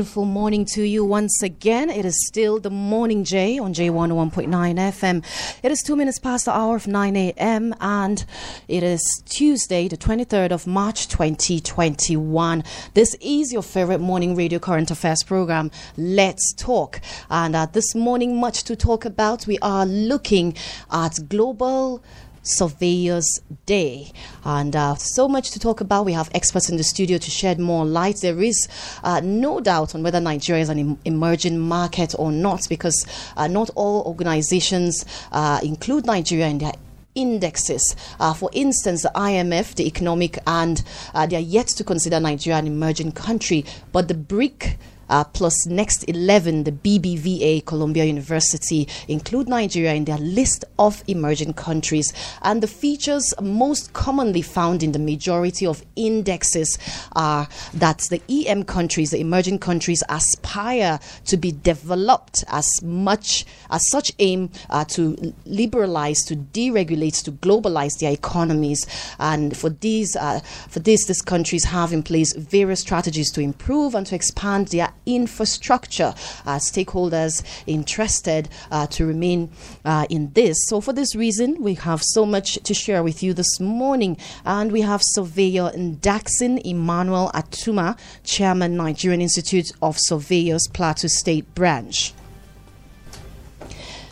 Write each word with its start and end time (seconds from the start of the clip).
Beautiful 0.00 0.24
morning 0.24 0.64
to 0.64 0.82
you 0.82 1.04
once 1.04 1.42
again. 1.42 1.90
It 1.90 2.06
is 2.06 2.26
still 2.26 2.58
the 2.58 2.70
Morning 2.70 3.22
J 3.22 3.58
on 3.58 3.74
J101.9 3.74 4.48
FM. 4.48 5.22
It 5.62 5.70
is 5.70 5.82
two 5.86 5.94
minutes 5.94 6.18
past 6.18 6.46
the 6.46 6.56
hour 6.56 6.74
of 6.74 6.86
9 6.86 7.16
a.m. 7.16 7.74
and 7.82 8.24
it 8.66 8.82
is 8.82 9.02
Tuesday, 9.26 9.88
the 9.88 9.98
23rd 9.98 10.52
of 10.52 10.66
March 10.66 11.06
2021. 11.08 12.64
This 12.94 13.14
is 13.20 13.52
your 13.52 13.62
favorite 13.62 14.00
morning 14.00 14.34
radio 14.34 14.58
current 14.58 14.90
affairs 14.90 15.22
program, 15.22 15.70
Let's 15.98 16.54
Talk. 16.54 17.02
And 17.28 17.54
uh, 17.54 17.66
this 17.66 17.94
morning, 17.94 18.40
much 18.40 18.64
to 18.64 18.76
talk 18.76 19.04
about. 19.04 19.46
We 19.46 19.58
are 19.58 19.84
looking 19.84 20.56
at 20.90 21.28
global 21.28 22.02
Surveyors 22.42 23.40
Day. 23.66 24.12
And 24.44 24.74
uh, 24.74 24.94
so 24.96 25.28
much 25.28 25.50
to 25.52 25.58
talk 25.58 25.80
about. 25.80 26.04
We 26.06 26.12
have 26.12 26.30
experts 26.34 26.68
in 26.68 26.76
the 26.76 26.84
studio 26.84 27.18
to 27.18 27.30
shed 27.30 27.58
more 27.58 27.84
light. 27.84 28.16
There 28.22 28.40
is 28.40 28.68
uh, 29.04 29.20
no 29.22 29.60
doubt 29.60 29.94
on 29.94 30.02
whether 30.02 30.20
Nigeria 30.20 30.62
is 30.62 30.68
an 30.68 30.78
em- 30.78 30.98
emerging 31.04 31.58
market 31.58 32.14
or 32.18 32.32
not, 32.32 32.66
because 32.68 33.06
uh, 33.36 33.46
not 33.46 33.70
all 33.74 34.02
organizations 34.06 35.04
uh, 35.32 35.60
include 35.62 36.06
Nigeria 36.06 36.48
in 36.48 36.58
their 36.58 36.72
indexes. 37.14 37.96
Uh, 38.18 38.32
for 38.32 38.50
instance, 38.52 39.02
the 39.02 39.10
IMF, 39.14 39.74
the 39.74 39.86
economic, 39.86 40.38
and 40.46 40.82
uh, 41.14 41.26
they 41.26 41.36
are 41.36 41.40
yet 41.40 41.66
to 41.66 41.84
consider 41.84 42.20
Nigeria 42.20 42.58
an 42.58 42.66
emerging 42.66 43.12
country, 43.12 43.64
but 43.92 44.08
the 44.08 44.14
BRIC 44.14 44.78
uh, 45.10 45.24
plus 45.24 45.66
next 45.66 46.04
11, 46.08 46.64
the 46.64 46.72
BBVA, 46.72 47.66
Columbia 47.66 48.04
University, 48.04 48.88
include 49.08 49.48
Nigeria 49.48 49.92
in 49.94 50.04
their 50.04 50.18
list 50.18 50.64
of 50.78 51.02
emerging 51.06 51.52
countries. 51.54 52.12
And 52.42 52.62
the 52.62 52.68
features 52.68 53.34
most 53.42 53.92
commonly 53.92 54.42
found 54.42 54.82
in 54.82 54.92
the 54.92 54.98
majority 54.98 55.66
of 55.66 55.84
indexes 55.96 56.78
are 57.12 57.48
that 57.74 58.02
the 58.10 58.22
EM 58.28 58.64
countries, 58.64 59.10
the 59.10 59.20
emerging 59.20 59.58
countries, 59.58 60.02
aspire 60.08 61.00
to 61.26 61.36
be 61.36 61.52
developed 61.52 62.44
as 62.48 62.66
much 62.82 63.44
as 63.70 63.82
such 63.90 64.12
aim 64.20 64.50
uh, 64.70 64.84
to 64.86 65.34
liberalize, 65.44 66.18
to 66.26 66.36
deregulate, 66.36 67.22
to 67.24 67.32
globalize 67.32 67.98
their 67.98 68.12
economies. 68.12 68.86
And 69.18 69.56
for 69.56 69.70
these, 69.70 70.16
uh, 70.16 70.40
for 70.68 70.78
this, 70.78 71.06
these 71.06 71.22
countries 71.22 71.64
have 71.64 71.92
in 71.92 72.02
place 72.02 72.34
various 72.36 72.80
strategies 72.80 73.32
to 73.32 73.40
improve 73.40 73.94
and 73.94 74.06
to 74.06 74.14
expand 74.14 74.68
their 74.68 74.92
infrastructure. 75.06 76.14
Uh, 76.46 76.56
stakeholders 76.56 77.42
interested 77.66 78.48
uh, 78.70 78.86
to 78.88 79.06
remain 79.06 79.50
uh, 79.84 80.06
in 80.10 80.32
this. 80.32 80.56
So, 80.66 80.80
for 80.80 80.92
this 80.92 81.14
reason, 81.14 81.62
we 81.62 81.74
have 81.74 82.02
so 82.02 82.26
much 82.26 82.54
to 82.62 82.74
share 82.74 83.02
with 83.02 83.22
you 83.22 83.34
this 83.34 83.60
morning. 83.60 84.16
And 84.44 84.72
we 84.72 84.82
have 84.82 85.00
Surveyor 85.12 85.70
Ndaxin 85.70 86.60
Emmanuel 86.64 87.30
Atuma, 87.34 87.98
Chairman, 88.24 88.76
Nigerian 88.76 89.20
Institute 89.20 89.72
of 89.82 89.96
Surveyors, 89.98 90.68
Plateau 90.72 91.08
State 91.08 91.54
Branch 91.54 92.14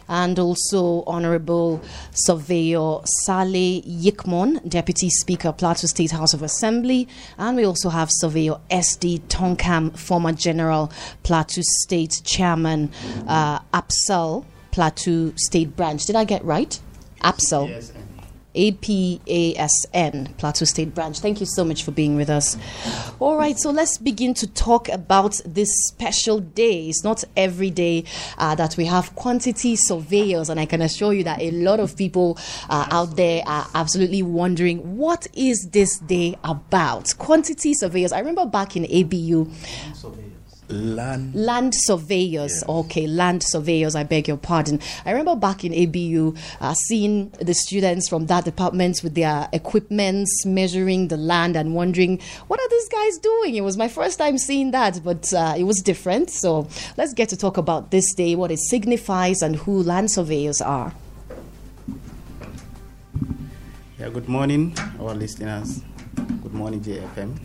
and 0.09 0.39
also 0.39 1.03
Honorable 1.07 1.81
Surveyor 2.13 3.01
Saleh 3.25 3.83
Yikmon, 3.85 4.67
Deputy 4.69 5.11
Speaker, 5.11 5.53
Plateau 5.53 5.87
State 5.87 6.11
House 6.11 6.35
of 6.35 6.43
Assembly, 6.43 7.09
and 7.39 7.57
we 7.57 7.65
also 7.65 7.89
have 7.89 8.09
Surveyor 8.11 8.59
S.D. 8.71 9.23
Tonkam, 9.29 9.97
former 9.97 10.33
General, 10.33 10.91
Plateau 11.23 11.63
State 11.83 12.23
Chairman, 12.25 12.91
uh, 13.27 13.61
APSAL, 13.75 14.45
Plateau 14.71 15.33
State 15.37 15.77
Branch. 15.77 16.05
Did 16.05 16.17
I 16.17 16.25
get 16.25 16.45
right? 16.45 16.79
APSAL. 17.23 17.69
Yes. 17.69 17.93
APASN, 18.55 20.37
Plateau 20.39 20.65
State 20.65 20.95
Branch. 20.95 21.19
Thank 21.19 21.41
you 21.41 21.47
so 21.47 21.65
much 21.65 21.85
for 21.85 21.91
being 21.91 22.17
with 22.17 22.31
us. 22.31 22.57
All 23.21 23.37
right, 23.37 23.59
so 23.59 23.71
let's 23.71 23.99
begin 23.99 24.35
to 24.35 24.47
talk 24.47 24.89
about 24.89 25.41
this 25.45 25.69
special 25.89 26.41
day. 26.41 26.89
It's 26.89 27.05
not 27.05 27.25
every 27.37 27.71
day 27.71 28.05
uh, 28.39 28.55
that 28.55 28.77
we 28.77 28.87
have 28.87 29.15
quantity 29.15 29.77
surveyors, 29.77 30.49
and 30.49 30.59
I 30.59 30.67
can 30.67 30.83
assure 30.83 31.13
you 31.13 31.25
that 31.25 31.41
a 31.41 31.51
lot 31.51 31.81
of 31.81 31.97
people 31.97 32.39
uh, 32.69 32.87
out 32.91 33.17
there 33.17 33.43
are 33.47 33.67
absolutely 33.75 34.23
wondering 34.23 34.97
what 34.97 35.27
is 35.35 35.69
this 35.73 35.99
day 35.99 36.37
about? 36.45 37.15
Quantity 37.19 37.75
surveyors. 37.75 38.13
I 38.13 38.19
remember 38.21 38.47
back 38.47 38.77
in 38.77 38.85
ABU. 38.85 39.51
Land 40.71 41.35
land 41.35 41.75
surveyors. 41.75 42.53
Yes. 42.53 42.69
Okay, 42.69 43.07
land 43.07 43.43
surveyors. 43.43 43.95
I 43.95 44.05
beg 44.05 44.29
your 44.29 44.37
pardon. 44.37 44.81
I 45.07 45.13
remember 45.13 45.35
back 45.35 45.65
in 45.65 45.73
ABU 45.73 46.35
uh, 46.61 46.75
seeing 46.75 47.31
the 47.41 47.55
students 47.55 48.07
from 48.07 48.27
that 48.27 48.45
department 48.45 49.01
with 49.03 49.15
their 49.15 49.49
equipments 49.55 50.45
measuring 50.45 51.09
the 51.09 51.17
land 51.17 51.57
and 51.57 51.75
wondering 51.75 52.21
what 52.49 52.61
are 52.61 52.69
these 52.69 52.89
guys 52.91 53.17
doing. 53.17 53.55
It 53.55 53.63
was 53.63 53.79
my 53.79 53.89
first 53.89 54.19
time 54.19 54.37
seeing 54.37 54.73
that, 54.73 55.03
but 55.03 55.33
uh, 55.33 55.55
it 55.57 55.65
was 55.65 55.81
different. 55.81 56.29
So 56.29 56.69
let's 56.99 57.15
get 57.15 57.31
to 57.31 57.37
talk 57.37 57.57
about 57.57 57.91
this 57.91 58.13
day, 58.13 58.35
what 58.35 58.51
it 58.51 58.59
signifies, 58.59 59.41
and 59.41 59.57
who 59.57 59.83
land 59.83 60.11
surveyors 60.11 60.61
are. 60.61 60.93
Yeah. 63.99 64.11
Good 64.11 64.29
morning, 64.29 64.77
our 65.01 65.15
listeners. 65.15 65.83
Good 66.15 66.53
morning, 66.53 66.81
JFM. 66.83 67.39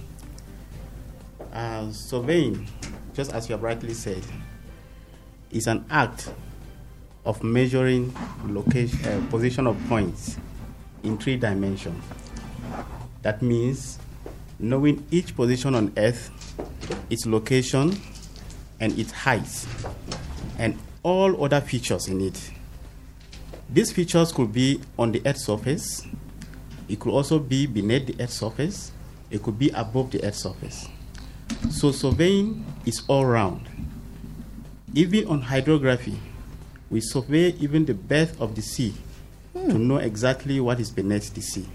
Uh, 1.53 1.91
surveying 1.91 2.67
just 3.13 3.33
as 3.33 3.47
you 3.47 3.53
have 3.53 3.63
rightly 3.63 3.93
said, 3.93 4.23
is 5.51 5.67
an 5.67 5.85
act 5.89 6.31
of 7.25 7.43
measuring 7.43 8.13
location, 8.45 9.05
uh, 9.05 9.25
position 9.29 9.67
of 9.67 9.77
points 9.87 10.37
in 11.03 11.17
three 11.17 11.37
dimensions. 11.37 12.03
That 13.21 13.41
means 13.41 13.99
knowing 14.59 15.05
each 15.11 15.35
position 15.35 15.75
on 15.75 15.93
Earth, 15.97 16.29
its 17.09 17.25
location, 17.25 17.99
and 18.79 18.97
its 18.99 19.11
height, 19.11 19.65
and 20.57 20.77
all 21.03 21.43
other 21.43 21.61
features 21.61 22.07
in 22.07 22.21
it. 22.21 22.51
These 23.69 23.91
features 23.91 24.31
could 24.31 24.51
be 24.51 24.81
on 24.97 25.11
the 25.11 25.21
Earth's 25.25 25.45
surface, 25.45 26.05
it 26.89 26.99
could 26.99 27.11
also 27.11 27.39
be 27.39 27.65
beneath 27.65 28.07
the 28.07 28.21
Earth's 28.21 28.35
surface, 28.35 28.91
it 29.31 29.41
could 29.41 29.57
be 29.57 29.69
above 29.69 30.11
the 30.11 30.23
Earth's 30.23 30.39
surface. 30.39 30.87
So 31.71 31.91
surveying 31.91 32.65
is 32.85 33.03
all 33.07 33.25
round. 33.25 33.67
Even 34.93 35.27
on 35.27 35.41
hydrography, 35.41 36.19
we 36.89 37.01
survey 37.01 37.49
even 37.59 37.85
the 37.85 37.93
depth 37.93 38.39
of 38.39 38.55
the 38.55 38.61
sea 38.61 38.93
hmm. 39.53 39.69
to 39.69 39.77
know 39.77 39.97
exactly 39.97 40.59
what 40.59 40.79
is 40.79 40.91
beneath 40.91 41.33
the 41.33 41.41
sea. 41.41 41.67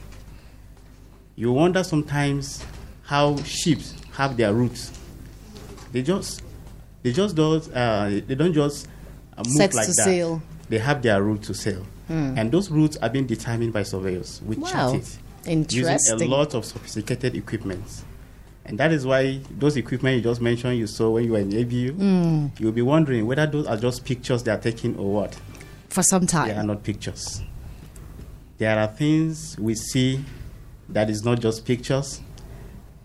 You 1.34 1.52
wonder 1.52 1.82
sometimes 1.82 2.64
how 3.02 3.36
ships 3.38 3.94
have 4.12 4.36
their 4.36 4.52
routes. 4.52 4.92
They 5.92 6.02
just 6.02 6.42
they 7.02 7.12
just 7.12 7.34
don't 7.34 7.66
uh, 7.74 8.20
they 8.26 8.34
don't 8.34 8.52
just 8.52 8.86
uh, 9.36 9.42
move 9.44 9.54
Sets 9.54 9.76
like 9.76 9.86
to 9.86 9.92
that. 9.92 10.04
Sail. 10.04 10.42
They 10.68 10.78
have 10.78 11.00
their 11.00 11.22
route 11.22 11.42
to 11.44 11.54
sail, 11.54 11.86
hmm. 12.08 12.34
and 12.36 12.52
those 12.52 12.70
routes 12.70 12.96
are 12.98 13.08
being 13.08 13.26
determined 13.26 13.72
by 13.72 13.82
surveyors. 13.82 14.42
We 14.44 14.56
wow. 14.56 14.68
chart 14.68 15.18
it 15.46 15.72
using 15.72 15.98
a 16.10 16.16
lot 16.26 16.54
of 16.54 16.64
sophisticated 16.64 17.34
equipment. 17.34 18.04
And 18.68 18.78
that 18.78 18.92
is 18.92 19.06
why 19.06 19.40
those 19.50 19.76
equipment 19.76 20.16
you 20.16 20.22
just 20.22 20.40
mentioned 20.40 20.78
you 20.78 20.86
saw 20.86 21.10
when 21.10 21.24
you 21.24 21.32
were 21.32 21.38
in 21.38 21.48
ABU, 21.48 21.92
mm. 21.94 22.60
you'll 22.60 22.72
be 22.72 22.82
wondering 22.82 23.26
whether 23.26 23.46
those 23.46 23.66
are 23.66 23.76
just 23.76 24.04
pictures 24.04 24.42
they 24.42 24.52
are 24.52 24.58
taking 24.58 24.96
or 24.96 25.10
what. 25.12 25.40
For 25.88 26.02
some 26.02 26.26
time. 26.26 26.48
They 26.48 26.54
are 26.54 26.62
not 26.62 26.84
pictures. 26.84 27.42
There 28.58 28.78
are 28.78 28.86
things 28.86 29.58
we 29.58 29.74
see 29.74 30.24
that 30.90 31.08
is 31.08 31.24
not 31.24 31.40
just 31.40 31.64
pictures. 31.64 32.20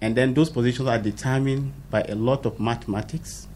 And 0.02 0.16
then 0.16 0.34
those 0.34 0.50
positions 0.50 0.90
are 0.90 1.00
determined 1.00 1.74
by 1.90 2.02
a 2.04 2.16
lot 2.16 2.46
of 2.46 2.60
mathematics, 2.60 3.48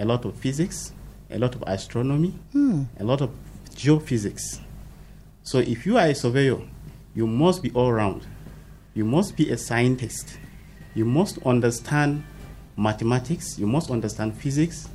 a 0.00 0.04
lot 0.04 0.24
of 0.24 0.34
physics, 0.34 0.92
a 1.30 1.38
lot 1.38 1.54
of 1.54 1.62
astronomy, 1.66 2.34
mm. 2.52 2.86
a 2.98 3.04
lot 3.04 3.20
of 3.20 3.30
geophysics. 3.70 4.60
So 5.44 5.58
if 5.58 5.86
you 5.86 5.96
are 5.96 6.06
a 6.06 6.14
surveyor, 6.14 6.60
you 7.14 7.26
must 7.26 7.62
be 7.62 7.70
all 7.70 7.92
round 7.92 8.26
you 8.94 9.04
must 9.04 9.36
be 9.36 9.50
a 9.50 9.56
scientist. 9.56 10.38
You 10.94 11.04
must 11.04 11.38
understand 11.46 12.24
mathematics, 12.76 13.58
you 13.58 13.66
must 13.66 13.90
understand 13.90 14.36
physics, 14.36 14.88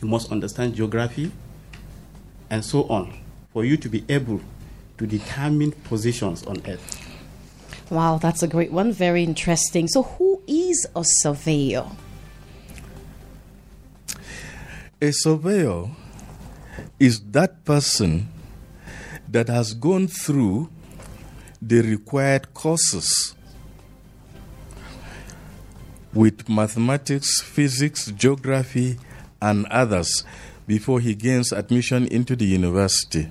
you 0.00 0.08
must 0.08 0.30
understand 0.30 0.74
geography, 0.74 1.32
and 2.50 2.64
so 2.64 2.84
on, 2.84 3.18
for 3.52 3.64
you 3.64 3.76
to 3.76 3.88
be 3.88 4.04
able 4.08 4.40
to 4.98 5.06
determine 5.06 5.72
positions 5.72 6.44
on 6.46 6.62
Earth. 6.66 7.02
Wow, 7.90 8.18
that's 8.18 8.42
a 8.42 8.48
great 8.48 8.72
one. 8.72 8.92
Very 8.92 9.22
interesting. 9.22 9.86
So, 9.86 10.02
who 10.02 10.42
is 10.46 10.86
a 10.96 11.02
surveyor? 11.04 11.86
A 15.00 15.12
surveyor 15.12 15.90
is 16.98 17.20
that 17.30 17.64
person 17.64 18.28
that 19.28 19.48
has 19.48 19.74
gone 19.74 20.08
through 20.08 20.70
the 21.62 21.80
required 21.82 22.52
courses 22.54 23.35
with 26.16 26.48
mathematics, 26.48 27.42
physics, 27.42 28.06
geography, 28.12 28.98
and 29.42 29.66
others 29.66 30.24
before 30.66 30.98
he 30.98 31.14
gains 31.14 31.52
admission 31.52 32.06
into 32.08 32.34
the 32.34 32.46
university. 32.46 33.28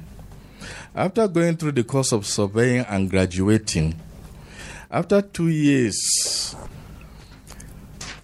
After 0.94 1.28
going 1.28 1.58
through 1.58 1.74
the 1.74 1.84
course 1.84 2.12
of 2.12 2.26
surveying 2.26 2.86
and 2.86 3.10
graduating, 3.10 3.96
after 4.90 5.22
two 5.22 5.50
years, 5.50 6.56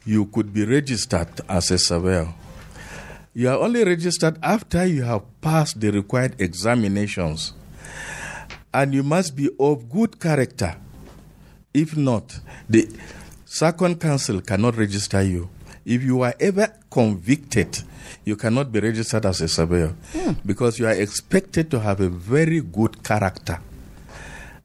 you 0.06 0.26
could 0.28 0.54
be 0.54 0.64
registered 0.64 1.28
as 1.50 1.72
a 1.72 1.78
surveyor. 1.78 2.34
You 3.34 3.50
are 3.50 3.58
only 3.58 3.84
registered 3.84 4.38
after 4.44 4.86
you 4.86 5.04
have 5.04 5.24
passed 5.42 5.80
the 5.80 5.92
required 5.92 6.40
examinations. 6.40 7.54
And 8.74 8.94
you 8.94 9.04
must 9.04 9.36
be 9.36 9.50
of 9.60 9.90
good 9.90 10.20
character. 10.20 10.78
If 11.74 11.98
not, 11.98 12.40
the 12.70 12.90
second 13.52 14.00
council 14.00 14.40
cannot 14.42 14.78
register 14.78 15.22
you. 15.22 15.50
If 15.84 16.04
you 16.04 16.22
are 16.22 16.34
ever 16.40 16.72
convicted, 16.90 17.80
you 18.24 18.36
cannot 18.38 18.72
be 18.72 18.80
registered 18.80 19.26
as 19.26 19.42
a 19.42 19.48
surveyor 19.48 19.94
Hmm. 20.14 20.34
because 20.46 20.80
you 20.80 20.88
are 20.88 20.94
expected 20.94 21.70
to 21.72 21.80
have 21.80 22.00
a 22.00 22.08
very 22.10 22.62
good 22.62 23.04
character 23.04 23.60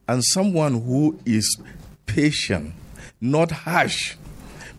and 0.07 0.23
someone 0.23 0.81
who 0.81 1.19
is 1.25 1.57
patient, 2.05 2.73
not 3.19 3.51
harsh. 3.51 4.15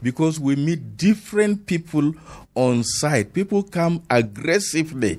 Because 0.00 0.38
we 0.38 0.54
meet 0.54 0.96
different 0.96 1.66
people 1.66 2.14
on 2.54 2.84
site. 2.84 3.34
People 3.34 3.64
come 3.64 4.00
aggressively 4.08 5.18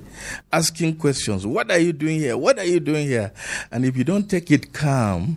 asking 0.54 0.96
questions. 0.96 1.46
What 1.46 1.70
are 1.70 1.78
you 1.78 1.92
doing 1.92 2.18
here? 2.20 2.38
What 2.38 2.58
are 2.58 2.64
you 2.66 2.80
doing 2.80 3.06
here? 3.06 3.34
And 3.72 3.84
if 3.84 3.98
you 3.98 4.06
don't 4.06 4.30
take 4.30 4.50
it 4.52 4.72
calm, 4.72 5.36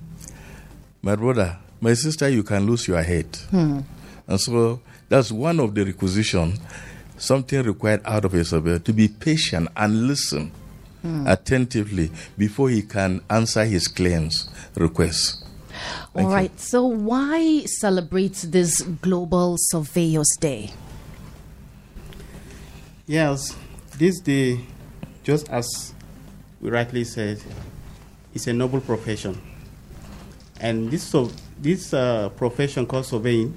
my 1.02 1.16
brother, 1.16 1.58
my 1.82 1.94
sister, 1.94 2.28
you 2.28 2.44
can 2.44 2.64
lose 2.64 2.86
your 2.86 3.02
head. 3.02 3.26
Hmm. 3.50 3.80
And 4.28 4.40
so 4.40 4.80
that's 5.08 5.32
one 5.32 5.58
of 5.58 5.74
the 5.74 5.84
requisitions, 5.84 6.60
something 7.18 7.60
required 7.64 8.00
out 8.04 8.24
of 8.24 8.32
a 8.34 8.44
surveyor 8.44 8.78
to 8.78 8.92
be 8.92 9.08
patient 9.08 9.68
and 9.76 10.06
listen 10.06 10.52
hmm. 11.02 11.26
attentively 11.26 12.10
before 12.38 12.70
he 12.70 12.82
can 12.82 13.20
answer 13.28 13.64
his 13.64 13.88
claims, 13.88 14.48
requests. 14.76 15.44
All 16.14 16.28
right. 16.28 16.58
So, 16.60 16.84
why 16.84 17.64
celebrate 17.64 18.34
this 18.48 18.82
Global 18.82 19.56
Surveyors 19.58 20.28
Day? 20.38 20.70
Yes, 23.06 23.56
this 23.98 24.20
day, 24.20 24.60
just 25.24 25.48
as 25.48 25.94
we 26.60 26.70
rightly 26.70 27.04
said, 27.04 27.42
is 28.34 28.46
a 28.46 28.52
noble 28.52 28.80
profession. 28.80 29.40
And 30.60 30.90
this, 30.90 31.02
so, 31.02 31.30
this 31.62 31.94
uh, 31.94 32.28
profession 32.30 32.84
called 32.84 33.06
surveying 33.06 33.56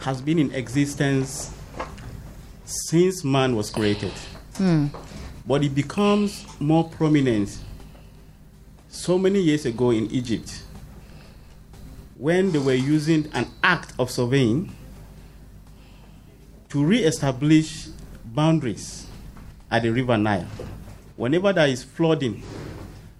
has 0.00 0.20
been 0.20 0.38
in 0.40 0.52
existence 0.52 1.54
since 2.64 3.22
man 3.22 3.54
was 3.54 3.70
created. 3.70 4.12
But 5.46 5.62
it 5.62 5.74
becomes 5.74 6.44
more 6.60 6.88
prominent 6.88 7.58
so 8.88 9.16
many 9.18 9.40
years 9.40 9.64
ago 9.66 9.90
in 9.90 10.10
Egypt 10.10 10.62
when 12.16 12.52
they 12.52 12.58
were 12.58 12.74
using 12.74 13.28
an 13.34 13.46
act 13.62 13.94
of 13.98 14.10
surveying 14.10 14.72
to 16.68 16.84
re-establish 16.84 17.88
boundaries 18.24 19.06
at 19.70 19.82
the 19.82 19.90
river 19.90 20.16
Nile. 20.16 20.46
Whenever 21.16 21.52
there 21.52 21.68
is 21.68 21.82
flooding, 21.84 22.42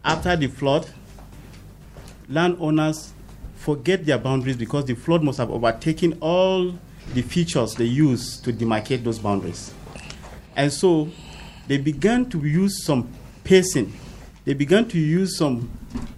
after 0.05 0.35
the 0.37 0.47
flood, 0.49 0.89
landowners 2.29 3.13
forget 3.57 4.05
their 4.05 4.19
boundaries 4.19 4.57
because 4.57 4.85
the 4.87 4.95
flood 4.95 5.23
must 5.23 5.39
have 5.39 5.51
overtaken 5.51 6.19
all 6.21 6.75
the 7.15 7.23
features 7.23 7.75
they 7.75 7.85
use 7.85 8.41
to 8.41 8.53
demarcate 8.53 9.05
those 9.05 9.19
boundaries. 9.19 9.73
And 10.57 10.73
so 10.73 11.09
they 11.69 11.79
began 11.79 12.29
to 12.31 12.39
use 12.39 12.85
some 12.85 13.09
pacing. 13.45 13.93
They 14.45 14.55
began 14.55 14.89
to 14.89 14.99
use 14.99 15.37
some 15.37 15.71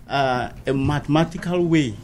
uh, 0.08 0.50
a 0.66 0.72
mathematical 0.72 1.64
way 1.64 1.94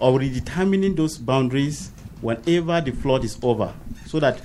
of 0.00 0.14
redetermining 0.14 0.96
those 0.96 1.16
boundaries 1.18 1.90
whenever 2.20 2.80
the 2.80 2.92
flood 2.92 3.24
is 3.24 3.38
over, 3.42 3.72
so 4.06 4.20
that 4.20 4.40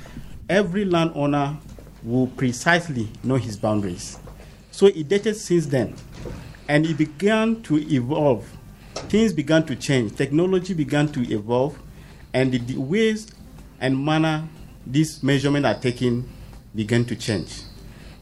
every 0.49 0.85
landowner 0.85 1.57
will 2.03 2.27
precisely 2.27 3.09
know 3.23 3.35
his 3.35 3.57
boundaries. 3.57 4.19
So 4.71 4.87
it 4.87 5.07
dated 5.07 5.35
since 5.35 5.65
then, 5.65 5.95
and 6.67 6.85
it 6.85 6.97
began 6.97 7.61
to 7.63 7.77
evolve. 7.77 8.56
Things 9.09 9.31
began 9.31 9.65
to 9.65 9.75
change. 9.75 10.15
Technology 10.15 10.73
began 10.73 11.07
to 11.13 11.21
evolve, 11.33 11.79
and 12.33 12.51
the, 12.51 12.57
the 12.57 12.77
ways 12.77 13.27
and 13.79 14.03
manner 14.03 14.47
these 14.85 15.23
measurements 15.23 15.65
are 15.65 15.79
taken 15.79 16.27
began 16.75 17.05
to 17.05 17.15
change. 17.15 17.61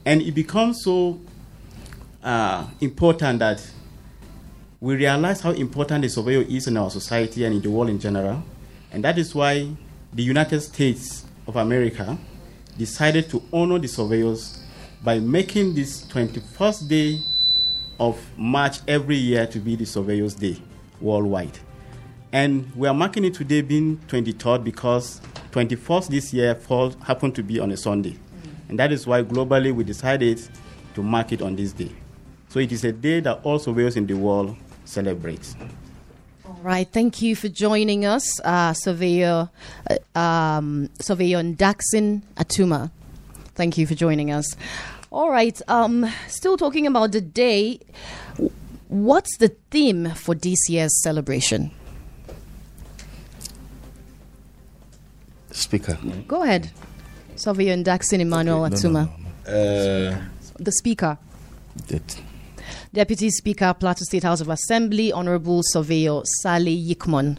And 0.04 0.22
it 0.22 0.32
becomes 0.32 0.84
so 0.84 1.20
uh, 2.22 2.68
important 2.80 3.40
that 3.40 3.68
we 4.80 4.94
realize 4.94 5.40
how 5.40 5.50
important 5.50 6.02
the 6.02 6.08
surveyor 6.08 6.42
is 6.42 6.68
in 6.68 6.76
our 6.76 6.90
society 6.90 7.44
and 7.44 7.56
in 7.56 7.62
the 7.62 7.70
world 7.70 7.90
in 7.90 7.98
general. 7.98 8.44
And 8.92 9.02
that 9.04 9.18
is 9.18 9.34
why 9.34 9.68
the 10.12 10.22
United 10.22 10.60
States 10.60 11.24
of 11.48 11.56
America 11.56 12.16
decided 12.78 13.28
to 13.30 13.42
honor 13.52 13.78
the 13.80 13.88
surveyors 13.88 14.62
by 15.02 15.18
making 15.18 15.74
this 15.74 16.04
21st 16.06 16.88
day 16.88 17.18
of 17.98 18.20
March 18.36 18.78
every 18.86 19.16
year 19.16 19.46
to 19.46 19.58
be 19.58 19.74
the 19.74 19.86
Surveyors 19.86 20.34
Day 20.34 20.60
worldwide. 21.00 21.58
And 22.32 22.70
we 22.74 22.88
are 22.88 22.94
marking 22.94 23.24
it 23.24 23.34
today 23.34 23.62
being 23.62 23.98
23rd 24.08 24.64
because 24.64 25.20
21st 25.52 26.08
this 26.08 26.32
year 26.34 26.54
fall, 26.54 26.90
happened 27.04 27.34
to 27.36 27.42
be 27.42 27.58
on 27.60 27.70
a 27.70 27.76
Sunday. 27.76 28.16
And 28.68 28.78
that 28.78 28.92
is 28.92 29.06
why 29.06 29.22
globally 29.22 29.72
we 29.72 29.84
decided 29.84 30.40
to 30.94 31.02
mark 31.02 31.32
it 31.32 31.40
on 31.40 31.56
this 31.56 31.72
day. 31.72 31.92
So 32.48 32.58
it 32.58 32.72
is 32.72 32.84
a 32.84 32.92
day 32.92 33.20
that 33.20 33.40
all 33.42 33.58
surveyors 33.58 33.96
in 33.96 34.06
the 34.06 34.14
world 34.14 34.56
celebrate. 34.84 35.54
All 36.44 36.58
right. 36.62 36.88
Thank 36.90 37.22
you 37.22 37.36
for 37.36 37.48
joining 37.48 38.04
us, 38.04 38.40
uh, 38.40 38.72
Surveyor, 38.72 39.48
uh, 39.88 40.18
um, 40.18 40.88
Surveyor 40.98 41.42
Daxin 41.42 42.22
Atuma. 42.36 42.90
Thank 43.54 43.78
you 43.78 43.86
for 43.86 43.94
joining 43.94 44.30
us. 44.30 44.56
All 45.10 45.30
right. 45.30 45.60
Um, 45.68 46.10
still 46.28 46.56
talking 46.56 46.86
about 46.86 47.12
the 47.12 47.20
day. 47.20 47.80
W- 48.88 49.06
What's 49.06 49.36
the 49.38 49.48
theme 49.70 50.10
for 50.10 50.34
this 50.34 50.68
year's 50.68 51.02
celebration? 51.02 51.70
Speaker. 55.50 55.98
Go 56.28 56.42
ahead, 56.42 56.70
Surveyor 57.36 57.76
Daxin 57.82 58.20
Emmanuel 58.20 58.58
No, 58.60 58.66
no, 58.68 58.76
Atuma, 58.76 58.92
no, 58.92 59.52
no. 59.52 60.10
Uh, 60.12 60.22
the 60.58 60.72
Speaker. 60.72 61.18
That- 61.88 62.20
Deputy 62.92 63.30
Speaker, 63.30 63.74
Plateau 63.78 64.04
State 64.04 64.22
House 64.24 64.40
of 64.40 64.48
Assembly, 64.48 65.12
Honorable 65.12 65.60
Surveyor 65.62 66.22
Saleh 66.42 66.76
Yikmon. 66.88 67.38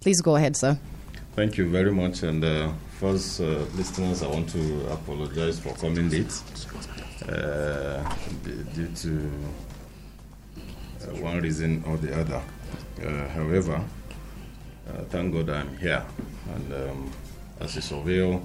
Please 0.00 0.20
go 0.20 0.36
ahead, 0.36 0.56
sir. 0.56 0.78
thank 1.36 1.56
you 1.58 1.68
very 1.68 1.92
much. 1.92 2.22
And 2.22 2.42
uh, 2.44 2.72
first, 2.98 3.40
uh, 3.40 3.44
listeners, 3.76 4.22
I 4.22 4.26
want 4.28 4.48
to 4.50 4.86
apologize 4.90 5.60
for 5.60 5.74
coming 5.74 6.08
late 6.10 6.32
uh, 7.28 8.02
due 8.74 8.88
to 8.88 9.30
one 11.20 11.40
reason 11.40 11.82
or 11.86 11.96
the 11.96 12.18
other. 12.18 12.42
Uh, 13.04 13.28
however, 13.28 13.82
uh, 14.88 15.02
thank 15.10 15.32
God 15.32 15.50
I'm 15.50 15.76
here. 15.78 16.04
And 16.54 16.72
um, 16.72 17.12
as 17.60 17.76
a 17.76 17.82
surveyor, 17.82 18.40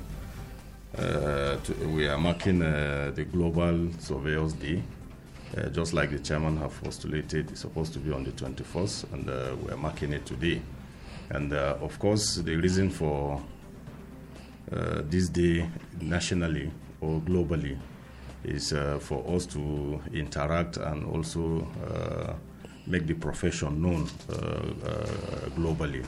uh, 0.98 1.58
to, 1.58 1.74
we 1.94 2.08
are 2.08 2.18
marking 2.18 2.62
uh, 2.62 3.12
the 3.14 3.26
Global 3.26 3.90
Surveyors 4.00 4.54
Day. 4.54 4.82
Uh, 5.56 5.70
just 5.70 5.94
like 5.94 6.12
the 6.12 6.20
chairman 6.20 6.58
have 6.58 6.82
postulated, 6.84 7.52
it's 7.52 7.62
supposed 7.62 7.94
to 7.94 8.00
be 8.00 8.12
on 8.12 8.24
the 8.24 8.32
21st, 8.32 9.14
and 9.14 9.30
uh, 9.30 9.56
we 9.64 9.72
are 9.72 9.78
marking 9.78 10.12
it 10.12 10.26
today. 10.26 10.62
And 11.30 11.54
uh, 11.54 11.78
of 11.82 11.98
course, 12.00 12.36
the 12.36 12.56
reason 12.56 12.90
for 12.90 13.42
uh, 14.72 15.02
this 15.06 15.30
day 15.30 15.70
nationally 16.02 16.72
or 17.00 17.20
globally 17.22 17.78
is 18.44 18.74
uh, 18.74 18.98
for 19.00 19.24
us 19.36 19.46
to 19.46 20.02
interact 20.14 20.78
and 20.78 21.06
also 21.06 21.68
uh, 21.86 22.34
make 22.88 23.06
the 23.06 23.14
profession 23.14 23.82
known 23.82 24.08
uh, 24.30 24.34
uh, 24.34 25.06
globally 25.56 26.06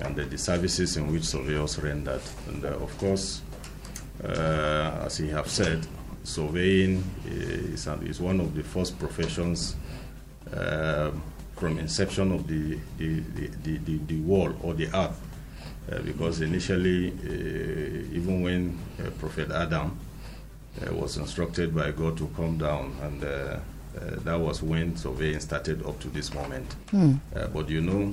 and 0.00 0.16
the, 0.16 0.24
the, 0.24 0.38
services 0.38 0.96
in 0.96 1.12
which 1.12 1.24
surveyors 1.24 1.78
rendered. 1.78 2.22
And 2.48 2.64
of 2.64 2.96
course, 2.98 3.42
as 4.22 5.18
he 5.18 5.28
have 5.28 5.48
said, 5.48 5.86
surveying 6.24 7.04
is, 7.26 7.86
is 7.86 8.20
one 8.20 8.40
of 8.40 8.54
the 8.54 8.62
first 8.62 8.98
professions 8.98 9.76
from 11.56 11.78
inception 11.78 12.32
of 12.32 12.46
the, 12.46 12.78
the, 12.96 13.20
the, 13.34 13.76
the, 13.78 13.98
the 13.98 14.20
world 14.20 14.56
or 14.62 14.72
the 14.72 14.86
earth. 14.96 15.20
Uh, 15.90 15.98
because 16.02 16.40
initially, 16.40 17.08
uh, 17.08 18.14
even 18.14 18.42
when 18.42 18.78
uh, 18.98 19.10
Prophet 19.18 19.50
Adam 19.50 19.98
uh, 20.80 20.94
was 20.94 21.16
instructed 21.16 21.74
by 21.74 21.90
God 21.90 22.16
to 22.16 22.28
come 22.36 22.58
down, 22.58 22.94
and 23.02 23.60
uh, 23.96 24.00
uh, 24.00 24.16
that 24.20 24.38
was 24.38 24.62
when 24.62 24.96
surveying 24.96 25.40
started 25.40 25.84
up 25.86 25.98
to 26.00 26.08
this 26.08 26.32
moment. 26.34 26.76
Mm. 26.92 27.20
but 27.52 27.68
you 27.68 27.80
know, 27.80 28.12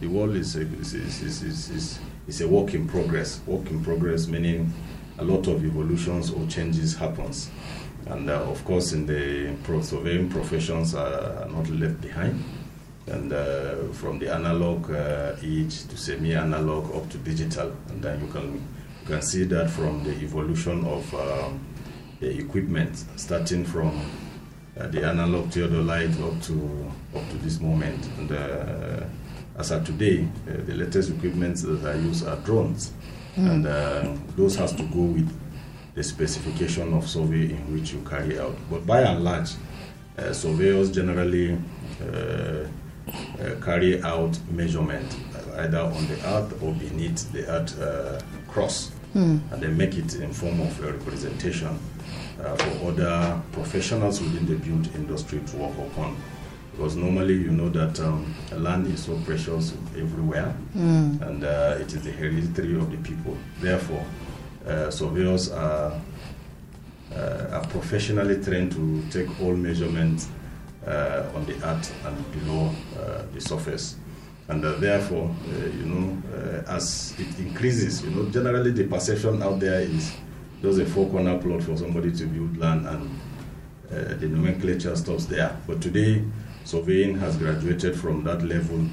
the 0.00 0.06
world 0.06 0.36
is 0.36 0.56
a, 0.56 0.62
is, 0.62 0.94
is, 0.94 1.22
is, 1.22 1.70
is, 1.70 1.98
is 2.26 2.40
a 2.40 2.48
work 2.48 2.74
in 2.74 2.86
progress. 2.88 3.40
Work 3.46 3.70
in 3.70 3.82
progress 3.84 4.26
meaning 4.26 4.72
a 5.18 5.24
lot 5.24 5.46
of 5.46 5.64
evolutions 5.64 6.30
or 6.30 6.46
changes 6.46 6.96
happens. 6.96 7.50
And 8.06 8.30
uh, 8.30 8.34
of 8.34 8.64
course, 8.64 8.92
in 8.92 9.06
the 9.06 9.54
pro- 9.64 9.82
surveying 9.82 10.28
professions 10.28 10.94
are 10.94 11.46
not 11.48 11.68
left 11.70 12.00
behind. 12.00 12.42
And 13.08 13.32
uh, 13.32 13.76
from 13.92 14.18
the 14.18 14.32
analog 14.32 14.90
uh, 14.90 15.36
age 15.42 15.86
to 15.88 15.96
semi-analog 15.96 16.94
up 16.94 17.08
to 17.10 17.18
digital, 17.18 17.72
and 17.88 18.02
then 18.02 18.20
you 18.20 18.26
can 18.32 18.54
you 18.54 19.06
can 19.06 19.22
see 19.22 19.44
that 19.44 19.70
from 19.70 20.02
the 20.02 20.10
evolution 20.10 20.84
of 20.84 21.14
um, 21.14 21.60
the 22.18 22.36
equipment, 22.38 22.96
starting 23.14 23.64
from 23.64 24.00
uh, 24.78 24.86
the 24.88 25.04
analog 25.04 25.50
theodolite 25.50 26.20
up 26.22 26.42
to 26.42 26.92
up 27.18 27.28
to 27.30 27.36
this 27.38 27.60
moment. 27.60 28.06
And 28.18 28.32
uh, 28.32 29.04
as 29.58 29.70
of 29.70 29.84
today, 29.84 30.28
uh, 30.48 30.52
the 30.64 30.74
latest 30.74 31.10
equipment 31.10 31.56
that 31.58 31.84
I 31.84 31.98
use 31.98 32.22
are 32.24 32.36
drones. 32.36 32.92
Mm. 33.36 33.50
And 33.50 33.66
uh, 33.66 34.14
those 34.36 34.56
has 34.56 34.72
to 34.74 34.82
go 34.84 35.00
with 35.00 35.30
the 35.94 36.02
specification 36.02 36.92
of 36.92 37.08
survey 37.08 37.52
in 37.52 37.72
which 37.72 37.92
you 37.92 38.00
carry 38.08 38.38
out. 38.38 38.56
But 38.70 38.86
by 38.86 39.00
and 39.00 39.24
large, 39.24 39.50
uh, 40.18 40.32
surveyors 40.32 40.90
generally 40.90 41.58
uh, 42.02 42.66
uh 43.40 43.54
carry 43.64 44.02
out 44.02 44.36
measurement 44.50 45.16
either 45.58 45.78
on 45.78 46.06
the 46.08 46.14
earth 46.26 46.62
or 46.62 46.72
beneath 46.72 47.30
the 47.32 47.46
earth 47.48 47.80
uh, 47.80 48.20
cross, 48.50 48.90
mm. 49.14 49.40
and 49.52 49.62
they 49.62 49.68
make 49.68 49.96
it 49.96 50.14
in 50.16 50.32
form 50.32 50.60
of 50.60 50.84
a 50.84 50.92
representation 50.92 51.78
for 52.36 52.88
other 52.88 53.40
professionals 53.52 54.20
within 54.20 54.46
the 54.46 54.56
built 54.56 54.94
industry 54.94 55.40
to 55.46 55.56
work 55.56 55.76
upon 55.78 56.16
because 56.76 56.94
normally 56.94 57.34
you 57.34 57.50
know 57.50 57.70
that 57.70 57.98
um, 58.00 58.34
land 58.52 58.86
is 58.86 59.04
so 59.04 59.18
precious 59.24 59.72
everywhere 59.96 60.54
mm. 60.76 61.20
and 61.22 61.42
uh, 61.42 61.78
it 61.80 61.86
is 61.94 62.02
the 62.02 62.10
hereditary 62.10 62.76
of 62.76 62.90
the 62.90 62.98
people. 62.98 63.36
Therefore, 63.60 64.04
uh, 64.66 64.90
surveyors 64.90 65.50
are, 65.50 65.98
uh, 67.14 67.46
are 67.52 67.66
professionally 67.68 68.42
trained 68.44 68.72
to 68.72 69.02
take 69.10 69.40
all 69.40 69.56
measurements 69.56 70.28
uh, 70.86 71.24
on 71.34 71.46
the 71.46 71.54
earth 71.66 71.94
and 72.04 72.32
below 72.32 72.70
uh, 72.98 73.22
the 73.32 73.40
surface. 73.40 73.96
And 74.48 74.64
uh, 74.64 74.74
therefore, 74.74 75.34
you 75.48 75.86
know, 75.86 76.22
as 76.68 77.14
it 77.18 77.38
increases, 77.38 78.02
you 78.04 78.10
know, 78.10 78.28
generally 78.28 78.70
the 78.70 78.84
perception 78.84 79.42
out 79.42 79.60
there 79.60 79.80
is 79.80 80.12
there's 80.66 80.78
a 80.78 80.86
four 80.86 81.08
corner 81.08 81.38
plot 81.38 81.62
for 81.62 81.76
somebody 81.76 82.10
to 82.10 82.26
build 82.26 82.56
land 82.56 82.88
and 82.88 83.20
the 83.88 84.26
nomenclature 84.26 84.96
stops 84.96 85.26
there. 85.26 85.56
But 85.64 85.80
today, 85.80 86.24
surveying 86.64 87.16
has 87.18 87.36
graduated 87.36 87.96
from 87.96 88.24
that 88.24 88.42
level. 88.42 88.84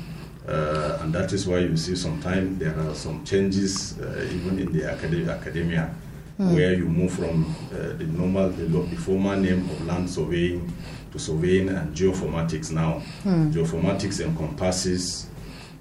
Uh, 0.47 0.99
and 1.01 1.11
that 1.13 1.33
is 1.33 1.47
why 1.47 1.59
you 1.59 1.75
see 1.75 1.95
sometimes 1.95 2.59
there 2.59 2.77
are 2.79 2.93
some 2.93 3.25
changes 3.25 3.99
uh, 3.99 4.29
even 4.31 4.59
in 4.59 4.71
the 4.71 4.83
acad- 4.93 5.29
academia 5.29 5.95
mm. 6.37 6.53
where 6.53 6.73
you 6.73 6.85
move 6.85 7.11
from 7.11 7.55
uh, 7.71 7.97
the 7.97 8.05
normal, 8.05 8.49
the, 8.49 8.65
the, 8.65 8.95
former 8.97 9.35
name 9.35 9.67
of 9.69 9.87
land 9.87 10.07
surveying 10.07 10.71
to 11.11 11.17
surveying 11.17 11.69
and 11.69 11.95
geoinformatics 11.95 12.71
now. 12.71 13.01
Mm. 13.23 13.53
Geoinformatics 13.53 14.19
encompasses 14.23 15.27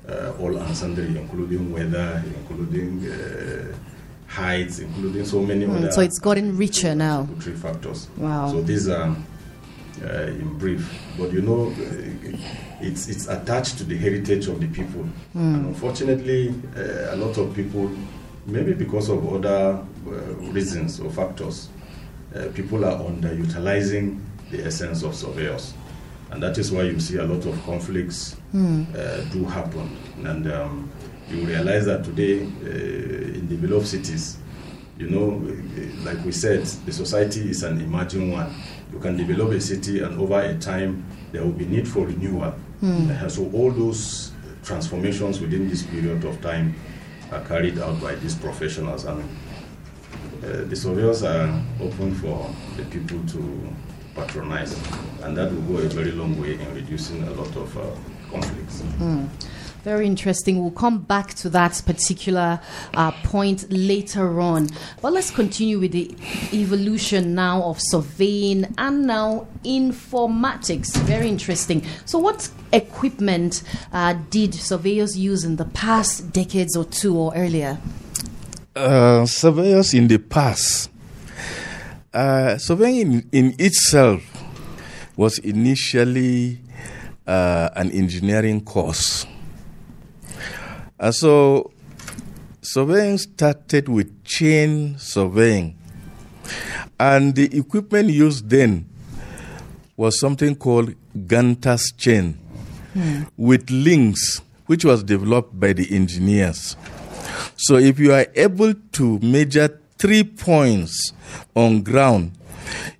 uh, 0.08 0.32
all 0.40 0.56
and 0.56 0.76
sundry, 0.76 1.06
including 1.06 1.72
weather, 1.72 2.22
including 2.24 3.04
uh, 3.10 3.61
heights, 4.32 4.78
including 4.78 5.24
so 5.24 5.40
many 5.42 5.66
mm. 5.66 5.76
other. 5.76 5.92
So 5.92 6.00
it's 6.00 6.18
gotten 6.18 6.56
richer 6.56 6.94
now. 6.94 7.28
Three 7.40 7.54
factors. 7.54 8.08
Wow. 8.16 8.50
So 8.50 8.62
these 8.62 8.88
are 8.88 9.14
uh, 10.04 10.26
in 10.26 10.58
brief. 10.58 10.90
But 11.18 11.32
you 11.32 11.42
know, 11.42 11.68
uh, 11.70 12.36
it's 12.80 13.08
it's 13.08 13.28
attached 13.28 13.78
to 13.78 13.84
the 13.84 13.96
heritage 13.96 14.48
of 14.48 14.60
the 14.60 14.66
people, 14.68 15.02
mm. 15.02 15.54
and 15.54 15.66
unfortunately, 15.66 16.54
uh, 16.76 17.14
a 17.14 17.16
lot 17.16 17.36
of 17.38 17.54
people, 17.54 17.90
maybe 18.46 18.72
because 18.72 19.08
of 19.10 19.32
other 19.32 19.78
uh, 20.06 20.10
reasons 20.50 20.98
or 20.98 21.10
factors, 21.10 21.68
uh, 22.34 22.48
people 22.54 22.84
are 22.84 22.98
underutilizing 22.98 24.18
the 24.50 24.64
essence 24.64 25.02
of 25.02 25.14
surveyors, 25.14 25.74
and 26.30 26.42
that 26.42 26.58
is 26.58 26.72
why 26.72 26.82
you 26.82 26.98
see 26.98 27.18
a 27.18 27.24
lot 27.24 27.44
of 27.46 27.62
conflicts 27.64 28.36
mm. 28.54 29.32
do 29.32 29.44
happen, 29.44 29.96
and 30.24 30.50
um, 30.50 30.90
you 31.28 31.46
realize 31.46 31.86
that 31.86 32.04
today 32.04 32.40
in 32.40 33.46
developed 33.48 33.86
cities. 33.86 34.38
You 34.98 35.08
know, 35.08 36.04
like 36.04 36.24
we 36.24 36.32
said, 36.32 36.64
the 36.64 36.92
society 36.92 37.48
is 37.50 37.62
an 37.62 37.80
emerging 37.80 38.30
one 38.30 38.54
you 38.92 38.98
can 38.98 39.16
develop 39.16 39.50
a 39.52 39.60
city, 39.60 40.00
and 40.00 40.20
over 40.20 40.40
a 40.40 40.56
time, 40.58 41.04
there 41.32 41.42
will 41.42 41.52
be 41.52 41.64
need 41.64 41.88
for 41.88 42.06
renewal. 42.06 42.54
Mm. 42.82 43.10
Uh, 43.10 43.28
so 43.28 43.50
all 43.52 43.70
those 43.70 44.32
transformations 44.62 45.40
within 45.40 45.68
this 45.68 45.82
period 45.82 46.24
of 46.24 46.40
time 46.42 46.74
are 47.32 47.40
carried 47.44 47.78
out 47.78 48.00
by 48.00 48.14
these 48.16 48.34
professionals, 48.34 49.04
and 49.04 49.22
uh, 50.44 50.64
the 50.64 50.76
surveyors 50.76 51.22
are 51.22 51.48
open 51.80 52.14
for 52.14 52.54
the 52.76 52.84
people 52.84 53.18
to 53.28 53.74
patronize, 54.14 54.78
and 55.22 55.36
that 55.36 55.50
will 55.50 55.62
go 55.62 55.78
a 55.78 55.88
very 55.88 56.12
long 56.12 56.38
way 56.40 56.54
in 56.54 56.74
reducing 56.74 57.22
a 57.22 57.30
lot 57.30 57.56
of 57.56 57.78
uh, 57.78 57.82
conflicts. 58.30 58.82
Mm. 58.98 59.28
Very 59.82 60.06
interesting. 60.06 60.60
We'll 60.60 60.70
come 60.70 60.98
back 60.98 61.34
to 61.34 61.50
that 61.50 61.82
particular 61.84 62.60
uh, 62.94 63.10
point 63.24 63.66
later 63.68 64.40
on. 64.40 64.68
But 65.00 65.12
let's 65.12 65.32
continue 65.32 65.80
with 65.80 65.90
the 65.90 66.08
evolution 66.52 67.34
now 67.34 67.64
of 67.64 67.80
surveying 67.80 68.72
and 68.78 69.06
now 69.08 69.48
informatics. 69.64 70.96
Very 70.98 71.28
interesting. 71.28 71.84
So, 72.04 72.20
what 72.20 72.48
equipment 72.72 73.64
uh, 73.92 74.14
did 74.30 74.54
surveyors 74.54 75.18
use 75.18 75.42
in 75.42 75.56
the 75.56 75.64
past 75.64 76.32
decades 76.32 76.76
or 76.76 76.84
two 76.84 77.16
or 77.18 77.34
earlier? 77.34 77.78
Uh, 78.76 79.26
surveyors 79.26 79.94
in 79.94 80.06
the 80.06 80.18
past, 80.18 80.90
uh, 82.14 82.56
surveying 82.56 83.12
in, 83.12 83.28
in, 83.32 83.54
itself 83.58 84.22
was 85.16 85.38
initially 85.38 86.60
uh, 87.26 87.68
an 87.74 87.90
engineering 87.90 88.60
course 88.60 89.26
and 91.02 91.12
so 91.12 91.72
surveying 92.62 93.18
started 93.18 93.88
with 93.88 94.24
chain 94.24 94.96
surveying. 94.98 95.76
And 96.98 97.34
the 97.34 97.58
equipment 97.58 98.10
used 98.10 98.48
then 98.48 98.88
was 99.96 100.20
something 100.20 100.54
called 100.54 100.94
Gunter's 101.26 101.90
chain 101.98 102.34
hmm. 102.92 103.22
with 103.36 103.68
links, 103.68 104.40
which 104.66 104.84
was 104.84 105.02
developed 105.02 105.58
by 105.58 105.72
the 105.72 105.92
engineers. 105.92 106.76
So 107.56 107.78
if 107.78 107.98
you 107.98 108.12
are 108.12 108.26
able 108.36 108.72
to 108.72 109.18
measure 109.18 109.80
three 109.98 110.22
points 110.22 111.12
on 111.56 111.82
ground, 111.82 112.38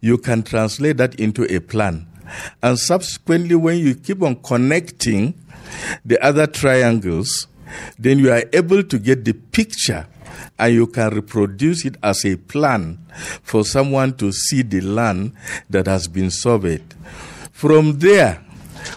you 0.00 0.18
can 0.18 0.42
translate 0.42 0.96
that 0.96 1.14
into 1.20 1.44
a 1.54 1.60
plan. 1.60 2.08
And 2.64 2.76
subsequently, 2.80 3.54
when 3.54 3.78
you 3.78 3.94
keep 3.94 4.22
on 4.22 4.42
connecting 4.42 5.34
the 6.04 6.20
other 6.20 6.48
triangles, 6.48 7.46
then 7.98 8.18
you 8.18 8.30
are 8.32 8.44
able 8.52 8.82
to 8.82 8.98
get 8.98 9.24
the 9.24 9.32
picture 9.32 10.06
and 10.58 10.74
you 10.74 10.86
can 10.86 11.10
reproduce 11.10 11.84
it 11.84 11.96
as 12.02 12.24
a 12.24 12.36
plan 12.36 12.98
for 13.42 13.64
someone 13.64 14.16
to 14.16 14.32
see 14.32 14.62
the 14.62 14.80
land 14.80 15.32
that 15.70 15.86
has 15.86 16.08
been 16.08 16.30
surveyed. 16.30 16.84
From 17.52 17.98
there, 17.98 18.42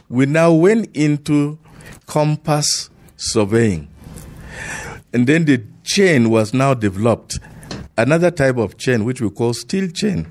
we 0.09 0.25
now 0.25 0.53
went 0.53 0.95
into 0.95 1.59
compass 2.05 2.89
surveying. 3.17 3.87
And 5.13 5.27
then 5.27 5.45
the 5.45 5.63
chain 5.83 6.29
was 6.29 6.53
now 6.53 6.73
developed. 6.73 7.39
Another 7.97 8.31
type 8.31 8.57
of 8.57 8.77
chain, 8.77 9.05
which 9.05 9.21
we 9.21 9.29
call 9.29 9.53
steel 9.53 9.89
chain, 9.89 10.27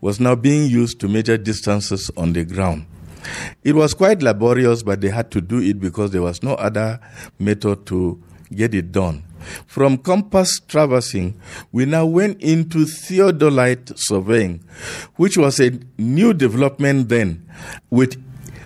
was 0.00 0.20
now 0.20 0.36
being 0.36 0.70
used 0.70 1.00
to 1.00 1.08
measure 1.08 1.36
distances 1.36 2.10
on 2.16 2.32
the 2.32 2.44
ground. 2.44 2.86
It 3.62 3.74
was 3.74 3.94
quite 3.94 4.22
laborious, 4.22 4.82
but 4.82 5.00
they 5.00 5.08
had 5.10 5.30
to 5.32 5.40
do 5.40 5.58
it 5.58 5.80
because 5.80 6.10
there 6.10 6.22
was 6.22 6.42
no 6.42 6.54
other 6.54 7.00
method 7.38 7.86
to 7.86 8.22
get 8.54 8.74
it 8.74 8.92
done. 8.92 9.24
From 9.66 9.98
compass 9.98 10.60
traversing, 10.60 11.40
we 11.72 11.84
now 11.84 12.06
went 12.06 12.40
into 12.40 12.84
theodolite 12.84 13.92
surveying, 13.96 14.60
which 15.16 15.36
was 15.36 15.60
a 15.60 15.78
new 15.98 16.32
development 16.32 17.08
then 17.08 17.48
with 17.90 18.22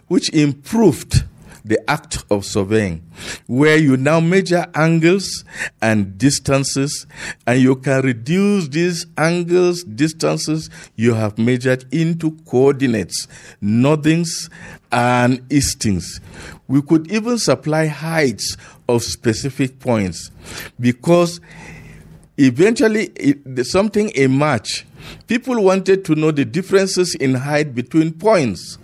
which 0.08 0.32
improved 0.32 1.24
the 1.66 1.90
act 1.90 2.24
of 2.30 2.44
surveying, 2.44 3.02
where 3.46 3.76
you 3.76 3.96
now 3.96 4.20
measure 4.20 4.66
angles 4.74 5.44
and 5.82 6.16
distances, 6.16 7.06
and 7.46 7.60
you 7.60 7.74
can 7.76 8.02
reduce 8.02 8.68
these 8.68 9.06
angles, 9.18 9.82
distances 9.82 10.70
you 10.94 11.14
have 11.14 11.36
measured 11.38 11.84
into 11.92 12.30
coordinates, 12.46 13.26
northings, 13.60 14.48
and 14.92 15.44
eastings. 15.52 16.20
We 16.68 16.82
could 16.82 17.10
even 17.10 17.38
supply 17.38 17.86
heights 17.86 18.56
of 18.88 19.02
specific 19.02 19.80
points 19.80 20.30
because 20.78 21.40
eventually 22.38 23.06
it, 23.16 23.66
something 23.66 24.10
emerged. 24.14 24.84
People 25.26 25.62
wanted 25.62 26.04
to 26.04 26.14
know 26.14 26.30
the 26.30 26.44
differences 26.44 27.14
in 27.16 27.34
height 27.34 27.74
between 27.74 28.12
points. 28.12 28.78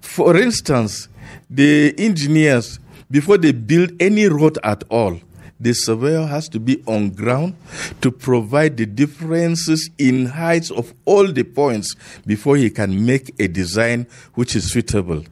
For 0.00 0.36
instance, 0.36 1.08
the 1.50 1.94
engineers, 1.98 2.78
before 3.10 3.38
they 3.38 3.52
build 3.52 3.92
any 4.00 4.26
road 4.26 4.58
at 4.64 4.84
all, 4.90 5.20
the 5.60 5.72
surveyor 5.72 6.26
has 6.26 6.48
to 6.48 6.60
be 6.60 6.82
on 6.86 7.10
ground 7.10 7.54
to 8.00 8.10
provide 8.10 8.76
the 8.76 8.86
differences 8.86 9.88
in 9.98 10.26
heights 10.26 10.70
of 10.70 10.92
all 11.04 11.26
the 11.30 11.44
points 11.44 11.94
before 12.26 12.56
he 12.56 12.68
can 12.70 13.06
make 13.06 13.34
a 13.38 13.46
design 13.46 14.06
which 14.34 14.56
is 14.56 14.72
suitable. 14.72 15.24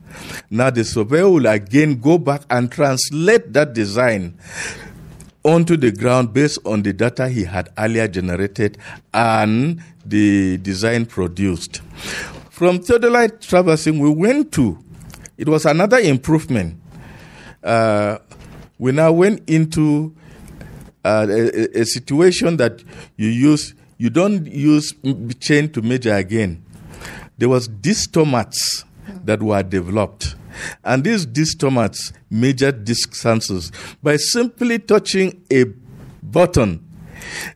Now 0.49 0.69
the 0.69 0.85
surveyor 0.85 1.29
will 1.29 1.45
again 1.45 1.99
go 1.99 2.17
back 2.17 2.43
and 2.49 2.71
translate 2.71 3.53
that 3.53 3.73
design 3.73 4.37
onto 5.43 5.75
the 5.75 5.91
ground 5.91 6.33
based 6.33 6.59
on 6.65 6.83
the 6.83 6.93
data 6.93 7.27
he 7.27 7.43
had 7.43 7.69
earlier 7.77 8.07
generated 8.07 8.77
and 9.13 9.83
the 10.05 10.57
design 10.59 11.05
produced. 11.05 11.81
From 12.49 12.79
theodolite 12.79 13.41
traversing, 13.41 13.99
we 13.99 14.09
went 14.09 14.51
to 14.53 14.83
it 15.37 15.47
was 15.49 15.65
another 15.65 15.99
improvement. 15.99 16.79
Uh, 17.63 18.17
we 18.77 18.91
now 18.91 19.11
went 19.11 19.47
into 19.49 20.15
uh, 21.05 21.27
a, 21.29 21.79
a, 21.81 21.85
situation 21.85 22.57
that 22.57 22.83
you 23.17 23.27
use 23.27 23.73
you 23.97 24.09
don't 24.09 24.45
use 24.47 24.93
chain 25.39 25.69
to 25.71 25.81
measure 25.81 26.13
again. 26.15 26.63
There 27.37 27.49
was 27.49 27.67
distomats 27.69 28.83
that 29.25 29.41
were 29.41 29.63
developed, 29.63 30.35
and 30.83 31.03
these 31.03 31.25
distomats 31.25 32.13
measured 32.29 32.83
distances 32.83 33.71
by 34.01 34.17
simply 34.17 34.79
touching 34.79 35.41
a 35.51 35.65
button 36.21 36.85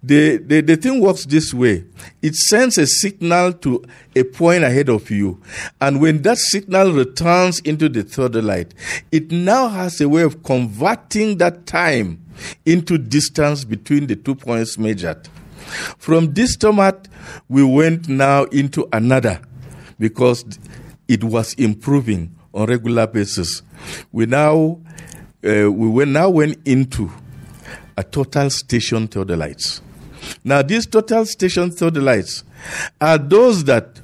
the, 0.03 0.37
the, 0.37 0.61
the 0.61 0.75
thing 0.75 1.01
works 1.01 1.25
this 1.25 1.53
way 1.53 1.83
it 2.21 2.35
sends 2.35 2.77
a 2.77 2.87
signal 2.87 3.53
to 3.53 3.83
a 4.15 4.23
point 4.23 4.63
ahead 4.63 4.89
of 4.89 5.09
you. 5.11 5.41
And 5.79 6.01
when 6.01 6.21
that 6.23 6.37
signal 6.37 6.91
returns 6.91 7.59
into 7.59 7.89
the 7.89 8.03
third 8.03 8.35
light, 8.35 8.73
it 9.11 9.31
now 9.31 9.67
has 9.67 10.01
a 10.01 10.09
way 10.09 10.23
of 10.23 10.43
converting 10.43 11.37
that 11.37 11.65
time 11.65 12.23
into 12.65 12.97
distance 12.97 13.63
between 13.63 14.07
the 14.07 14.15
two 14.15 14.35
points 14.35 14.77
measured. 14.77 15.27
From 15.97 16.33
distomat, 16.33 17.07
we 17.49 17.63
went 17.63 18.07
now 18.07 18.45
into 18.45 18.87
another 18.93 19.41
because 19.99 20.45
it 21.07 21.23
was 21.23 21.53
improving 21.55 22.35
on 22.53 22.67
regular 22.67 23.07
basis. 23.07 23.61
We 24.11 24.25
now 24.25 24.79
uh, 25.47 25.71
we 25.71 26.05
now 26.05 26.29
went 26.29 26.65
into 26.67 27.11
a 27.97 28.03
total 28.03 28.49
station 28.49 29.07
theodolites. 29.07 29.81
Now, 30.43 30.61
these 30.61 30.85
total 30.85 31.25
station 31.25 31.71
theodolites 31.71 32.43
are 33.01 33.17
those 33.17 33.63
that 33.65 33.99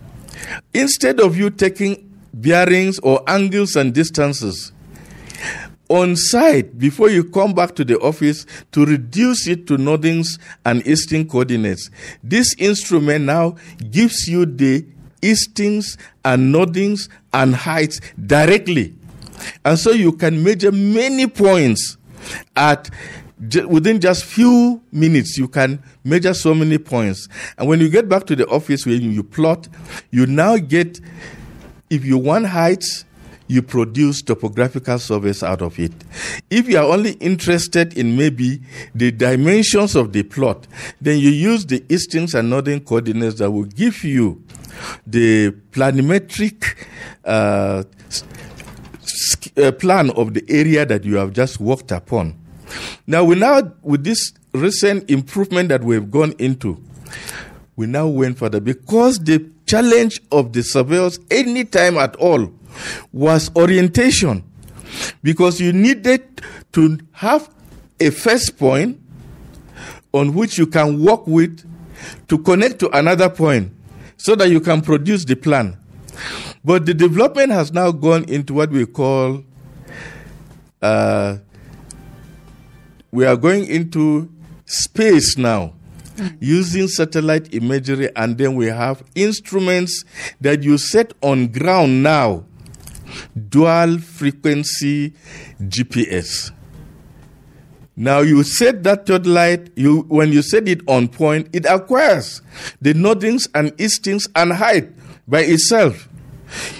instead 0.73 1.19
of 1.19 1.37
you 1.37 1.49
taking 1.49 2.09
bearings 2.33 2.99
or 2.99 3.23
angles 3.27 3.75
and 3.75 3.93
distances 3.93 4.71
on 5.89 6.15
site 6.15 6.77
before 6.79 7.09
you 7.09 7.23
come 7.23 7.53
back 7.53 7.75
to 7.75 7.85
the 7.85 7.99
office 7.99 8.45
to 8.71 8.85
reduce 8.85 9.47
it 9.47 9.67
to 9.67 9.77
northings 9.77 10.39
and 10.65 10.85
easting 10.87 11.27
coordinates, 11.27 11.89
this 12.23 12.55
instrument 12.57 13.25
now 13.25 13.55
gives 13.91 14.27
you 14.27 14.45
the 14.45 14.85
eastings 15.21 15.97
and 16.25 16.53
northings 16.53 17.09
and 17.33 17.55
heights 17.55 17.99
directly. 18.25 18.93
And 19.65 19.77
so 19.77 19.91
you 19.91 20.13
can 20.13 20.43
measure 20.43 20.71
many 20.71 21.27
points 21.27 21.97
at 22.55 22.89
within 23.67 23.99
just 23.99 24.23
few 24.25 24.81
minutes 24.91 25.37
you 25.37 25.47
can 25.47 25.81
measure 26.03 26.33
so 26.33 26.53
many 26.53 26.77
points 26.77 27.27
and 27.57 27.67
when 27.67 27.79
you 27.79 27.89
get 27.89 28.07
back 28.07 28.25
to 28.25 28.35
the 28.35 28.45
office 28.47 28.85
when 28.85 29.01
you 29.11 29.23
plot 29.23 29.67
you 30.11 30.25
now 30.25 30.57
get 30.57 30.99
if 31.89 32.05
you 32.05 32.17
want 32.17 32.45
heights 32.45 33.05
you 33.47 33.61
produce 33.61 34.21
topographical 34.21 34.97
surveys 34.97 35.43
out 35.43 35.61
of 35.61 35.77
it. 35.79 35.91
If 36.49 36.67
you 36.69 36.77
are 36.77 36.85
only 36.85 37.11
interested 37.13 37.97
in 37.97 38.17
maybe 38.17 38.61
the 38.95 39.11
dimensions 39.11 39.95
of 39.95 40.13
the 40.13 40.23
plot, 40.23 40.65
then 41.01 41.19
you 41.19 41.29
use 41.29 41.65
the 41.65 41.83
eastings 41.89 42.33
and 42.33 42.49
northern 42.49 42.79
coordinates 42.79 43.39
that 43.39 43.51
will 43.51 43.65
give 43.65 44.03
you 44.03 44.43
the 45.05 45.51
planimetric 45.71 46.87
uh, 47.25 47.83
uh, 49.57 49.71
plan 49.73 50.09
of 50.11 50.33
the 50.33 50.43
area 50.49 50.85
that 50.85 51.03
you 51.03 51.15
have 51.15 51.33
just 51.33 51.59
worked 51.59 51.91
upon. 51.91 52.42
Now 53.07 53.23
we 53.23 53.35
now 53.35 53.61
with 53.81 54.03
this 54.03 54.33
recent 54.53 55.09
improvement 55.09 55.69
that 55.69 55.83
we've 55.83 56.09
gone 56.09 56.33
into, 56.39 56.81
we 57.75 57.87
now 57.87 58.07
went 58.07 58.37
further 58.37 58.59
because 58.59 59.19
the 59.19 59.49
challenge 59.65 60.21
of 60.31 60.53
the 60.53 60.61
surveyors 60.63 61.19
any 61.31 61.65
time 61.65 61.97
at 61.97 62.15
all 62.17 62.51
was 63.11 63.49
orientation. 63.55 64.43
Because 65.23 65.59
you 65.59 65.73
needed 65.73 66.41
to 66.73 66.99
have 67.13 67.49
a 67.99 68.11
first 68.11 68.57
point 68.57 68.99
on 70.13 70.33
which 70.33 70.57
you 70.57 70.67
can 70.67 71.03
work 71.03 71.25
with 71.25 71.67
to 72.27 72.37
connect 72.37 72.79
to 72.79 72.89
another 72.95 73.29
point 73.29 73.71
so 74.17 74.35
that 74.35 74.49
you 74.49 74.59
can 74.59 74.81
produce 74.81 75.25
the 75.25 75.35
plan. 75.35 75.77
But 76.63 76.85
the 76.85 76.93
development 76.93 77.51
has 77.51 77.73
now 77.73 77.91
gone 77.91 78.25
into 78.25 78.53
what 78.53 78.69
we 78.69 78.85
call 78.85 79.43
uh, 80.81 81.37
we 83.13 83.27
are 83.27 83.37
going 83.37 83.65
into 83.67 84.27
space 84.65 85.37
now 85.37 85.71
using 86.39 86.87
satellite 86.87 87.53
imagery 87.53 88.09
and 88.15 88.39
then 88.39 88.55
we 88.55 88.65
have 88.65 89.03
instruments 89.13 90.03
that 90.41 90.63
you 90.63 90.79
set 90.79 91.13
on 91.21 91.47
ground 91.47 92.01
now. 92.01 92.43
Dual 93.49 93.99
frequency 93.99 95.13
gps 95.61 96.51
now 97.95 98.21
you 98.21 98.41
set 98.41 98.81
that 98.81 99.05
theodolite 99.05 99.69
you 99.75 100.01
when 100.07 100.31
you 100.31 100.41
set 100.41 100.67
it 100.67 100.81
on 100.87 101.07
point 101.07 101.47
it 101.53 101.67
acquires 101.67 102.41
the 102.81 102.93
northings 102.93 103.47
and 103.53 103.71
eastings 103.79 104.27
and 104.35 104.53
height 104.53 104.89
by 105.27 105.41
itself. 105.41 106.09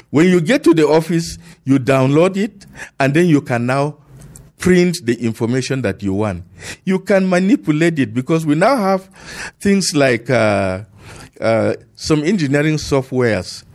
When 0.09 0.27
you 0.27 0.41
get 0.41 0.63
to 0.63 0.73
the 0.73 0.87
office 0.87 1.37
you 1.65 1.77
download 1.77 2.35
it 2.35 2.65
and 2.99 3.13
then 3.13 3.27
you 3.27 3.41
can 3.41 3.67
now 3.67 3.99
print 4.63 5.05
the 5.05 5.15
information 5.15 5.81
that 5.81 6.01
you 6.01 6.13
want. 6.13 6.41
You 6.85 6.99
can 6.99 7.29
manipulate 7.29 7.99
it 7.99 8.13
because 8.13 8.45
we 8.45 8.55
now 8.55 8.77
have 8.77 9.09
things 9.59 9.93
like 9.93 10.29
uh, 10.29 10.85
uh, 11.41 11.73
some 11.95 12.23
engineering 12.23 12.77
softwares 12.77 13.65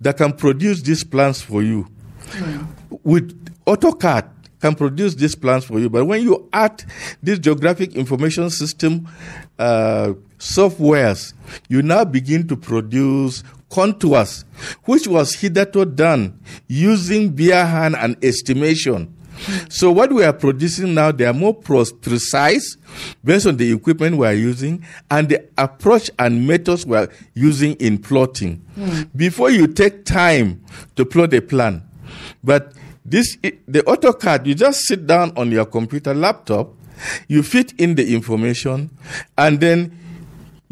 that 0.00 0.16
can 0.16 0.32
produce 0.32 0.82
these 0.82 1.04
plans 1.04 1.40
for 1.40 1.62
you. 1.62 1.86
Mm. 2.30 2.66
With 3.04 3.54
AutoCAD 3.66 4.28
can 4.60 4.74
produce 4.74 5.14
these 5.14 5.36
plans 5.36 5.64
for 5.64 5.78
you, 5.78 5.88
but 5.88 6.06
when 6.06 6.20
you 6.24 6.48
add 6.52 6.84
this 7.22 7.38
geographic 7.38 7.94
information 7.94 8.50
system 8.50 9.08
uh, 9.60 10.14
softwares, 10.40 11.34
you 11.68 11.82
now 11.82 12.04
begin 12.04 12.48
to 12.48 12.56
produce 12.56 13.44
contours, 13.70 14.44
which 14.86 15.06
was 15.06 15.34
hitherto 15.34 15.84
done 15.84 16.40
using 16.66 17.30
bare 17.30 17.64
hand 17.64 17.94
and 17.94 18.16
estimation. 18.24 19.11
So 19.68 19.90
what 19.90 20.12
we 20.12 20.24
are 20.24 20.32
producing 20.32 20.94
now, 20.94 21.12
they 21.12 21.24
are 21.24 21.32
more 21.32 21.54
precise 21.54 22.76
based 23.24 23.46
on 23.46 23.56
the 23.56 23.72
equipment 23.72 24.16
we 24.16 24.26
are 24.26 24.34
using 24.34 24.84
and 25.10 25.28
the 25.28 25.44
approach 25.58 26.10
and 26.18 26.46
methods 26.46 26.86
we 26.86 26.96
are 26.96 27.08
using 27.34 27.74
in 27.74 27.98
plotting. 27.98 28.64
Mm. 28.76 29.08
Before 29.16 29.50
you 29.50 29.66
take 29.66 30.04
time 30.04 30.64
to 30.96 31.04
plot 31.04 31.34
a 31.34 31.42
plan, 31.42 31.82
but 32.44 32.72
this 33.04 33.36
the 33.42 33.82
AutoCAD, 33.82 34.46
you 34.46 34.54
just 34.54 34.80
sit 34.86 35.06
down 35.06 35.32
on 35.36 35.50
your 35.50 35.66
computer 35.66 36.14
laptop, 36.14 36.70
you 37.28 37.42
fit 37.42 37.72
in 37.78 37.94
the 37.96 38.14
information, 38.14 38.90
and 39.36 39.60
then 39.60 39.98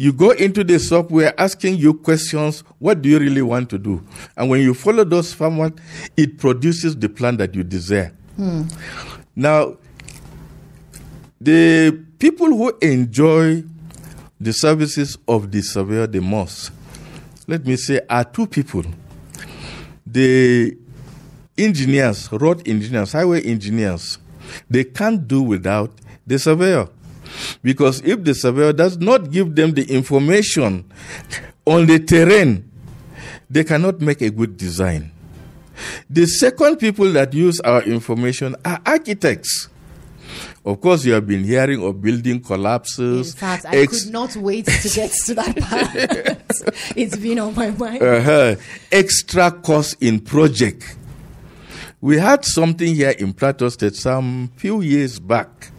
you 0.00 0.14
go 0.14 0.30
into 0.30 0.64
the 0.64 0.78
software 0.78 1.38
asking 1.38 1.76
you 1.76 1.92
questions 1.92 2.64
what 2.78 3.02
do 3.02 3.10
you 3.10 3.18
really 3.18 3.42
want 3.42 3.68
to 3.68 3.76
do 3.76 4.02
and 4.34 4.48
when 4.48 4.62
you 4.62 4.72
follow 4.72 5.04
those 5.04 5.34
format 5.34 5.74
it 6.16 6.38
produces 6.38 6.96
the 6.96 7.06
plan 7.06 7.36
that 7.36 7.54
you 7.54 7.62
desire 7.62 8.10
Hmm. 8.40 8.62
Now, 9.36 9.76
the 11.38 11.92
people 12.18 12.46
who 12.46 12.74
enjoy 12.80 13.64
the 14.40 14.52
services 14.54 15.18
of 15.28 15.52
the 15.52 15.60
surveyor 15.60 16.06
the 16.06 16.22
most, 16.22 16.70
let 17.46 17.66
me 17.66 17.76
say, 17.76 18.00
are 18.08 18.24
two 18.24 18.46
people. 18.46 18.84
The 20.06 20.74
engineers, 21.58 22.32
road 22.32 22.66
engineers, 22.66 23.12
highway 23.12 23.42
engineers, 23.42 24.16
they 24.70 24.84
can't 24.84 25.28
do 25.28 25.42
without 25.42 25.92
the 26.26 26.38
surveyor. 26.38 26.88
Because 27.62 28.00
if 28.06 28.24
the 28.24 28.34
surveyor 28.34 28.72
does 28.72 28.96
not 28.96 29.30
give 29.30 29.54
them 29.54 29.72
the 29.72 29.84
information 29.84 30.90
on 31.66 31.84
the 31.84 31.98
terrain, 31.98 32.70
they 33.50 33.64
cannot 33.64 34.00
make 34.00 34.22
a 34.22 34.30
good 34.30 34.56
design. 34.56 35.12
The 36.08 36.26
second 36.26 36.76
people 36.76 37.10
that 37.12 37.32
use 37.34 37.60
our 37.60 37.82
information 37.82 38.56
are 38.64 38.80
architects. 38.86 39.68
Of 40.64 40.80
course, 40.80 41.04
you 41.06 41.12
have 41.14 41.26
been 41.26 41.42
hearing 41.42 41.82
of 41.82 42.00
building 42.02 42.40
collapses. 42.40 43.32
In 43.32 43.36
fact, 43.38 43.64
I 43.66 43.76
ex- 43.78 44.04
could 44.04 44.12
not 44.12 44.36
wait 44.36 44.66
to 44.66 44.88
get 44.90 45.10
to 45.26 45.34
that 45.34 45.56
part. 45.60 46.92
it's 46.96 47.16
been 47.16 47.38
on 47.38 47.54
my 47.54 47.70
mind. 47.70 48.02
uh-huh, 48.02 48.56
extra 48.92 49.50
cost 49.50 49.96
in 50.02 50.20
project. 50.20 50.96
We 52.02 52.18
had 52.18 52.44
something 52.44 52.94
here 52.94 53.10
in 53.18 53.32
Plateau 53.32 53.68
State 53.70 53.94
some 53.96 54.50
few 54.56 54.80
years 54.82 55.18
back. 55.18 55.70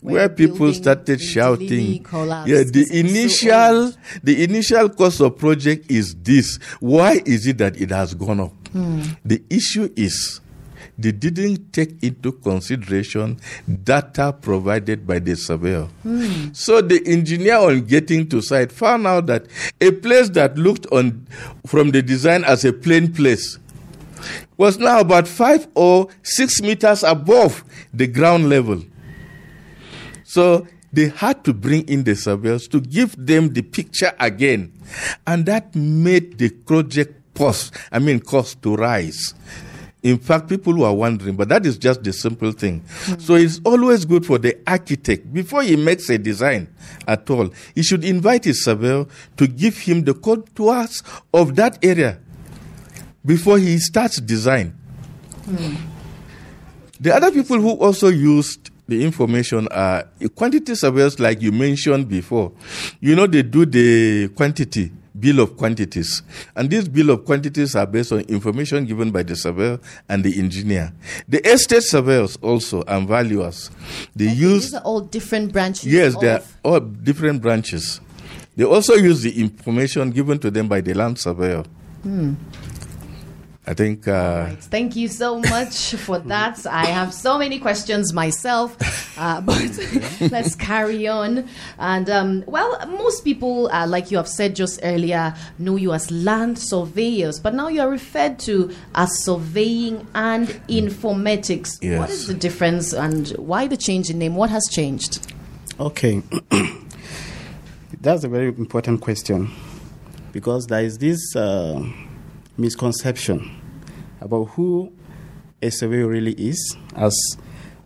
Where 0.00 0.14
Where, 0.14 0.28
people 0.28 0.72
started 0.72 1.20
shouting, 1.20 2.02
collapsed. 2.04 2.48
yeah, 2.48 2.62
the 2.62 2.80
is 2.80 2.88
so 2.90 2.94
initial, 2.94 3.92
the 4.22 4.44
initial 4.44 4.88
cost 4.90 5.20
of 5.20 5.36
project 5.36 5.90
is 5.90 6.14
this. 6.14 6.58
Why 6.80 7.20
is 7.24 7.46
it 7.46 7.58
that 7.58 7.80
it 7.80 7.90
has 7.90 8.14
gone 8.14 8.40
up? 8.40 8.52
Hmm. 8.72 9.02
The 9.24 9.42
issue 9.50 9.90
is 9.96 10.40
they 10.98 11.12
didn't 11.12 11.72
take 11.72 12.02
into 12.02 12.32
consideration 12.32 13.38
data 13.84 14.32
provided 14.32 15.06
by 15.06 15.18
the 15.20 15.36
surveyor. 15.36 15.88
Hmm. 16.02 16.52
So 16.52 16.80
the 16.80 17.00
engineer 17.06 17.56
on 17.56 17.82
getting 17.82 18.28
to 18.30 18.40
site 18.42 18.72
found 18.72 19.06
out 19.06 19.26
that 19.26 19.46
a 19.80 19.92
place 19.92 20.28
that 20.30 20.58
looked 20.58 20.86
on 20.92 21.26
from 21.66 21.92
the 21.92 22.02
design 22.02 22.44
as 22.44 22.64
a 22.64 22.72
plain 22.72 23.12
place 23.12 23.58
was 24.56 24.78
now 24.78 25.00
about 25.00 25.28
five 25.28 25.68
or 25.74 26.08
six 26.22 26.60
meters 26.60 27.04
above 27.04 27.64
the 27.94 28.06
ground 28.06 28.48
level. 28.48 28.82
So 30.24 30.66
they 30.92 31.08
had 31.08 31.44
to 31.44 31.52
bring 31.52 31.88
in 31.88 32.04
the 32.04 32.16
surveyors 32.16 32.66
to 32.68 32.80
give 32.80 33.14
them 33.16 33.52
the 33.52 33.62
picture 33.62 34.12
again. 34.18 34.72
And 35.26 35.46
that 35.46 35.74
made 35.74 36.38
the 36.38 36.50
project 36.50 37.17
cost, 37.38 37.74
I 37.90 37.98
mean, 38.00 38.20
cost 38.20 38.60
to 38.62 38.74
rise. 38.74 39.34
In 40.02 40.18
fact, 40.18 40.48
people 40.48 40.78
were 40.78 40.92
wondering, 40.92 41.34
but 41.34 41.48
that 41.48 41.66
is 41.66 41.76
just 41.76 42.04
the 42.04 42.12
simple 42.12 42.52
thing. 42.52 42.82
Hmm. 43.04 43.18
So 43.18 43.34
it's 43.34 43.60
always 43.64 44.04
good 44.04 44.24
for 44.24 44.38
the 44.38 44.56
architect, 44.66 45.32
before 45.32 45.62
he 45.62 45.76
makes 45.76 46.08
a 46.08 46.18
design 46.18 46.68
at 47.06 47.28
all, 47.30 47.50
he 47.74 47.82
should 47.82 48.04
invite 48.04 48.44
his 48.44 48.64
surveyor 48.64 49.06
to 49.36 49.46
give 49.46 49.76
him 49.78 50.04
the 50.04 50.14
contours 50.14 51.02
of 51.34 51.56
that 51.56 51.84
area 51.84 52.18
before 53.24 53.58
he 53.58 53.78
starts 53.78 54.20
design. 54.20 54.70
Hmm. 55.44 55.74
The 57.00 57.14
other 57.14 57.30
people 57.30 57.60
who 57.60 57.72
also 57.72 58.08
used 58.08 58.70
the 58.88 59.04
information 59.04 59.68
are 59.68 60.04
quantity 60.34 60.74
surveyors, 60.74 61.20
like 61.20 61.42
you 61.42 61.52
mentioned 61.52 62.08
before. 62.08 62.52
You 63.00 63.14
know, 63.14 63.26
they 63.26 63.42
do 63.42 63.66
the 63.66 64.28
quantity 64.28 64.90
bill 65.20 65.40
of 65.40 65.56
quantities, 65.56 66.22
and 66.56 66.70
these 66.70 66.88
bill 66.88 67.10
of 67.10 67.24
quantities 67.24 67.74
are 67.76 67.86
based 67.86 68.12
on 68.12 68.20
information 68.20 68.84
given 68.84 69.10
by 69.10 69.22
the 69.22 69.36
surveyor 69.36 69.78
and 70.08 70.24
the 70.24 70.38
engineer. 70.38 70.92
The 71.28 71.46
estate 71.48 71.82
surveyors 71.82 72.36
also 72.42 72.82
and 72.86 73.08
valuers, 73.08 73.70
they 74.14 74.32
use 74.32 74.64
These 74.64 74.74
are 74.74 74.82
all 74.82 75.00
different 75.00 75.52
branches. 75.52 75.86
Yes, 75.86 76.16
they 76.16 76.30
are 76.30 76.42
all 76.62 76.80
different 76.80 77.42
branches. 77.42 78.00
They 78.56 78.64
also 78.64 78.94
use 78.94 79.22
the 79.22 79.40
information 79.40 80.10
given 80.10 80.38
to 80.40 80.50
them 80.50 80.68
by 80.68 80.80
the 80.80 80.94
land 80.94 81.18
surveyor. 81.18 81.64
Hmm. 82.02 82.34
I 83.70 83.74
think. 83.74 84.08
Uh, 84.08 84.46
Right. 84.48 84.58
Thank 84.62 84.96
you 84.96 85.08
so 85.08 85.40
much 85.40 85.94
for 85.96 86.18
that. 86.34 86.66
I 86.66 86.86
have 86.86 87.12
so 87.12 87.36
many 87.38 87.58
questions 87.58 88.14
myself, 88.14 88.76
uh, 89.18 89.40
but 89.48 89.60
let's 90.32 90.54
carry 90.56 91.06
on. 91.06 91.46
And 91.78 92.08
um, 92.08 92.44
well, 92.46 92.78
most 92.88 93.24
people, 93.24 93.68
uh, 93.70 93.86
like 93.86 94.10
you 94.10 94.16
have 94.16 94.28
said 94.28 94.56
just 94.56 94.80
earlier, 94.82 95.34
know 95.58 95.76
you 95.76 95.92
as 95.92 96.10
land 96.10 96.58
surveyors, 96.58 97.38
but 97.40 97.52
now 97.52 97.68
you 97.68 97.82
are 97.82 97.90
referred 97.90 98.38
to 98.48 98.70
as 98.94 99.10
surveying 99.24 100.06
and 100.14 100.48
informatics. 100.68 101.74
What 101.98 102.08
Yes. 102.08 102.10
is 102.12 102.26
the 102.28 102.34
difference, 102.34 102.94
and 102.94 103.28
why 103.36 103.66
the 103.66 103.76
change 103.76 104.08
in 104.08 104.18
name? 104.18 104.34
What 104.34 104.48
has 104.50 104.64
changed? 104.70 105.30
Okay. 105.78 106.22
That's 108.00 108.24
a 108.24 108.28
very 108.28 108.48
important 108.48 109.00
question 109.02 109.50
because 110.32 110.66
there 110.68 110.82
is 110.84 110.96
this 110.98 111.34
uh, 111.36 111.82
misconception 112.56 113.50
about 114.20 114.44
who 114.50 114.92
a 115.60 115.70
surveyor 115.70 116.06
really 116.06 116.32
is, 116.32 116.76
as 116.94 117.14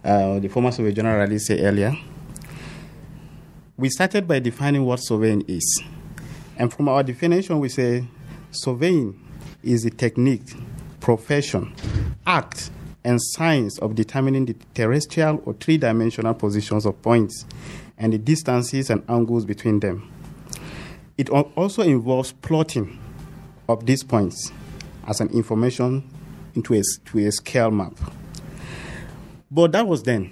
uh, 0.05 0.39
the 0.39 0.49
former 0.49 0.71
surveyor 0.71 0.93
general 0.93 1.39
said 1.39 1.61
earlier. 1.61 1.95
We 3.77 3.89
started 3.89 4.29
by 4.29 4.39
defining 4.39 4.85
what 4.85 4.99
surveying 4.99 5.45
is. 5.49 5.83
And 6.57 6.73
from 6.73 6.89
our 6.89 7.03
definition, 7.03 7.59
we 7.59 7.69
say 7.69 8.05
surveying 8.51 9.19
is 9.63 9.83
the 9.85 9.91
technique, 9.91 10.55
profession, 11.01 11.75
act, 12.27 12.71
and 13.05 13.21
science 13.21 13.79
of 13.79 13.95
determining 13.95 14.47
the 14.47 14.55
terrestrial 14.75 15.43
or 15.45 15.55
three 15.55 15.77
dimensional 15.77 16.35
positions 16.35 16.87
of 16.87 17.01
points 17.03 17.45
and 17.99 18.13
the 18.13 18.19
distances 18.19 18.91
and 18.91 19.03
angles 19.09 19.45
between 19.45 19.81
them. 19.81 20.11
It 21.19 21.31
also 21.31 21.83
involves 21.83 22.33
plotting 22.33 22.99
of 23.69 23.87
these 23.87 24.03
points 24.03 24.53
as 25.07 25.21
an 25.21 25.29
information 25.31 26.09
into 26.55 26.75
a, 26.75 26.83
to 27.07 27.19
a 27.27 27.33
scale 27.33 27.71
map. 27.71 27.95
But 29.51 29.73
that 29.73 29.87
was 29.87 30.03
then. 30.03 30.31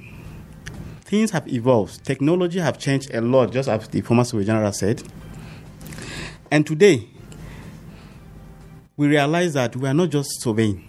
Things 1.03 1.31
have 1.33 1.47
evolved. 1.49 2.05
Technology 2.05 2.61
have 2.61 2.79
changed 2.79 3.13
a 3.13 3.21
lot, 3.21 3.53
just 3.53 3.69
as 3.69 3.89
the 3.89 4.01
former 4.01 4.25
Surveyor 4.25 4.47
General 4.47 4.73
said. 4.73 5.03
And 6.51 6.67
today, 6.67 7.09
we 8.97 9.09
realize 9.09 9.55
that 9.55 9.75
we 9.77 9.89
are 9.89 9.95
not 9.95 10.11
just 10.11 10.43
surveying, 10.43 10.85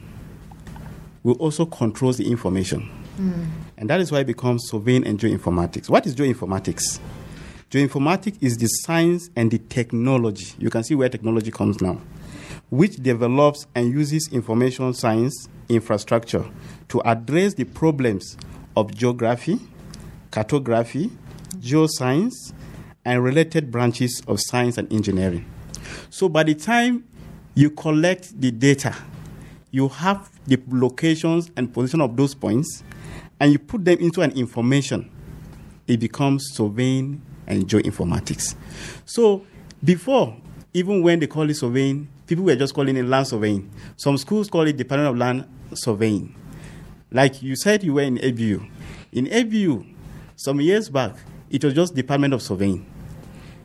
we 1.23 1.33
also 1.33 1.65
control 1.65 2.11
the 2.13 2.29
information. 2.29 2.81
Hmm. 3.15 3.45
And 3.77 3.89
that 3.89 4.01
is 4.01 4.11
why 4.11 4.19
it 4.19 4.27
becomes 4.27 4.69
surveying 4.69 5.07
and 5.07 5.19
geoinformatics. 5.19 5.89
What 5.89 6.05
is 6.05 6.15
geoinformatics? 6.15 6.99
Geoinformatics 7.69 8.37
is 8.41 8.57
the 8.57 8.67
science 8.67 9.29
and 9.35 9.49
the 9.49 9.59
technology. 9.59 10.53
You 10.57 10.69
can 10.69 10.83
see 10.83 10.93
where 10.93 11.07
technology 11.07 11.51
comes 11.51 11.81
now, 11.81 12.01
which 12.71 12.95
develops 13.03 13.67
and 13.75 13.91
uses 13.91 14.29
information 14.31 14.93
science 14.93 15.49
infrastructure 15.67 16.43
to 16.87 17.01
address 17.05 17.53
the 17.53 17.65
problems 17.65 18.37
of 18.77 18.95
geography, 18.95 19.59
cartography, 20.31 21.11
geoscience, 21.59 22.53
and 23.03 23.21
related 23.23 23.69
branches 23.71 24.23
of 24.25 24.39
science 24.39 24.77
and 24.77 24.91
engineering. 24.91 25.45
So 26.09 26.29
by 26.29 26.43
the 26.43 26.55
time 26.55 27.03
you 27.55 27.71
collect 27.71 28.39
the 28.39 28.51
data, 28.51 28.95
you 29.71 29.89
have 29.89 30.29
the 30.47 30.57
locations 30.69 31.51
and 31.57 31.73
position 31.73 31.99
of 31.99 32.15
those 32.15 32.33
points, 32.33 32.83
and 33.41 33.51
you 33.51 33.59
put 33.59 33.83
them 33.83 33.99
into 33.99 34.21
an 34.21 34.31
information, 34.31 35.11
it 35.87 35.99
becomes 35.99 36.51
surveying 36.53 37.21
and 37.47 37.67
geoinformatics. 37.67 38.55
So 39.03 39.45
before, 39.83 40.37
even 40.73 41.01
when 41.03 41.19
they 41.19 41.27
call 41.27 41.49
it 41.49 41.55
surveying, 41.55 42.07
people 42.31 42.45
were 42.45 42.55
just 42.55 42.73
calling 42.73 42.95
it 42.95 43.03
land 43.03 43.27
surveying. 43.27 43.69
Some 43.97 44.17
schools 44.17 44.49
call 44.49 44.61
it 44.61 44.77
Department 44.77 45.09
of 45.09 45.17
Land 45.17 45.45
Surveying. 45.73 46.33
Like 47.11 47.43
you 47.43 47.57
said, 47.57 47.83
you 47.83 47.95
were 47.95 48.03
in 48.03 48.19
ABU. 48.19 48.65
In 49.11 49.27
ABU, 49.27 49.85
some 50.37 50.61
years 50.61 50.87
back, 50.87 51.17
it 51.49 51.61
was 51.61 51.73
just 51.73 51.93
Department 51.93 52.33
of 52.33 52.41
Surveying. 52.41 52.85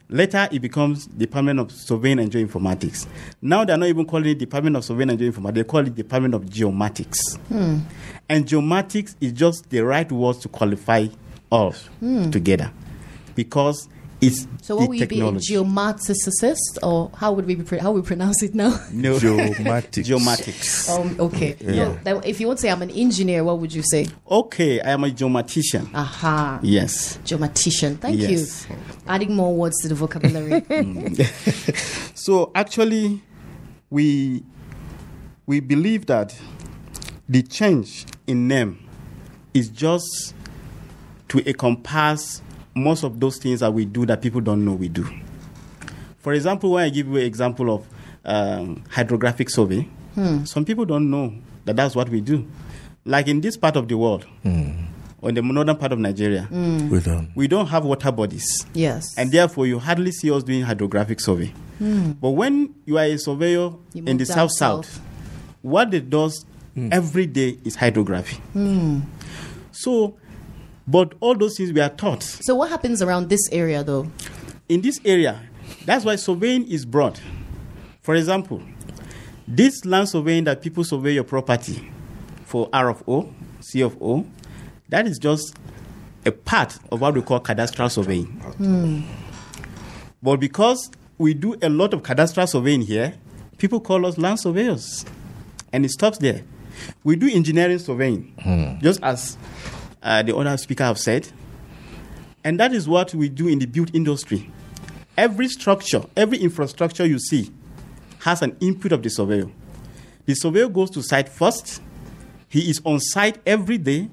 Later, 0.09 0.49
it 0.51 0.59
becomes 0.59 1.07
Department 1.07 1.61
of 1.61 1.71
Surveying 1.71 2.19
and 2.19 2.29
Geoinformatics. 2.29 3.07
Now, 3.41 3.65
they're 3.65 3.77
not 3.77 3.87
even 3.87 4.05
calling 4.05 4.31
it 4.31 4.39
Department 4.39 4.75
of 4.75 4.85
Surveying 4.85 5.11
and 5.11 5.19
Geoinformatics, 5.21 5.55
they 5.55 5.63
call 5.63 5.87
it 5.87 5.95
Department 5.95 6.35
of 6.35 6.47
Geomatics. 6.47 7.39
Hmm. 7.47 7.79
And 8.29 8.47
geomatics 8.47 9.15
is 9.21 9.31
just 9.31 9.71
the 9.71 9.85
right 9.85 10.11
word 10.11 10.41
to 10.41 10.49
qualify 10.49 11.07
all 11.53 11.71
hmm. 11.71 12.33
together 12.33 12.73
because 13.37 13.89
it's 14.21 14.47
So, 14.63 14.75
the 14.75 14.81
what 14.81 14.89
would 14.89 14.99
you 15.01 15.07
be 15.07 15.17
a 15.21 15.25
technology. 15.25 15.55
geomaticist, 15.55 16.79
or 16.83 17.11
how 17.17 17.33
would 17.33 17.47
we 17.47 17.55
be 17.55 17.63
pre- 17.65 17.79
how 17.79 17.93
would 17.93 18.03
we 18.03 18.07
pronounce 18.07 18.43
it 18.43 18.55
now? 18.55 18.71
no. 18.93 19.19
Geomatics. 19.19 20.05
geomatics. 20.07 20.89
Um, 20.89 21.17
okay. 21.21 21.57
Yeah. 21.61 21.99
No, 22.05 22.21
if 22.21 22.41
you 22.41 22.47
want 22.47 22.59
to 22.59 22.63
say 22.63 22.71
I'm 22.71 22.81
an 22.83 22.91
engineer, 22.91 23.45
what 23.45 23.59
would 23.59 23.75
you 23.75 23.83
say? 23.83 24.09
Okay, 24.31 24.81
I 24.81 24.91
am 24.93 25.05
a 25.05 25.09
geomatician. 25.09 25.93
Aha. 25.95 26.61
Yes. 26.63 27.19
Geomatician. 27.25 27.99
Thank 27.99 28.19
Yes. 28.21 28.67
you. 28.71 28.77
Adding 29.07 29.35
more 29.37 29.55
words 29.55 29.77
to 29.83 29.89
the 29.89 29.95
vocabulary. 29.95 30.63
So 32.15 32.51
actually, 32.55 33.23
we 33.91 34.43
we 35.47 35.61
believe 35.61 36.07
that 36.07 36.35
the 37.29 37.43
change 37.43 38.07
in 38.27 38.49
name 38.49 38.79
is 39.55 39.69
just 39.69 40.35
to 41.29 41.47
encompass 41.49 42.41
most 42.77 43.03
of 43.05 43.19
those 43.19 43.39
things 43.39 43.61
that 43.61 43.73
we 43.73 43.85
do 43.87 44.05
that 44.07 44.21
people 44.23 44.41
don't 44.41 44.65
know 44.65 44.75
we 44.75 44.89
do. 44.89 45.09
For 46.19 46.33
example, 46.35 46.73
when 46.73 46.85
I 46.85 46.91
give 46.91 47.07
you 47.09 47.17
an 47.17 47.23
example 47.25 47.75
of 47.75 47.87
um, 48.25 48.85
hydrographic 48.91 49.49
survey, 49.51 49.89
some 50.45 50.65
people 50.65 50.85
don't 50.85 51.11
know 51.11 51.33
that 51.65 51.77
that's 51.77 51.95
what 51.97 52.09
we 52.09 52.21
do. 52.21 52.47
Like 53.05 53.29
in 53.29 53.41
this 53.41 53.57
part 53.57 53.77
of 53.77 53.89
the 53.89 53.97
world, 53.97 54.27
Mm. 54.45 54.87
or 55.21 55.29
in 55.31 55.35
the 55.35 55.43
northern 55.43 55.77
part 55.77 55.93
of 55.93 55.99
Nigeria, 55.99 56.49
We 56.51 57.01
don't. 57.01 57.31
we 57.35 57.49
don't 57.49 57.67
have 57.67 57.85
water 57.85 58.13
bodies. 58.13 58.67
Yes. 58.75 59.17
And 59.17 59.31
therefore, 59.33 59.67
you 59.67 59.79
hardly 59.79 60.11
see 60.13 60.31
us 60.31 60.43
doing 60.43 60.63
hydrographic 60.63 61.21
survey. 61.21 61.53
But 61.81 62.31
when 62.31 62.75
you 62.85 62.99
are 62.99 63.05
a 63.05 63.17
surveyor 63.19 63.69
Hmm. 63.71 63.79
You 63.99 64.05
in 64.07 64.17
the 64.19 64.27
south 64.27 64.51
south, 64.53 65.01
what 65.63 65.95
it 65.95 66.11
does 66.11 66.45
every 66.77 67.27
day 67.27 67.59
is 67.65 67.77
hydrography. 67.77 68.37
Hmm. 68.53 69.01
So, 69.73 70.17
but 70.87 71.15
all 71.21 71.35
those 71.35 71.57
things 71.57 71.73
we 71.73 71.81
are 71.81 71.91
taught 71.91 72.23
so 72.23 72.55
what 72.55 72.71
happens 72.71 73.03
around 73.03 73.29
this 73.29 73.49
area 73.53 73.83
though? 73.83 74.07
in 74.69 74.81
this 74.81 75.01
area. 75.05 75.41
That's 75.85 76.05
why 76.05 76.17
surveying 76.17 76.69
is 76.69 76.85
broad. 76.85 77.21
For 78.03 78.15
example, 78.15 78.63
this 79.47 79.85
land 79.85 80.09
surveying 80.09 80.45
that 80.45 80.63
people 80.63 80.85
survey 80.85 81.13
your 81.13 81.25
property 81.25 81.91
for 82.45 82.69
R 82.73 82.91
of 82.91 83.03
O, 83.09 83.33
C 83.61 83.81
of 83.81 84.01
O, 84.03 84.27
that 84.89 85.07
is 85.07 85.19
just 85.19 85.57
a 86.25 86.33
part 86.33 86.79
of 86.91 87.01
what 87.01 87.15
we 87.15 87.23
call 87.23 87.41
cadastral 87.41 87.91
surveying. 87.91 88.27
Hmm. 88.27 89.03
But 90.23 90.39
because 90.39 90.91
we 91.19 91.35
do 91.35 91.57
a 91.63 91.69
lot 91.69 91.95
of 91.95 92.03
cadastral 92.03 92.49
surveying 92.49 92.83
here, 92.83 93.15
people 93.59 93.81
call 93.81 94.07
us 94.07 94.19
land 94.19 94.41
surveyors. 94.41 95.05
And 95.73 95.85
it 95.85 95.91
stops 95.91 96.19
there. 96.19 96.43
We 97.05 97.17
do 97.17 97.29
engineering 97.29 97.79
surveying, 97.79 98.35
hmm. 98.41 98.81
just 98.81 99.03
as 99.03 99.37
uh, 100.03 100.23
the 100.23 100.35
other 100.37 100.57
speaker 100.57 100.85
have 100.85 100.99
said. 100.99 101.29
And 102.45 102.61
that 102.61 102.73
is 102.73 102.89
what 102.89 103.13
we 103.15 103.29
do 103.29 103.49
in 103.49 103.59
the 103.59 103.67
built 103.67 103.95
industry. 103.95 104.51
Every 105.17 105.49
structure, 105.49 106.05
every 106.17 106.39
infrastructure 106.39 107.05
you 107.07 107.19
see 107.19 107.51
has 108.21 108.43
an 108.43 108.57
input 108.61 108.93
of 108.93 109.03
the 109.03 109.09
surveyor. 109.11 109.49
The 110.27 110.35
surveyor 110.35 110.69
goes 110.69 110.91
to 110.91 111.03
site 111.03 111.29
first. 111.29 111.81
He 112.49 112.71
is 112.71 112.81
on 112.85 113.01
site 113.01 113.39
every 113.47 113.79
day 113.79 114.09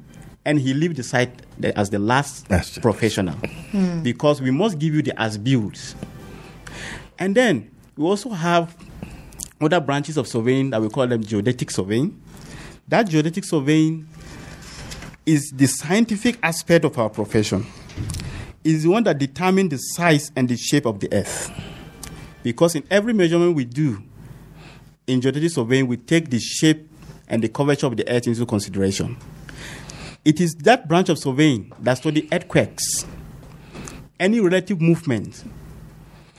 and 0.45 0.59
he 0.59 0.73
leaves 0.73 0.95
the 0.95 1.03
site 1.03 1.41
as 1.75 1.89
the 1.89 1.99
last 1.99 2.47
That's 2.47 2.77
it. 2.77 2.81
professional 2.81 3.35
because 4.01 4.41
we 4.41 4.51
must 4.51 4.79
give 4.79 4.93
you 4.93 5.01
the 5.01 5.19
as 5.19 5.37
built. 5.37 5.95
And 7.19 7.35
then 7.35 7.71
we 7.95 8.03
also 8.05 8.29
have 8.29 8.75
other 9.61 9.79
branches 9.79 10.17
of 10.17 10.27
surveying 10.27 10.71
that 10.71 10.81
we 10.81 10.89
call 10.89 11.07
them 11.07 11.23
geodetic 11.23 11.71
surveying. 11.71 12.19
That 12.87 13.03
geodetic 13.07 13.43
surveying 13.45 14.07
is 15.25 15.51
the 15.55 15.67
scientific 15.67 16.37
aspect 16.43 16.85
of 16.85 16.97
our 16.97 17.09
profession. 17.09 17.65
Is 18.63 18.83
the 18.83 18.89
one 18.89 19.03
that 19.03 19.17
determines 19.17 19.69
the 19.69 19.77
size 19.77 20.31
and 20.35 20.47
the 20.47 20.57
shape 20.57 20.85
of 20.85 20.99
the 20.99 21.11
earth. 21.13 21.51
Because 22.43 22.75
in 22.75 22.83
every 22.89 23.13
measurement 23.13 23.55
we 23.55 23.65
do 23.65 24.01
in 25.07 25.21
geodetic 25.21 25.51
surveying, 25.51 25.87
we 25.87 25.97
take 25.97 26.29
the 26.29 26.39
shape 26.39 26.89
and 27.27 27.43
the 27.43 27.49
curvature 27.49 27.87
of 27.87 27.97
the 27.97 28.07
earth 28.09 28.27
into 28.27 28.45
consideration. 28.45 29.17
It 30.25 30.39
is 30.39 30.55
that 30.55 30.87
branch 30.87 31.09
of 31.09 31.19
surveying 31.19 31.71
that 31.81 31.95
studies 31.95 32.27
earthquakes, 32.31 33.05
any 34.19 34.39
relative 34.39 34.79
movement 34.79 35.43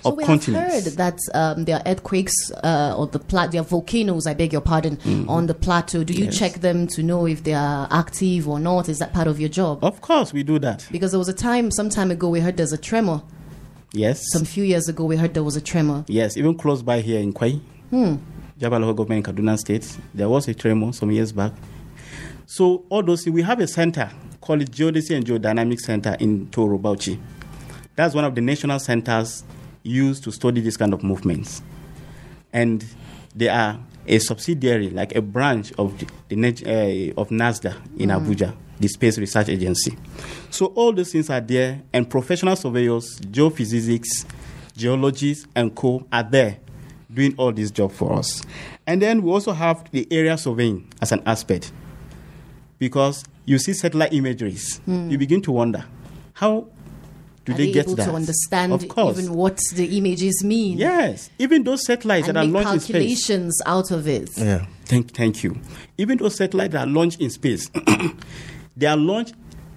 So 0.04 0.10
of 0.10 0.16
we 0.16 0.24
have 0.24 0.44
heard 0.44 0.84
that 0.84 1.18
um, 1.34 1.64
there 1.64 1.76
are 1.76 1.82
earthquakes 1.86 2.52
uh, 2.62 2.94
or 2.96 3.06
the 3.08 3.18
plat- 3.18 3.50
there 3.52 3.60
are 3.60 3.64
volcanoes. 3.64 4.26
I 4.26 4.34
beg 4.34 4.52
your 4.52 4.60
pardon 4.60 4.98
on 5.28 5.46
the 5.46 5.54
plateau. 5.54 6.04
Do 6.04 6.12
you 6.12 6.20
Mm-hmm. 6.20 6.30
Yes. 6.30 6.38
check 6.38 6.52
them 6.60 6.86
to 6.88 7.02
know 7.02 7.26
if 7.26 7.42
they 7.42 7.54
are 7.54 7.88
active 7.90 8.48
or 8.48 8.60
not? 8.60 8.88
Is 8.88 8.98
that 9.00 9.12
part 9.12 9.26
of 9.26 9.40
your 9.40 9.48
job? 9.48 9.82
Of 9.82 10.00
course, 10.00 10.32
we 10.32 10.42
do 10.42 10.58
that. 10.60 10.86
Because 10.92 11.10
there 11.12 11.18
was 11.18 11.28
a 11.28 11.34
time, 11.34 11.70
some 11.70 11.88
time 11.90 12.10
ago, 12.10 12.28
we 12.28 12.40
heard 12.40 12.56
there's 12.56 12.72
a 12.72 12.78
tremor. 12.78 13.22
Yes. 13.92 14.22
Some 14.32 14.44
few 14.44 14.64
years 14.64 14.88
ago, 14.88 15.04
we 15.04 15.16
heard 15.16 15.34
there 15.34 15.42
was 15.44 15.56
a 15.56 15.60
tremor. 15.60 16.04
Yes, 16.08 16.36
even 16.36 16.56
close 16.56 16.82
by 16.82 17.00
here 17.00 17.20
in 17.20 17.32
Kwoi, 17.32 17.60
Hmm. 17.90 18.16
Jaba 18.60 18.78
local 18.80 18.94
government 18.94 19.26
in 19.26 19.34
Kaduna 19.34 19.58
State, 19.58 19.96
there 20.14 20.28
was 20.28 20.46
a 20.48 20.54
tremor 20.54 20.92
some 20.92 21.10
years 21.10 21.32
back. 21.32 21.52
So 22.46 22.84
all 22.88 23.02
those 23.02 23.26
we 23.26 23.42
have 23.42 23.60
a 23.60 23.66
center 23.66 24.10
called 24.40 24.60
Geodesy 24.70 25.16
and 25.16 25.24
Geodynamic 25.24 25.80
Center 25.80 26.16
in 26.20 26.48
Toro 26.50 26.78
Bauchi. 26.78 27.18
That's 27.96 28.14
one 28.14 28.24
of 28.24 28.34
the 28.34 28.40
national 28.40 28.78
centers 28.80 29.44
used 29.84 30.24
to 30.24 30.32
study 30.32 30.60
this 30.60 30.76
kind 30.76 30.92
of 30.92 31.04
movements, 31.04 31.62
and 32.52 32.84
they 33.36 33.48
are 33.48 33.78
a 34.06 34.18
subsidiary, 34.18 34.90
like 34.90 35.14
a 35.14 35.22
branch 35.22 35.72
of 35.78 35.96
the, 35.98 36.06
the 36.28 37.14
uh, 37.16 37.20
of 37.20 37.28
NASDA 37.28 37.74
in 37.98 38.08
Abuja, 38.08 38.54
the 38.80 38.88
Space 38.88 39.18
Research 39.18 39.48
Agency. 39.48 39.96
So 40.50 40.66
all 40.66 40.92
those 40.92 41.12
things 41.12 41.30
are 41.30 41.40
there, 41.40 41.82
and 41.92 42.08
professional 42.08 42.56
surveyors, 42.56 43.20
geophysics, 43.20 44.24
geologists, 44.76 45.46
and 45.54 45.74
co 45.74 46.06
are 46.12 46.22
there 46.22 46.58
doing 47.12 47.34
all 47.36 47.52
this 47.52 47.70
job 47.70 47.92
for 47.92 48.12
us. 48.14 48.42
And 48.86 49.00
then 49.00 49.22
we 49.22 49.30
also 49.30 49.52
have 49.52 49.90
the 49.92 50.06
area 50.10 50.36
surveying 50.36 50.92
as 51.00 51.12
an 51.12 51.22
aspect, 51.26 51.72
because 52.78 53.24
you 53.44 53.58
see 53.58 53.72
satellite 53.72 54.12
imageries, 54.12 54.80
you 54.86 55.16
begin 55.18 55.40
to 55.42 55.52
wonder 55.52 55.84
how 56.32 56.66
do 57.44 57.52
Are 57.52 57.56
they, 57.56 57.66
they 57.66 57.72
get 57.72 57.86
able 57.86 57.96
that? 57.96 58.06
to 58.06 58.12
understand 58.14 58.72
of 58.72 58.88
course. 58.88 59.18
even 59.18 59.34
what 59.34 59.60
the 59.74 59.98
images 59.98 60.42
mean? 60.44 60.78
Yes, 60.78 61.30
even 61.38 61.62
those 61.64 61.84
satellites 61.84 62.28
And 62.28 62.36
that 62.36 62.44
are 62.44 62.46
launched 62.46 62.72
in 62.72 62.80
space. 62.80 62.92
calculations 62.92 63.62
out 63.66 63.90
of 63.90 64.08
it. 64.08 64.30
Yeah. 64.36 64.66
Thank, 64.86 65.12
thank 65.14 65.42
you. 65.44 65.58
Even 65.98 66.18
those 66.18 66.36
satellites 66.36 66.72
that 66.72 66.86
are 66.86 66.90
launched 66.90 67.20
in 67.20 67.30
space, 67.30 67.70
they 68.76 68.86
are 68.86 68.96
launched 68.96 69.34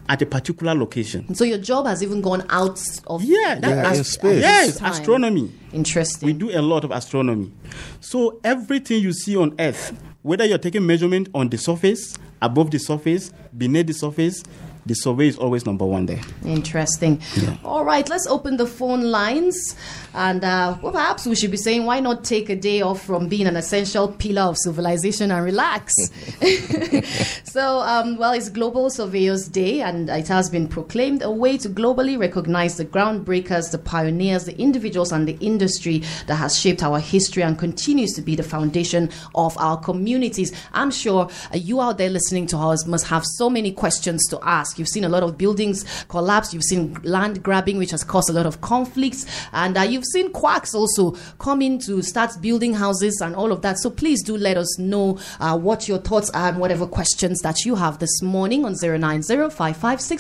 at 0.10 0.22
a 0.22 0.26
particular 0.26 0.74
location. 0.74 1.36
So 1.36 1.44
your 1.44 1.58
job 1.58 1.86
has 1.86 2.02
even 2.02 2.22
gone 2.22 2.46
out 2.50 2.82
of 3.08 3.24
Yeah, 3.24 3.56
that 3.60 3.70
yeah, 3.70 3.90
as- 3.92 4.08
space. 4.10 4.42
Yes, 4.42 4.78
time. 4.78 4.92
astronomy. 4.92 5.52
Interesting. 5.74 6.26
We 6.28 6.34
do 6.34 6.58
a 6.58 6.62
lot 6.62 6.84
of 6.86 6.92
astronomy. 6.92 7.52
So 8.00 8.40
everything 8.44 9.02
you 9.04 9.12
see 9.12 9.36
on 9.36 9.54
Earth, 9.60 9.98
whether 10.22 10.46
you're 10.46 10.58
taking 10.58 10.86
measurement 10.86 11.28
on 11.34 11.50
the 11.50 11.58
surface, 11.58 12.16
above 12.42 12.72
the 12.72 12.80
surface, 12.80 13.32
beneath 13.58 13.88
the 13.88 13.94
surface, 13.94 14.44
the 14.88 14.96
survey 14.96 15.28
is 15.28 15.38
always 15.38 15.66
number 15.66 15.86
one 15.86 16.06
there. 16.06 16.22
Interesting. 16.46 17.22
All 17.64 17.84
right, 17.84 18.08
let's 18.10 18.28
open 18.28 18.58
the 18.58 18.66
phone 18.66 19.04
lines. 19.04 19.76
And 20.14 20.44
uh, 20.44 20.78
well, 20.82 20.94
perhaps 20.94 21.28
we 21.28 21.36
should 21.36 21.52
be 21.52 21.58
saying, 21.58 21.86
why 21.86 22.00
not 22.00 22.24
take 22.24 22.50
a 22.50 22.56
day 22.56 22.82
off 22.82 23.06
from 23.06 23.28
being 23.28 23.46
an 23.46 23.56
essential 23.56 24.08
pillar 24.08 24.44
of 24.44 24.58
civilization 24.58 25.30
and 25.30 25.44
relax? 25.44 25.94
so, 27.44 27.80
um, 27.82 28.18
well, 28.18 28.32
it's 28.32 28.50
Global 28.50 28.90
Surveyors 28.90 29.48
Day, 29.48 29.82
and 29.82 30.10
it 30.10 30.28
has 30.28 30.50
been 30.50 30.68
proclaimed 30.68 31.22
a 31.22 31.30
way 31.30 31.58
to 31.58 31.70
globally 31.70 32.18
recognize 32.18 32.78
the 32.78 32.86
groundbreakers, 32.86 33.72
the 33.72 33.78
pioneers, 33.78 34.46
the 34.46 34.60
individuals, 34.60 35.12
and 35.12 35.28
the 35.28 35.38
industry 35.40 36.00
that 36.26 36.36
has 36.36 36.58
shaped 36.58 36.82
our 36.82 37.00
history 37.00 37.44
and 37.44 37.60
continues 37.60 38.14
to 38.14 38.22
be 38.22 38.36
the 38.36 38.44
foundation 38.44 39.10
of 39.36 39.58
our 39.58 39.78
communities. 39.78 40.52
I'm 40.74 40.92
sure 40.92 41.30
uh, 41.54 41.58
you 41.58 41.82
out 41.82 41.98
there 41.98 42.10
listening 42.10 42.48
to 42.48 42.58
us 42.58 42.88
must 42.88 43.08
have 43.08 43.26
so 43.26 43.50
many 43.50 43.72
questions 43.72 44.26
to 44.30 44.40
ask. 44.42 44.77
You've 44.80 44.88
seen 44.88 45.04
a 45.04 45.10
lot 45.10 45.24
of 45.24 45.38
buildings 45.38 45.86
collapse, 46.08 46.54
you've 46.54 46.64
seen 46.64 46.98
land 47.04 47.44
grabbing, 47.44 47.78
which 47.78 47.92
has 47.92 48.04
caused 48.04 48.30
a 48.30 48.34
lot 48.34 48.46
of 48.46 48.62
conflicts, 48.62 49.26
and 49.54 49.78
uh, 49.78 49.82
you've 49.82 50.06
seen 50.06 50.32
quacks 50.32 50.74
also 50.74 51.12
come 51.40 51.62
in 51.62 51.80
to 51.80 52.02
start 52.02 52.32
building 52.42 52.74
houses 52.74 53.20
and 53.22 53.36
all 53.36 53.52
of 53.52 53.62
that. 53.62 53.78
So 53.78 53.90
please 53.90 54.24
do 54.24 54.38
let 54.38 54.58
us 54.58 54.78
know 54.80 55.20
uh, 55.40 55.58
what 55.58 55.88
your 55.88 55.98
thoughts 55.98 56.30
are 56.32 56.50
and 56.50 56.60
whatever 56.60 56.88
questions 56.88 57.40
that 57.42 57.66
you 57.66 57.76
have 57.76 58.00
this 58.00 58.22
morning 58.22 58.66
on 58.66 58.76
090 58.82 59.34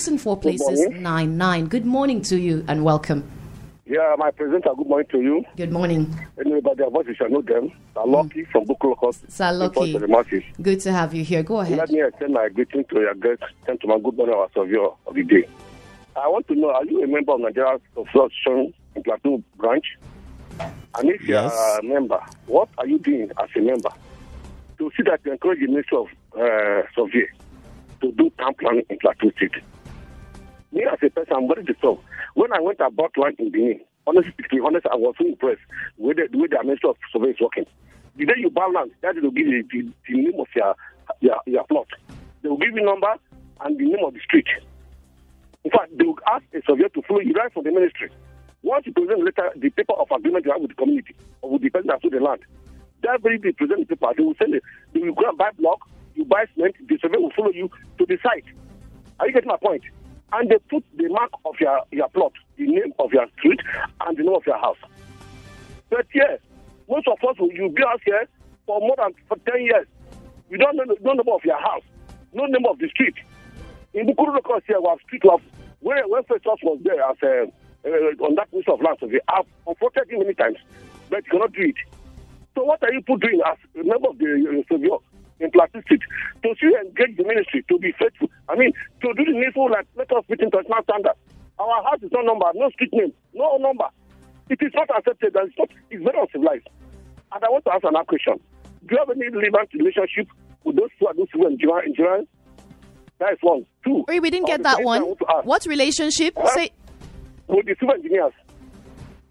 and 0.07 0.21
4 0.21 0.37
places 0.37 0.79
morning. 0.79 1.03
99. 1.03 1.67
Good 1.67 1.85
morning 1.85 2.21
to 2.23 2.37
you 2.37 2.63
and 2.67 2.83
welcome. 2.83 3.37
Yeah, 3.89 4.15
my 4.17 4.32
presenter, 4.32 4.69
good 4.76 4.88
morning 4.88 5.08
to 5.12 5.21
you. 5.21 5.45
Good 5.56 5.71
morning. 5.71 6.13
Anyway, 6.38 6.60
by 6.60 6.73
their 6.73 6.89
voices, 6.89 7.15
I 7.21 7.30
know 7.30 7.41
them. 7.41 7.71
They're 7.95 8.06
lucky 8.06 8.43
from 8.43 8.65
Bukulokos. 8.65 9.32
Sir 9.32 9.54
Lucky. 9.54 9.93
To 9.93 10.00
the 10.00 10.08
masses. 10.10 10.43
Good 10.62 10.82
to 10.82 10.91
have 10.91 11.13
you 11.13 11.23
here. 11.23 11.41
Go 11.41 11.60
ahead. 11.62 11.78
Let 11.78 11.89
me 11.91 12.04
extend 12.04 12.34
my 12.34 12.50
greeting 12.50 12.84
to 12.84 13.00
your 13.00 13.15
guest, 13.15 13.43
gentleman. 13.65 14.02
Good 14.02 14.17
morning, 14.17 14.36
our 14.36 14.50
surveyor 14.54 14.89
of 15.06 15.13
the 15.15 15.23
day. 15.23 15.47
I 16.17 16.28
want 16.28 16.47
to 16.50 16.56
know, 16.56 16.71
are 16.71 16.84
you 16.84 17.02
a 17.02 17.08
member 17.08 17.32
of 17.32 17.39
Nigeria's 17.39 17.80
Construction 17.95 18.73
in 18.95 19.04
Plateau 19.04 19.41
branch? 19.56 19.86
And 20.60 21.10
if 21.10 21.26
Yes. 21.26 21.54
you're 21.54 21.91
a 21.91 21.93
member, 21.93 22.19
what 22.47 22.67
are 22.80 22.88
you 22.88 23.00
doing 23.00 23.32
as 23.41 23.50
a 23.56 23.60
member 23.62 23.89
to 24.80 24.91
see 24.97 25.04
that 25.04 25.21
you 25.23 25.32
encourage 25.32 25.60
the 25.62 25.67
Ministry 25.67 25.97
of 25.97 26.08
uh, 26.38 26.82
Survey 26.93 27.28
to 28.02 28.12
do 28.12 28.30
town 28.38 28.54
planning 28.60 28.84
in 28.89 28.97
Plateau 28.97 29.32
State? 29.38 29.63
Me 30.73 30.84
as 30.91 31.00
a 31.02 31.10
person, 31.10 31.34
I'm 31.38 31.47
very 31.47 31.63
disturbed. 31.63 32.02
When 32.38 32.54
I 32.54 32.62
went 32.62 32.80
about 32.80 33.17
land 33.17 33.38
in 33.39 33.50
Benin, 33.50 33.82
honestly, 34.06 34.32
to 34.38 34.56
be 34.56 34.62
honest, 34.63 34.86
I 34.86 34.95
was 34.95 35.15
so 35.17 35.26
impressed 35.26 35.65
with 35.97 36.17
the, 36.17 36.38
way 36.38 36.45
the 36.45 36.62
Ministry 36.62 36.91
of 36.91 36.97
Survey 37.12 37.32
is 37.32 37.41
working. 37.41 37.65
The 38.15 38.28
day 38.28 38.36
you 38.38 38.52
buy 38.52 38.69
land, 38.71 38.91
that 39.02 39.15
will 39.15 39.32
give 39.32 39.47
you 39.47 39.63
the, 39.63 39.91
the 40.08 40.13
name 40.13 40.39
of 40.39 40.45
your, 40.56 40.76
your, 41.19 41.38
your 41.47 41.63
plot. 41.63 41.88
They 42.43 42.50
will 42.50 42.60
give 42.62 42.76
you 42.76 42.86
number 42.86 43.10
and 43.62 43.80
the 43.80 43.86
name 43.86 44.06
of 44.06 44.13
the 44.13 44.19
street. 44.19 44.45
In 45.63 45.71
fact, 45.71 45.97
they 45.97 46.06
will 46.06 46.19
ask 46.32 46.43
a 46.54 46.62
surveyor 46.62 46.89
to 46.89 47.02
follow 47.08 47.21
you 47.21 47.34
right 47.34 47.52
from 47.52 47.63
the 47.63 47.71
ministry. 47.71 48.12
Once 48.62 48.86
you 48.86 48.93
present 48.93 49.26
later 49.26 49.50
the 49.56 49.71
paper 49.71 49.93
of 49.93 50.06
agreement 50.12 50.45
you 50.45 50.52
have 50.52 50.62
with 50.62 50.69
the 50.69 50.76
community 50.76 51.15
or 51.41 51.50
with 51.50 51.63
the 51.63 51.71
person 51.71 51.88
that 51.88 52.04
sold 52.04 52.13
the 52.13 52.19
land, 52.19 52.41
that 53.02 53.19
very 53.23 53.39
day 53.39 53.52
present 53.54 53.80
the 53.89 53.95
paper, 53.95 54.13
they 54.15 54.21
will 54.21 54.38
send 54.38 54.54
it. 54.54 54.62
They 54.93 55.00
will 55.00 55.15
go 55.15 55.28
and 55.28 55.39
buy 55.39 55.50
block, 55.58 55.89
you 56.13 56.23
buy 56.23 56.45
cement, 56.54 56.76
the 56.88 57.00
surveyor 57.02 57.19
will 57.19 57.34
follow 57.36 57.50
you 57.50 57.71
to 57.97 58.06
the 58.06 58.19
site. 58.21 58.45
Are 59.19 59.26
you 59.26 59.34
getting 59.34 59.50
my 59.50 59.58
point? 59.58 59.82
And 60.33 60.49
they 60.49 60.57
put 60.69 60.83
the 60.97 61.07
mark 61.09 61.31
of 61.45 61.55
your, 61.59 61.81
your 61.91 62.09
plot, 62.09 62.33
the 62.57 62.67
name 62.67 62.93
of 62.99 63.13
your 63.13 63.27
street, 63.37 63.61
and 64.01 64.17
the 64.17 64.23
name 64.23 64.35
of 64.35 64.45
your 64.45 64.57
house. 64.57 64.77
But 65.89 66.05
yes, 66.13 66.39
most 66.89 67.07
of 67.07 67.17
us 67.27 67.39
will 67.39 67.51
you 67.51 67.69
be 67.69 67.83
out 67.83 68.01
here 68.05 68.27
for 68.65 68.79
more 68.79 68.95
than 68.97 69.13
for 69.27 69.37
10 69.49 69.63
years. 69.63 69.87
You 70.49 70.57
don't 70.57 70.75
know 70.75 70.85
the 70.85 70.97
no 71.01 71.13
number 71.13 71.31
of 71.31 71.43
your 71.43 71.59
house, 71.59 71.83
no 72.33 72.45
number 72.45 72.69
of 72.69 72.79
the 72.79 72.89
street. 72.89 73.15
In 73.93 74.05
Bukuru 74.07 74.35
local 74.35 74.59
here, 74.67 74.79
we 74.79 74.87
have 74.89 74.99
street 75.07 75.25
of 75.25 75.41
where 75.79 76.07
when 76.07 76.23
Festus 76.23 76.59
was 76.63 76.79
there 76.83 77.01
as 77.01 77.17
a, 77.23 77.51
uh, 77.85 78.25
on 78.25 78.35
that 78.35 78.51
piece 78.51 78.67
of 78.67 78.81
land 78.81 78.97
survey. 78.99 79.19
I've 79.29 79.45
him 79.65 80.19
many 80.19 80.33
times, 80.33 80.57
but 81.09 81.23
he 81.23 81.29
cannot 81.29 81.53
do 81.53 81.61
it. 81.63 81.75
So 82.55 82.63
what 82.63 82.81
are 82.83 82.91
you 82.91 83.01
doing 83.01 83.41
as 83.45 83.57
a 83.79 83.83
member 83.83 84.09
of 84.09 84.17
the 84.17 84.63
uh, 84.71 84.97
in 85.39 85.50
State 85.52 86.02
to 86.43 86.50
see 86.60 86.71
engage 86.82 87.17
the 87.17 87.23
ministry 87.23 87.63
to 87.69 87.78
be 87.80 87.91
faithful? 88.00 88.30
I 88.50 88.56
mean, 88.56 88.73
to 89.02 89.13
do 89.13 89.26
the 89.26 89.32
needful, 89.38 89.69
like 89.71 89.88
let 89.95 90.12
us 90.12 90.23
meet 90.30 90.39
international 90.41 90.84
standards. 90.84 91.19
Our 91.60 91.84
house 91.84 92.02
is 92.04 92.12
no 92.12 92.21
number, 92.21 92.45
no 92.56 92.69
street 92.71 92.93
name, 92.93 93.13
no 93.34 93.58
number. 93.58 93.86
It 94.50 94.60
is 94.62 94.71
not 94.76 94.89
accepted. 94.97 95.36
and 95.36 95.50
It's, 95.50 95.58
not, 95.58 95.69
it's 95.91 96.04
very 96.04 96.19
uncivilized. 96.19 96.67
And 97.34 97.43
I 97.43 97.50
want 97.50 97.65
to 97.65 97.73
ask 97.73 97.84
another 97.84 98.06
question. 98.06 98.39
Do 98.86 98.95
you 98.95 98.97
have 99.00 99.10
any 99.10 99.28
relevant 99.30 99.69
relationship 99.73 100.28
with 100.63 100.76
those 100.78 100.89
who 101.00 101.08
are 101.08 101.13
those 101.13 101.28
civil 101.32 101.47
engineer- 101.47 101.80
engineers? 101.84 102.26
That 103.19 103.34
is 103.34 103.39
one. 103.41 103.65
Two. 103.84 104.06
Wait, 104.08 104.21
we 104.21 104.30
didn't 104.30 104.47
get 104.47 104.63
that 104.63 104.84
one. 104.84 105.02
thing 105.02 105.04
I 105.04 105.08
want 105.08 105.19
to 105.19 105.26
ask. 105.38 105.45
What 105.45 105.65
relationship? 105.65 106.34
Huh? 106.38 106.47
Say 106.54 106.69
With 107.47 107.65
the 107.65 107.76
civil 107.80 107.95
engineers. 107.95 108.34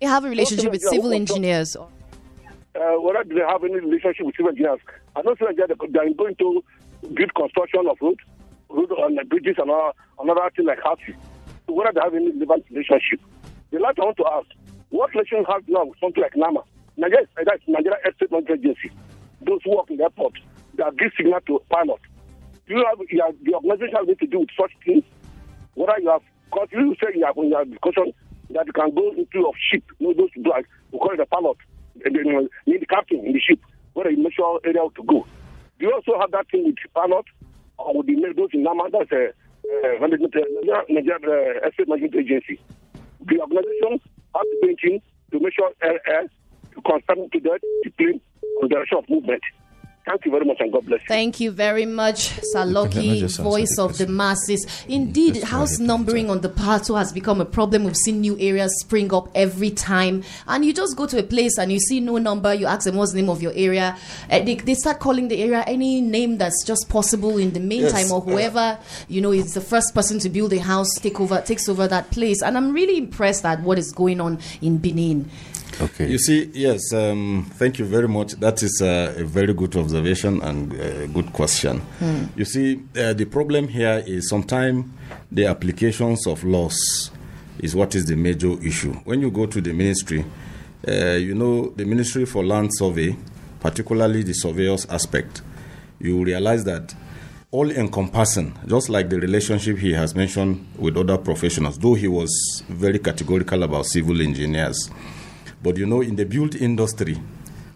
you 0.00 0.08
have 0.08 0.24
a 0.24 0.28
relationship 0.28 0.70
with 0.72 0.82
civil 0.82 1.12
engineers. 1.12 1.76
uh, 1.76 1.86
whether 3.00 3.24
they 3.24 3.40
have 3.48 3.62
any 3.64 3.74
relationship 3.80 4.26
with 4.26 4.34
civil 4.36 4.50
engineers. 4.50 4.80
I 5.16 5.22
know 5.22 5.34
they 5.34 5.46
are 5.46 6.14
going 6.14 6.36
to 6.36 6.62
build 7.14 7.34
construction 7.34 7.86
of 7.88 7.96
roads, 8.02 8.20
road 8.68 8.90
and 8.98 9.18
uh, 9.18 9.24
bridges 9.24 9.56
and 9.56 9.70
all, 9.70 9.92
another 10.20 10.50
thing 10.54 10.66
like 10.66 10.82
houses. 10.84 11.14
So 11.66 11.72
whether 11.72 11.92
they 11.94 12.00
have 12.04 12.14
any 12.14 12.32
relevant 12.32 12.66
relationship. 12.70 13.20
The 13.70 13.78
last 13.78 13.98
I 13.98 14.04
want 14.04 14.18
to 14.18 14.26
ask, 14.26 14.46
what 14.90 15.14
relation 15.14 15.44
have 15.48 15.66
now 15.68 15.86
with 15.86 15.98
something 16.00 16.22
like 16.22 16.36
NAMA? 16.36 16.60
Nigeria, 16.98 17.26
that's 17.46 17.62
Nigeria 17.66 17.96
Estate 18.06 18.30
Management 18.30 18.60
Agency. 18.60 18.90
Those 19.40 19.60
who 19.64 19.76
work 19.76 19.90
in 19.90 19.96
the 19.96 20.04
airport, 20.04 20.34
they 20.76 20.84
give 20.98 21.12
signal 21.16 21.40
to 21.46 21.62
pilot. 21.70 22.00
Do 22.68 22.74
you 22.74 22.84
have, 22.84 22.98
you 23.08 23.22
have 23.24 23.34
the 23.42 23.54
organization 23.54 23.96
has 23.96 24.18
to 24.18 24.26
do 24.26 24.40
with 24.40 24.52
such 24.60 24.72
things? 24.84 25.04
Whether 25.74 25.98
you 26.02 26.10
have, 26.10 26.22
because 26.50 26.68
you 26.72 26.94
say 27.00 27.14
in 27.14 27.20
your, 27.20 27.32
in 27.42 27.50
your 27.50 27.64
discussion 27.64 28.12
that 28.50 28.66
you 28.66 28.72
can 28.72 28.94
go 28.94 29.12
into 29.16 29.48
of 29.48 29.54
ship, 29.72 29.84
you 29.98 30.08
know, 30.08 30.14
those 30.14 30.30
black, 30.44 30.66
we 30.92 30.98
call 30.98 31.12
it 31.12 31.20
a 31.20 31.26
pilot, 31.26 31.56
and 32.04 32.14
then 32.14 32.26
you 32.26 32.50
need 32.66 32.82
the 32.82 32.86
captain 32.86 33.24
in 33.24 33.32
the 33.32 33.40
ship, 33.40 33.60
whether 33.96 34.10
you 34.10 34.22
measure 34.22 34.60
area 34.62 34.84
to 34.94 35.02
go. 35.04 35.26
Do 35.80 35.86
you 35.86 35.92
also 35.92 36.20
have 36.20 36.30
that 36.32 36.44
thing 36.50 36.66
with 36.66 36.76
pilot 36.94 37.24
or 37.78 37.96
with 37.96 38.06
the 38.06 38.14
those 38.36 38.50
in 38.52 38.62
NAMA, 38.62 38.90
that's 38.92 39.10
a 39.10 39.32
uh, 39.32 40.00
management, 40.00 40.36
uh, 40.36 40.40
uh, 40.40 41.66
Estate 41.66 41.88
Management 41.88 42.14
Agency? 42.14 42.60
The 43.24 43.40
organization 43.40 44.00
has 44.36 44.44
to 44.44 44.56
be 44.62 44.76
in 44.84 45.00
to 45.32 45.40
make 45.40 45.54
sure 45.54 45.72
air, 45.82 45.98
air 46.06 46.28
to 46.74 46.80
concern 46.82 47.30
to 47.32 47.40
that 47.40 47.60
discipline 47.82 48.20
on 48.62 48.68
direction 48.68 48.98
of 48.98 49.08
movement. 49.08 49.40
Thank 50.06 50.24
you 50.24 50.30
very 50.30 50.44
much 50.44 50.58
and 50.60 50.72
God 50.72 50.86
bless 50.86 51.00
you. 51.00 51.06
Thank 51.08 51.40
you 51.40 51.50
very 51.50 51.84
much, 51.84 52.30
Saloki, 52.54 53.18
just 53.18 53.40
voice 53.40 53.76
of 53.76 53.98
the 53.98 54.06
masses. 54.06 54.64
Indeed, 54.86 55.34
Just 55.34 55.46
house 55.46 55.76
try 55.78 55.86
numbering 55.86 56.30
on 56.30 56.42
the 56.42 56.48
plateau 56.48 56.94
has 56.94 57.12
become 57.12 57.40
a 57.40 57.44
problem. 57.44 57.82
We've 57.82 57.96
seen 57.96 58.20
new 58.20 58.38
areas 58.38 58.72
spring 58.78 59.12
up 59.12 59.28
every 59.34 59.70
time. 59.70 60.22
And 60.46 60.64
you 60.64 60.72
just 60.72 60.96
go 60.96 61.06
to 61.06 61.18
a 61.18 61.24
place 61.24 61.58
and 61.58 61.72
you 61.72 61.80
see 61.80 61.98
no 61.98 62.18
number, 62.18 62.54
you 62.54 62.66
ask 62.66 62.84
them 62.84 62.94
what's 62.94 63.12
the 63.12 63.20
name 63.20 63.28
of 63.28 63.42
your 63.42 63.52
area. 63.56 63.96
Uh, 64.30 64.38
they, 64.38 64.54
they 64.54 64.74
start 64.74 65.00
calling 65.00 65.26
the 65.26 65.42
area 65.42 65.64
any 65.66 66.00
name 66.00 66.38
that's 66.38 66.64
just 66.64 66.88
possible 66.88 67.36
in 67.36 67.52
the 67.52 67.60
meantime, 67.60 68.06
Yes, 68.06 68.12
or 68.12 68.20
whoever, 68.20 68.78
you 69.08 69.20
know, 69.20 69.32
is 69.32 69.54
the 69.54 69.60
first 69.60 69.92
person 69.92 70.20
to 70.20 70.28
build 70.28 70.52
a 70.52 70.60
house 70.60 70.94
take 70.94 71.20
over 71.20 71.40
takes 71.40 71.68
over 71.68 71.88
that 71.88 72.12
place. 72.12 72.42
And 72.42 72.56
I'm 72.56 72.72
really 72.72 72.96
impressed 72.96 73.44
at 73.44 73.60
what 73.60 73.76
is 73.76 73.90
going 73.90 74.20
on 74.20 74.38
in 74.62 74.78
Benin. 74.78 75.28
Okay. 75.80 76.08
You 76.08 76.18
see, 76.18 76.50
yes, 76.54 76.92
um, 76.92 77.50
thank 77.54 77.78
you 77.78 77.84
very 77.84 78.08
much. 78.08 78.32
That 78.34 78.62
is 78.62 78.80
uh, 78.82 79.14
a 79.16 79.24
very 79.24 79.52
good 79.52 79.76
observation 79.76 80.40
and 80.42 80.72
a 80.72 81.06
good 81.06 81.32
question. 81.32 81.82
You 82.34 82.44
see, 82.44 82.82
uh, 82.98 83.12
the 83.12 83.26
problem 83.26 83.68
here 83.68 84.02
is 84.06 84.28
sometimes 84.28 84.86
the 85.30 85.46
applications 85.46 86.26
of 86.26 86.44
laws 86.44 87.10
is 87.58 87.74
what 87.74 87.94
is 87.94 88.06
the 88.06 88.16
major 88.16 88.60
issue. 88.62 88.92
When 89.04 89.20
you 89.20 89.30
go 89.30 89.46
to 89.46 89.60
the 89.60 89.72
ministry, 89.72 90.24
uh, 90.86 91.16
you 91.16 91.34
know, 91.34 91.70
the 91.70 91.84
Ministry 91.84 92.24
for 92.26 92.44
Land 92.44 92.70
Survey, 92.72 93.16
particularly 93.60 94.22
the 94.22 94.34
surveyor's 94.34 94.86
aspect, 94.86 95.42
you 95.98 96.22
realize 96.24 96.64
that 96.64 96.94
all 97.50 97.70
encompassing, 97.70 98.56
just 98.66 98.88
like 98.88 99.08
the 99.08 99.18
relationship 99.18 99.78
he 99.78 99.92
has 99.92 100.14
mentioned 100.14 100.66
with 100.78 100.96
other 100.96 101.16
professionals, 101.16 101.78
though 101.78 101.94
he 101.94 102.06
was 102.06 102.30
very 102.68 102.98
categorical 102.98 103.62
about 103.62 103.86
civil 103.86 104.20
engineers. 104.20 104.90
But 105.66 105.78
you 105.78 105.86
know, 105.86 106.00
in 106.00 106.14
the 106.14 106.24
built 106.24 106.54
industry 106.54 107.20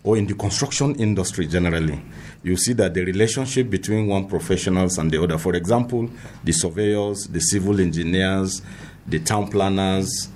or 0.04 0.16
in 0.16 0.24
the 0.24 0.34
construction 0.34 0.94
industry 0.94 1.48
generally, 1.48 2.00
you 2.44 2.56
see 2.56 2.72
that 2.74 2.94
the 2.94 3.04
relationship 3.04 3.68
between 3.68 4.06
one 4.06 4.28
professionals 4.28 4.96
and 4.96 5.10
the 5.10 5.20
other, 5.20 5.38
for 5.38 5.56
example, 5.56 6.08
the 6.44 6.52
surveyors, 6.52 7.26
the 7.26 7.40
civil 7.40 7.80
engineers, 7.80 8.62
the 9.08 9.18
town 9.18 9.48
planners, 9.48 10.28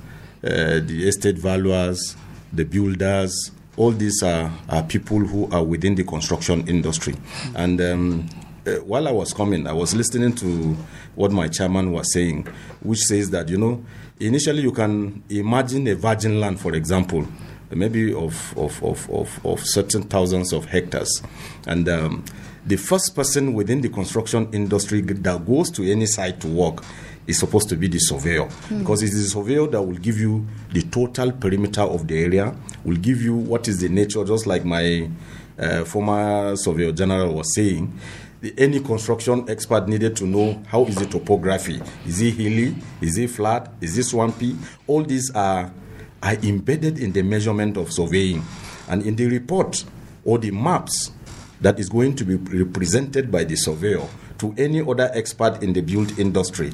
uh, 0.42 0.80
the 0.84 1.06
estate 1.06 1.38
valuers, 1.38 2.16
the 2.52 2.64
builders, 2.64 3.52
all 3.76 3.92
these 3.92 4.20
are, 4.24 4.50
are 4.68 4.82
people 4.82 5.20
who 5.20 5.48
are 5.52 5.62
within 5.62 5.94
the 5.94 6.02
construction 6.02 6.66
industry. 6.66 7.14
And 7.54 7.80
um, 7.80 8.28
uh, 8.66 8.72
while 8.80 9.06
I 9.06 9.12
was 9.12 9.32
coming, 9.32 9.68
I 9.68 9.74
was 9.74 9.94
listening 9.94 10.34
to 10.36 10.76
what 11.14 11.30
my 11.30 11.46
chairman 11.46 11.92
was 11.92 12.12
saying, 12.12 12.48
which 12.80 12.98
says 12.98 13.30
that, 13.30 13.48
you 13.48 13.58
know, 13.58 13.84
initially 14.20 14.62
you 14.62 14.72
can 14.72 15.22
imagine 15.28 15.86
a 15.88 15.94
virgin 15.94 16.40
land, 16.40 16.60
for 16.60 16.74
example, 16.74 17.26
maybe 17.70 18.12
of, 18.12 18.56
of, 18.56 18.82
of, 18.82 19.10
of, 19.10 19.46
of 19.46 19.60
certain 19.64 20.02
thousands 20.02 20.52
of 20.52 20.66
hectares. 20.66 21.22
And 21.66 21.88
um, 21.88 22.24
the 22.66 22.76
first 22.76 23.14
person 23.14 23.52
within 23.54 23.80
the 23.80 23.88
construction 23.88 24.48
industry 24.52 25.00
that 25.00 25.46
goes 25.46 25.70
to 25.72 25.90
any 25.90 26.06
site 26.06 26.40
to 26.40 26.48
work 26.48 26.84
is 27.26 27.38
supposed 27.38 27.68
to 27.70 27.76
be 27.76 27.88
the 27.88 27.98
surveyor. 27.98 28.48
Because 28.78 29.02
it 29.02 29.06
is 29.06 29.24
the 29.24 29.30
surveyor 29.30 29.66
that 29.68 29.82
will 29.82 29.96
give 29.96 30.18
you 30.18 30.46
the 30.72 30.82
total 30.82 31.32
perimeter 31.32 31.82
of 31.82 32.06
the 32.06 32.22
area 32.22 32.54
will 32.84 32.96
give 32.96 33.22
you 33.22 33.34
what 33.34 33.66
is 33.66 33.80
the 33.80 33.88
nature 33.88 34.24
just 34.24 34.46
like 34.46 34.64
my 34.64 35.08
uh, 35.58 35.84
former 35.84 36.54
surveyor 36.56 36.92
general 36.92 37.32
was 37.34 37.54
saying 37.54 37.98
the, 38.44 38.54
any 38.58 38.78
construction 38.78 39.48
expert 39.48 39.88
needed 39.88 40.14
to 40.18 40.26
know 40.26 40.62
how 40.68 40.84
is 40.84 40.96
the 40.96 41.06
topography. 41.06 41.80
Is 42.06 42.20
it 42.20 42.34
hilly? 42.34 42.76
Is 43.00 43.16
it 43.16 43.30
flat? 43.30 43.72
Is 43.80 43.96
it 43.96 44.04
swampy? 44.04 44.54
All 44.86 45.02
these 45.02 45.30
are 45.34 45.72
are 46.22 46.34
embedded 46.36 46.98
in 46.98 47.12
the 47.12 47.22
measurement 47.22 47.76
of 47.76 47.92
surveying. 47.92 48.42
And 48.88 49.04
in 49.04 49.16
the 49.16 49.26
report 49.26 49.84
or 50.24 50.38
the 50.38 50.50
maps 50.50 51.10
that 51.60 51.78
is 51.78 51.88
going 51.88 52.16
to 52.16 52.24
be 52.24 52.36
represented 52.36 53.30
by 53.30 53.44
the 53.44 53.56
surveyor 53.56 54.06
to 54.38 54.54
any 54.56 54.80
other 54.80 55.10
expert 55.14 55.62
in 55.62 55.72
the 55.72 55.80
built 55.82 56.18
industry 56.18 56.72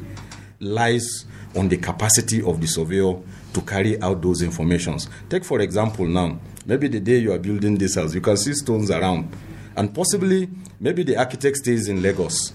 lies 0.61 1.25
on 1.57 1.69
the 1.69 1.77
capacity 1.77 2.43
of 2.43 2.61
the 2.61 2.67
surveyor 2.67 3.15
to 3.53 3.61
carry 3.63 4.01
out 4.03 4.23
those 4.23 4.43
informations. 4.43 5.09
Take 5.29 5.45
for 5.45 5.61
example 5.61 6.07
now, 6.07 6.39
maybe 6.65 6.87
the 6.89 7.01
day 7.01 7.19
you 7.19 7.33
are 7.33 7.39
building 7.39 7.77
this 7.77 7.97
house, 7.97 8.15
you 8.15 8.21
can 8.21 8.37
see 8.37 8.55
stones 8.55 8.91
around, 8.91 9.33
and 9.77 9.95
possibly 9.95 10.49
maybe 10.79 11.03
the 11.03 11.17
architect 11.17 11.57
stays 11.57 11.89
in 11.89 12.03
Lagos, 12.03 12.53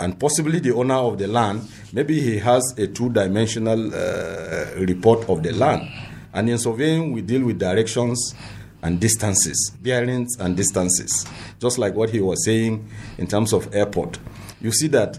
and 0.00 0.18
possibly 0.18 0.58
the 0.58 0.72
owner 0.72 0.94
of 0.94 1.18
the 1.18 1.26
land, 1.26 1.68
maybe 1.92 2.20
he 2.20 2.38
has 2.38 2.74
a 2.76 2.86
two-dimensional 2.86 3.94
uh, 3.94 4.66
report 4.76 5.28
of 5.28 5.42
the 5.42 5.52
land, 5.52 5.88
and 6.32 6.50
in 6.50 6.58
surveying 6.58 7.12
we 7.12 7.22
deal 7.22 7.44
with 7.44 7.58
directions 7.58 8.34
and 8.82 9.00
distances, 9.00 9.72
bearings 9.82 10.36
and 10.38 10.56
distances, 10.56 11.26
just 11.58 11.78
like 11.78 11.94
what 11.94 12.10
he 12.10 12.20
was 12.20 12.44
saying 12.44 12.86
in 13.18 13.26
terms 13.26 13.52
of 13.52 13.74
airport. 13.74 14.18
You 14.60 14.72
see 14.72 14.88
that 14.88 15.18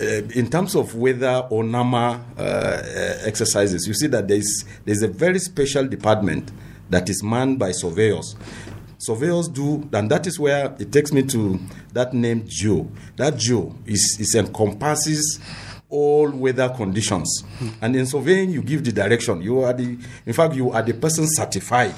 uh, 0.00 0.04
in 0.34 0.48
terms 0.48 0.74
of 0.74 0.94
weather 0.94 1.46
or 1.50 1.62
NAMA 1.62 2.24
uh, 2.38 2.40
uh, 2.42 2.82
exercises, 3.24 3.86
you 3.86 3.94
see 3.94 4.06
that 4.08 4.28
there's, 4.28 4.64
there's 4.84 5.02
a 5.02 5.08
very 5.08 5.38
special 5.38 5.86
department 5.86 6.50
that 6.90 7.08
is 7.08 7.22
manned 7.22 7.58
by 7.58 7.72
surveyors. 7.72 8.34
Surveyors 9.02 9.48
do, 9.48 9.88
and 9.92 10.08
that 10.12 10.28
is 10.28 10.38
where 10.38 10.76
it 10.78 10.92
takes 10.92 11.12
me 11.12 11.24
to 11.24 11.58
that 11.92 12.14
name 12.14 12.44
Geo. 12.46 12.88
That 13.16 13.36
Geo 13.36 13.74
is, 13.84 14.16
is 14.20 14.36
encompasses 14.36 15.40
all 15.88 16.30
weather 16.30 16.68
conditions. 16.68 17.42
And 17.80 17.96
in 17.96 18.06
surveying, 18.06 18.50
you 18.50 18.62
give 18.62 18.84
the 18.84 18.92
direction. 18.92 19.42
You 19.42 19.62
are 19.62 19.72
the, 19.72 19.98
in 20.24 20.32
fact, 20.32 20.54
you 20.54 20.70
are 20.70 20.82
the 20.82 20.94
person 20.94 21.26
certified 21.26 21.96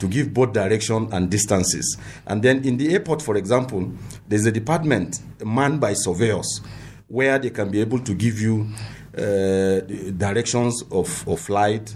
to 0.00 0.08
give 0.08 0.34
both 0.34 0.52
direction 0.52 1.08
and 1.12 1.30
distances. 1.30 1.96
And 2.26 2.42
then 2.42 2.64
in 2.64 2.76
the 2.76 2.92
airport, 2.92 3.22
for 3.22 3.36
example, 3.36 3.92
there's 4.26 4.46
a 4.46 4.52
department 4.52 5.20
manned 5.44 5.80
by 5.80 5.92
surveyors 5.92 6.60
where 7.06 7.38
they 7.38 7.50
can 7.50 7.70
be 7.70 7.80
able 7.80 8.00
to 8.00 8.14
give 8.14 8.40
you 8.40 8.68
uh, 9.16 9.80
directions 10.18 10.82
of, 10.90 11.26
of 11.28 11.38
flight, 11.38 11.94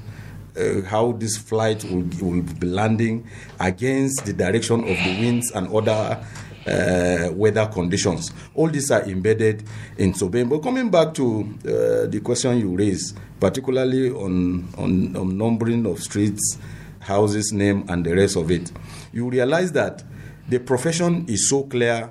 uh, 0.57 0.82
how 0.82 1.12
this 1.12 1.36
flight 1.36 1.84
will, 1.84 2.05
will 2.20 2.42
be 2.42 2.66
landing 2.66 3.28
against 3.59 4.24
the 4.24 4.32
direction 4.32 4.80
of 4.80 4.96
the 5.05 5.16
winds 5.20 5.51
and 5.53 5.72
other 5.74 6.24
uh, 6.66 7.30
weather 7.32 7.66
conditions. 7.66 8.32
All 8.55 8.68
these 8.68 8.90
are 8.90 9.03
embedded 9.03 9.64
in 9.98 10.14
surveying. 10.14 10.48
But 10.48 10.62
coming 10.62 10.90
back 10.90 11.14
to 11.14 11.40
uh, 11.40 12.07
the 12.07 12.20
question 12.22 12.59
you 12.59 12.76
raised, 12.76 13.18
particularly 13.38 14.11
on, 14.11 14.68
on, 14.76 15.16
on 15.16 15.38
numbering 15.38 15.86
of 15.86 16.01
streets, 16.01 16.59
houses, 17.01 17.53
name, 17.53 17.84
and 17.88 18.05
the 18.05 18.14
rest 18.14 18.36
of 18.36 18.51
it, 18.51 18.70
you 19.12 19.28
realize 19.28 19.72
that 19.72 20.05
the 20.48 20.59
profession 20.59 21.24
is 21.28 21.48
so 21.48 21.62
clear 21.64 22.11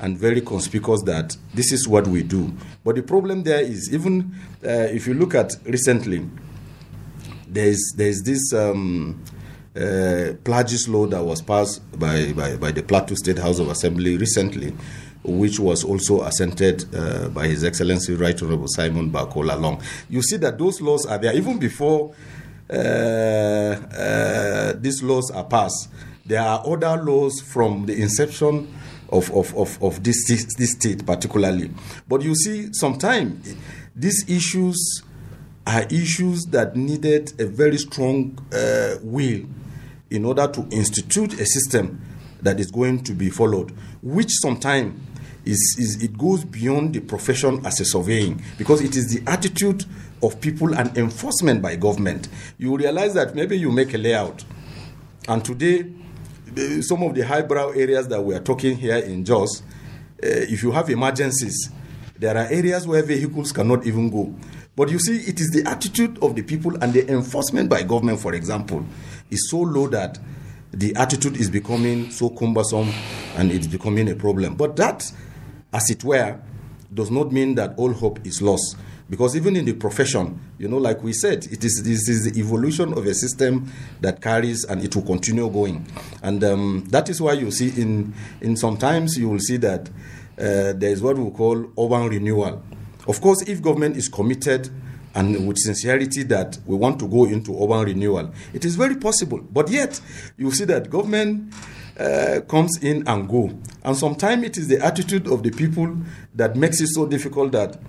and 0.00 0.16
very 0.16 0.40
conspicuous 0.40 1.02
that 1.02 1.36
this 1.54 1.72
is 1.72 1.88
what 1.88 2.06
we 2.06 2.22
do. 2.22 2.52
But 2.84 2.96
the 2.96 3.02
problem 3.02 3.42
there 3.42 3.60
is 3.60 3.92
even 3.92 4.32
uh, 4.64 4.68
if 4.68 5.06
you 5.06 5.14
look 5.14 5.34
at 5.34 5.56
recently, 5.64 6.28
there's 7.48 7.92
there's 7.96 8.22
this 8.22 8.52
um, 8.52 9.22
uh, 9.76 10.34
PLAGIS 10.44 10.88
law 10.88 11.06
that 11.06 11.22
was 11.22 11.40
passed 11.40 11.98
by, 11.98 12.32
by, 12.32 12.56
by 12.56 12.72
the 12.72 12.82
Plateau 12.82 13.14
State 13.14 13.38
House 13.38 13.60
of 13.60 13.68
Assembly 13.68 14.16
recently, 14.16 14.74
which 15.22 15.60
was 15.60 15.84
also 15.84 16.22
assented 16.22 16.84
uh, 16.94 17.28
by 17.28 17.46
His 17.46 17.64
Excellency 17.64 18.14
Right 18.14 18.40
Honorable 18.42 18.66
Simon 18.68 19.10
Bako 19.10 19.44
Lalong. 19.44 19.82
You 20.08 20.22
see 20.22 20.36
that 20.38 20.58
those 20.58 20.80
laws 20.80 21.06
are 21.06 21.18
there 21.18 21.34
even 21.34 21.58
before 21.58 22.14
uh, 22.70 22.72
uh, 22.74 24.72
these 24.78 25.02
laws 25.02 25.30
are 25.30 25.44
passed. 25.44 25.88
There 26.26 26.42
are 26.42 26.62
other 26.66 27.02
laws 27.02 27.40
from 27.40 27.86
the 27.86 28.00
inception 28.02 28.74
of, 29.10 29.30
of, 29.30 29.54
of, 29.56 29.82
of 29.82 30.02
this, 30.02 30.26
this 30.26 30.72
state, 30.72 31.06
particularly. 31.06 31.70
But 32.06 32.22
you 32.22 32.34
see, 32.34 32.68
sometimes 32.72 33.54
these 33.94 34.28
issues 34.28 35.02
are 35.68 35.82
issues 35.90 36.46
that 36.46 36.74
needed 36.76 37.38
a 37.38 37.44
very 37.44 37.76
strong 37.76 38.38
uh, 38.52 38.96
will 39.02 39.44
in 40.10 40.24
order 40.24 40.48
to 40.48 40.66
institute 40.70 41.34
a 41.38 41.44
system 41.44 42.00
that 42.40 42.58
is 42.58 42.70
going 42.70 43.04
to 43.04 43.12
be 43.12 43.28
followed, 43.28 43.70
which 44.02 44.30
sometimes 44.40 44.98
is, 45.44 45.76
is 45.78 46.02
it 46.02 46.16
goes 46.16 46.42
beyond 46.44 46.94
the 46.94 47.00
profession 47.00 47.64
as 47.66 47.80
a 47.80 47.84
surveying 47.84 48.42
because 48.56 48.80
it 48.80 48.96
is 48.96 49.14
the 49.14 49.30
attitude 49.30 49.84
of 50.22 50.40
people 50.40 50.74
and 50.74 50.96
enforcement 50.96 51.60
by 51.60 51.76
government. 51.76 52.28
You 52.56 52.74
realize 52.76 53.12
that 53.14 53.34
maybe 53.34 53.58
you 53.58 53.70
make 53.70 53.92
a 53.92 53.98
layout, 53.98 54.44
and 55.28 55.44
today 55.44 55.92
some 56.80 57.02
of 57.02 57.14
the 57.14 57.26
highbrow 57.26 57.70
areas 57.70 58.08
that 58.08 58.22
we 58.22 58.34
are 58.34 58.40
talking 58.40 58.76
here 58.76 58.96
in 58.96 59.22
Jos, 59.24 59.60
uh, 59.60 59.64
if 60.22 60.62
you 60.62 60.70
have 60.72 60.88
emergencies, 60.88 61.70
there 62.18 62.36
are 62.36 62.46
areas 62.50 62.86
where 62.86 63.02
vehicles 63.02 63.52
cannot 63.52 63.86
even 63.86 64.10
go. 64.10 64.34
But 64.78 64.90
you 64.92 65.00
see, 65.00 65.16
it 65.28 65.40
is 65.40 65.50
the 65.50 65.68
attitude 65.68 66.22
of 66.22 66.36
the 66.36 66.42
people 66.42 66.80
and 66.80 66.92
the 66.94 67.04
enforcement 67.10 67.68
by 67.68 67.82
government, 67.82 68.20
for 68.20 68.32
example, 68.32 68.86
is 69.28 69.50
so 69.50 69.58
low 69.58 69.88
that 69.88 70.20
the 70.70 70.94
attitude 70.94 71.36
is 71.36 71.50
becoming 71.50 72.12
so 72.12 72.30
cumbersome 72.30 72.88
and 73.36 73.50
it's 73.50 73.66
becoming 73.66 74.08
a 74.08 74.14
problem. 74.14 74.54
But 74.54 74.76
that, 74.76 75.10
as 75.72 75.90
it 75.90 76.04
were, 76.04 76.40
does 76.94 77.10
not 77.10 77.32
mean 77.32 77.56
that 77.56 77.76
all 77.76 77.92
hope 77.92 78.24
is 78.24 78.40
lost. 78.40 78.76
Because 79.10 79.34
even 79.34 79.56
in 79.56 79.64
the 79.64 79.72
profession, 79.72 80.38
you 80.58 80.68
know, 80.68 80.78
like 80.78 81.02
we 81.02 81.12
said, 81.12 81.44
it 81.46 81.64
is 81.64 81.82
this 81.82 82.08
is 82.08 82.30
the 82.30 82.38
evolution 82.38 82.92
of 82.96 83.04
a 83.04 83.14
system 83.14 83.72
that 84.00 84.22
carries 84.22 84.62
and 84.62 84.84
it 84.84 84.94
will 84.94 85.02
continue 85.02 85.50
going. 85.50 85.84
And 86.22 86.44
um, 86.44 86.84
that 86.90 87.08
is 87.08 87.20
why 87.20 87.32
you 87.32 87.50
see 87.50 87.70
in 87.82 88.14
in 88.40 88.56
sometimes 88.56 89.18
you 89.18 89.28
will 89.28 89.40
see 89.40 89.56
that 89.56 89.88
uh, 90.38 90.72
there 90.74 90.90
is 90.90 91.02
what 91.02 91.18
we 91.18 91.28
call 91.32 91.56
urban 91.76 92.10
renewal. 92.10 92.62
Of 93.08 93.22
course, 93.22 93.42
if 93.48 93.62
government 93.62 93.96
is 93.96 94.06
committed 94.08 94.68
and 95.14 95.48
with 95.48 95.56
sincerity 95.56 96.22
that 96.24 96.58
we 96.66 96.76
want 96.76 96.98
to 97.00 97.08
go 97.08 97.24
into 97.24 97.52
urban 97.54 97.86
renewal, 97.86 98.32
it 98.52 98.66
is 98.66 98.76
very 98.76 98.96
possible. 98.96 99.40
But 99.50 99.70
yet, 99.70 99.98
you 100.36 100.50
see 100.52 100.66
that 100.66 100.90
government 100.90 101.54
uh, 101.98 102.40
comes 102.46 102.76
in 102.82 103.08
and 103.08 103.26
go, 103.26 103.50
and 103.82 103.96
sometimes 103.96 104.44
it 104.44 104.58
is 104.58 104.68
the 104.68 104.84
attitude 104.84 105.26
of 105.26 105.42
the 105.42 105.50
people 105.50 105.96
that 106.34 106.54
makes 106.54 106.82
it 106.82 106.88
so 106.88 107.06
difficult 107.06 107.52
that 107.52 107.80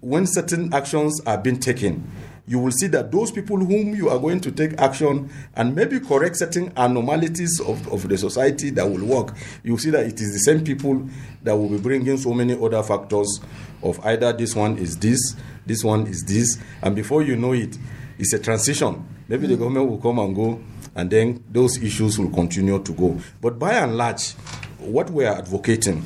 when 0.00 0.26
certain 0.26 0.72
actions 0.72 1.20
are 1.26 1.36
being 1.36 1.58
taken, 1.58 2.08
you 2.50 2.58
will 2.58 2.72
see 2.72 2.88
that 2.88 3.12
those 3.12 3.30
people 3.30 3.56
whom 3.58 3.94
you 3.94 4.08
are 4.08 4.18
going 4.18 4.40
to 4.40 4.50
take 4.50 4.76
action 4.80 5.30
and 5.54 5.72
maybe 5.72 6.00
correct 6.00 6.36
certain 6.36 6.72
anomalies 6.76 7.60
of, 7.60 7.86
of 7.92 8.08
the 8.08 8.18
society 8.18 8.70
that 8.70 8.84
will 8.84 9.06
work, 9.06 9.36
you 9.62 9.78
see 9.78 9.90
that 9.90 10.04
it 10.04 10.20
is 10.20 10.32
the 10.32 10.40
same 10.40 10.64
people 10.64 11.08
that 11.44 11.56
will 11.56 11.68
be 11.68 11.78
bringing 11.78 12.16
so 12.16 12.34
many 12.34 12.60
other 12.60 12.82
factors 12.82 13.38
of 13.84 14.04
either 14.04 14.32
this 14.32 14.56
one 14.56 14.76
is 14.78 14.98
this, 14.98 15.36
this 15.64 15.84
one 15.84 16.08
is 16.08 16.24
this, 16.24 16.58
and 16.82 16.96
before 16.96 17.22
you 17.22 17.36
know 17.36 17.52
it, 17.52 17.78
it's 18.18 18.32
a 18.32 18.38
transition. 18.40 19.06
Maybe 19.28 19.46
the 19.46 19.56
government 19.56 19.88
will 19.88 19.98
come 19.98 20.18
and 20.18 20.34
go, 20.34 20.60
and 20.96 21.08
then 21.08 21.44
those 21.48 21.80
issues 21.80 22.18
will 22.18 22.30
continue 22.30 22.82
to 22.82 22.92
go. 22.92 23.16
But 23.40 23.60
by 23.60 23.74
and 23.74 23.96
large, 23.96 24.32
what 24.78 25.08
we 25.10 25.24
are 25.24 25.36
advocating 25.36 26.02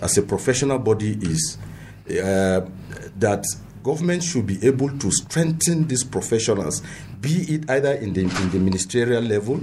as 0.00 0.16
a 0.16 0.22
professional 0.22 0.78
body 0.78 1.18
is 1.20 1.58
uh, 2.08 2.66
that 3.18 3.44
government 3.82 4.22
should 4.22 4.46
be 4.46 4.64
able 4.66 4.96
to 4.98 5.10
strengthen 5.10 5.86
these 5.88 6.04
professionals, 6.04 6.82
be 7.20 7.42
it 7.54 7.70
either 7.70 7.92
in 7.92 8.12
the, 8.12 8.22
in 8.22 8.50
the 8.50 8.58
ministerial 8.58 9.22
level 9.22 9.60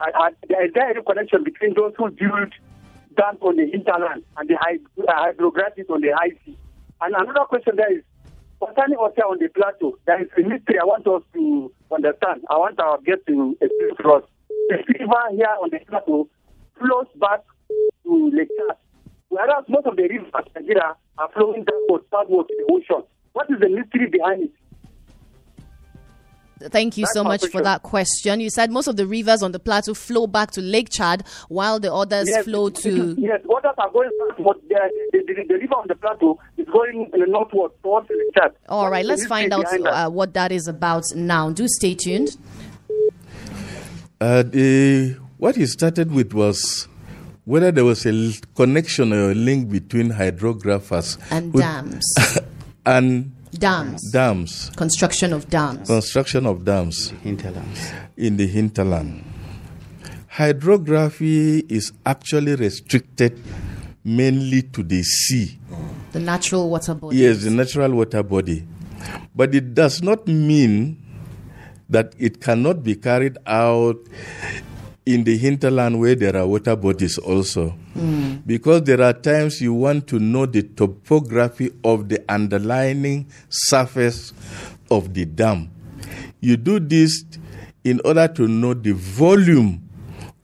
Uh, 0.00 0.30
is 0.64 0.72
there 0.74 0.88
any 0.90 1.02
connection 1.02 1.44
between 1.44 1.74
those 1.74 1.92
who 1.98 2.10
build 2.10 2.50
dams 3.16 3.38
on 3.42 3.56
the 3.56 3.66
hinterland 3.70 4.24
and 4.38 4.48
the 4.48 4.56
uh, 4.56 5.12
hydrographies 5.12 5.88
on 5.90 6.00
the 6.00 6.10
high 6.16 6.32
sea? 6.44 6.56
And 7.02 7.14
another 7.14 7.44
question 7.46 7.76
there 7.76 7.92
is 7.92 8.02
concerning 8.58 8.96
us 9.04 9.12
on 9.20 9.38
the 9.38 9.48
plateau. 9.54 9.98
There 10.06 10.22
is 10.22 10.28
a 10.38 10.40
mystery 10.48 10.80
I 10.80 10.84
want 10.84 11.06
us 11.06 11.22
to 11.34 11.70
understand. 11.92 12.44
I 12.48 12.56
want 12.56 12.80
our 12.80 12.98
guests 13.02 13.24
to 13.28 13.56
explain 13.60 13.96
to 14.00 14.08
us. 14.16 14.24
The 14.70 14.76
river 14.98 15.22
here 15.36 15.54
on 15.60 15.68
the 15.70 15.78
plateau 15.86 16.26
flows 16.80 17.06
back 17.20 17.40
to 18.04 18.30
Lake 18.32 18.48
Chad, 18.56 18.78
whereas 19.28 19.64
most 19.68 19.84
of 19.86 19.96
the 19.96 20.08
rivers 20.08 20.32
in 20.56 20.62
Nigeria 20.62 20.96
are 21.18 21.30
flowing 21.36 21.64
downward, 21.68 22.02
southward 22.10 22.48
to 22.48 22.54
the 22.56 22.72
ocean. 22.72 23.04
What 23.34 23.50
is 23.50 23.60
the 23.60 23.68
mystery 23.68 24.08
behind 24.08 24.44
it? 24.44 24.52
Thank 26.60 26.96
you 26.96 27.02
That's 27.04 27.14
so 27.14 27.24
much 27.24 27.46
for 27.48 27.62
that 27.62 27.82
question. 27.82 28.40
You 28.40 28.50
said 28.50 28.70
most 28.70 28.86
of 28.86 28.96
the 28.96 29.06
rivers 29.06 29.42
on 29.42 29.52
the 29.52 29.58
plateau 29.58 29.94
flow 29.94 30.26
back 30.26 30.50
to 30.52 30.60
Lake 30.60 30.88
Chad, 30.90 31.26
while 31.48 31.80
the 31.80 31.92
others 31.92 32.28
yes, 32.28 32.44
flow 32.44 32.70
to. 32.70 33.14
Yes, 33.18 33.40
others 33.44 33.74
are 33.78 33.90
going 33.90 34.10
but 34.38 34.60
the, 34.68 34.90
the, 35.12 35.18
the, 35.26 35.44
the, 35.48 35.54
river 35.54 35.74
on 35.74 35.86
the 35.88 35.94
plateau 35.94 36.38
is 36.56 36.66
going 36.72 37.10
northward 37.12 37.70
towards 37.82 38.08
Lake 38.08 38.34
Chad. 38.34 38.52
All 38.68 38.90
right, 38.90 39.04
let's 39.04 39.26
find 39.26 39.52
out 39.52 39.66
uh, 39.66 40.10
what 40.10 40.34
that 40.34 40.52
is 40.52 40.68
about 40.68 41.04
now. 41.14 41.50
Do 41.50 41.66
stay 41.68 41.94
tuned. 41.94 42.36
Uh, 44.20 44.42
the, 44.42 45.16
what 45.38 45.56
he 45.56 45.66
started 45.66 46.12
with 46.12 46.32
was 46.32 46.88
whether 47.44 47.70
there 47.70 47.84
was 47.84 48.06
a 48.06 48.32
connection 48.54 49.12
or 49.12 49.32
a 49.32 49.34
link 49.34 49.70
between 49.70 50.10
hydrographers 50.10 51.18
And 51.30 51.52
who- 51.52 51.60
dams. 51.60 52.04
and 52.86 53.32
Dams. 53.58 54.10
dams, 54.10 54.70
Construction 54.76 55.32
of 55.32 55.48
dams. 55.48 55.86
construction 55.88 56.46
of 56.46 56.64
dams 56.64 57.10
Hinterlands. 57.22 57.92
in 58.16 58.36
the 58.36 58.46
hinterland. 58.46 59.24
Hydrography 60.28 61.60
is 61.68 61.92
actually 62.04 62.56
restricted 62.56 63.40
mainly 64.04 64.62
to 64.62 64.82
the 64.82 65.02
sea. 65.02 65.58
The 66.12 66.20
natural 66.20 66.68
water 66.68 66.94
body. 66.94 67.16
Yes, 67.18 67.44
the 67.44 67.50
natural 67.50 67.92
water 67.92 68.22
body. 68.22 68.66
But 69.34 69.54
it 69.54 69.74
does 69.74 70.02
not 70.02 70.26
mean 70.26 70.96
that 71.88 72.14
it 72.18 72.40
cannot 72.40 72.82
be 72.82 72.96
carried 72.96 73.38
out 73.46 73.96
in 75.06 75.22
the 75.24 75.36
hinterland 75.36 76.00
where 76.00 76.14
there 76.14 76.36
are 76.36 76.46
water 76.46 76.74
bodies 76.76 77.18
also. 77.18 77.74
Because 78.46 78.82
there 78.84 79.02
are 79.02 79.12
times 79.12 79.60
you 79.60 79.74
want 79.74 80.06
to 80.08 80.18
know 80.18 80.46
the 80.46 80.62
topography 80.62 81.70
of 81.84 82.08
the 82.08 82.24
underlying 82.28 83.26
surface 83.48 84.32
of 84.90 85.12
the 85.12 85.24
dam. 85.24 85.70
You 86.40 86.56
do 86.56 86.80
this 86.80 87.24
in 87.84 88.00
order 88.04 88.28
to 88.28 88.48
know 88.48 88.74
the 88.74 88.92
volume 88.92 89.82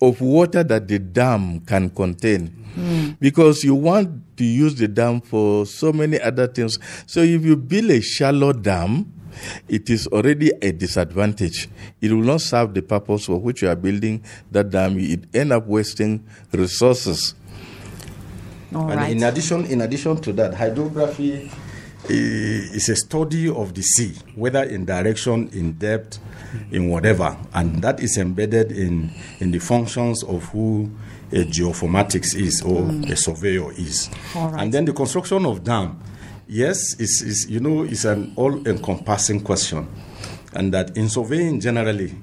of 0.03 0.21
water 0.21 0.63
that 0.63 0.89
the 0.89 0.99
dam 0.99 1.61
can 1.61 1.91
contain. 1.91 3.17
Because 3.19 3.65
you 3.65 3.75
want 3.75 4.37
to 4.37 4.45
use 4.45 4.75
the 4.75 4.89
dam 4.89 5.21
for 5.21 5.67
so 5.67 5.93
many 5.93 6.21
other 6.21 6.47
things. 6.47 6.79
So 7.07 7.21
if 7.21 7.45
you 7.45 7.57
build 7.57 7.91
a 7.91 8.01
shallow 8.01 8.53
dam, 8.53 9.13
it 9.69 9.91
is 9.91 10.07
already 10.09 10.51
a 10.63 10.73
disadvantage. 10.73 11.69
It 12.01 12.13
will 12.13 12.23
not 12.23 12.41
serve 12.41 12.75
the 12.75 12.83
purpose 12.83 13.27
for 13.27 13.39
which 13.39 13.63
you 13.63 13.69
are 13.69 13.77
building 13.77 14.23
that 14.51 14.71
dam. 14.71 14.99
It 14.99 15.25
end 15.35 15.53
up 15.53 15.67
wasting 15.67 16.25
resources. 16.53 17.35
All 18.75 18.91
and 18.91 19.01
right. 19.01 19.11
in 19.11 19.23
addition, 19.23 19.67
in 19.67 19.81
addition 19.81 20.21
to 20.21 20.33
that, 20.35 20.55
hydrography 20.55 21.51
eh, 22.05 22.09
is 22.09 22.89
a 22.89 22.97
study 22.97 23.49
of 23.49 23.75
the 23.75 23.83
sea, 23.83 24.15
whether 24.37 24.63
in 24.63 24.85
direction, 24.85 25.49
in 25.53 25.73
depth, 25.73 26.19
in 26.71 26.89
whatever, 26.89 27.37
and 27.55 27.83
that 27.83 28.01
is 28.01 28.17
embedded 28.17 28.73
in 28.73 29.11
in 29.41 29.51
the 29.51 29.59
functions 29.59 30.23
of 30.25 30.45
who 30.47 30.91
a 31.33 31.45
geoformatics 31.45 32.35
is 32.35 32.63
or 32.63 32.83
mm. 32.83 33.11
a 33.11 33.17
surveyor 33.17 33.73
is. 33.73 34.11
All 34.35 34.51
right. 34.51 34.63
And 34.63 34.75
then 34.75 34.85
the 34.85 34.93
construction 34.93 35.47
of 35.47 35.63
dam, 35.63 36.01
yes, 36.51 36.99
it's, 36.99 37.23
is 37.23 37.49
you 37.49 37.61
know 37.61 37.83
is 37.85 38.05
an 38.05 38.33
all-encompassing 38.37 39.41
question, 39.43 39.89
and 40.53 40.75
that 40.75 40.97
in 40.97 41.09
surveying 41.09 41.61
generally, 41.61 42.15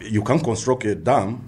you 0.00 0.22
can 0.22 0.40
construct 0.40 0.84
a 0.84 0.94
dam 0.94 1.46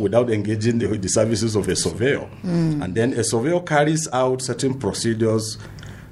without 0.00 0.30
engaging 0.30 0.78
the, 0.78 0.86
the 0.86 1.08
services 1.08 1.56
of 1.56 1.68
a 1.68 1.76
surveyor. 1.76 2.28
Mm. 2.42 2.84
And 2.84 2.94
then 2.94 3.12
a 3.14 3.24
surveyor 3.24 3.60
carries 3.60 4.08
out 4.12 4.40
certain 4.42 4.78
procedures 4.78 5.58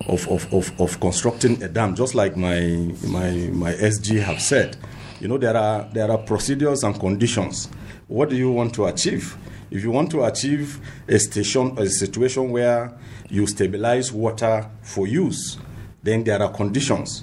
of, 0.09 0.27
of, 0.29 0.53
of, 0.53 0.81
of 0.81 0.99
constructing 1.01 1.63
a 1.63 1.69
dam, 1.69 1.95
just 1.95 2.15
like 2.15 2.37
my, 2.37 2.61
my, 3.07 3.31
my 3.53 3.73
SG 3.75 4.21
have 4.23 4.41
said. 4.41 4.77
You 5.21 5.29
know, 5.29 5.39
there 5.39 5.57
are, 5.57 5.89
there 5.93 6.11
are 6.11 6.19
procedures 6.19 6.83
and 6.83 6.99
conditions. 6.99 7.69
What 8.09 8.31
do 8.31 8.37
you 8.37 8.51
want 8.51 8.75
to 8.75 8.87
achieve? 8.87 9.37
If 9.71 9.85
you 9.85 9.93
want 9.93 10.11
to 10.13 10.25
achieve 10.25 10.81
a 11.07 11.19
station, 11.19 11.79
a 11.79 11.87
situation 11.89 12.51
where 12.51 12.99
you 13.31 13.47
stabilize 13.47 14.13
water 14.13 14.69
for 14.83 15.07
use, 15.07 15.59
then 16.03 16.25
there 16.25 16.43
are 16.43 16.53
conditions. 16.53 17.23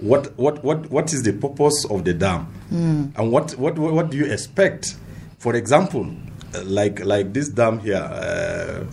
What, 0.00 0.36
what, 0.38 0.62
what, 0.62 0.90
what 0.90 1.12
is 1.12 1.22
the 1.22 1.32
purpose 1.32 1.84
of 1.90 2.04
the 2.04 2.14
dam? 2.14 2.46
And 2.70 3.32
what, 3.32 3.52
what, 3.58 3.78
what, 3.78 4.10
do 4.10 4.16
you 4.16 4.26
expect? 4.26 4.96
For 5.38 5.54
example, 5.56 6.06
like, 6.64 7.04
like 7.04 7.32
this 7.32 7.48
dam 7.48 7.78
here. 7.80 7.96
Uh, 7.96 8.84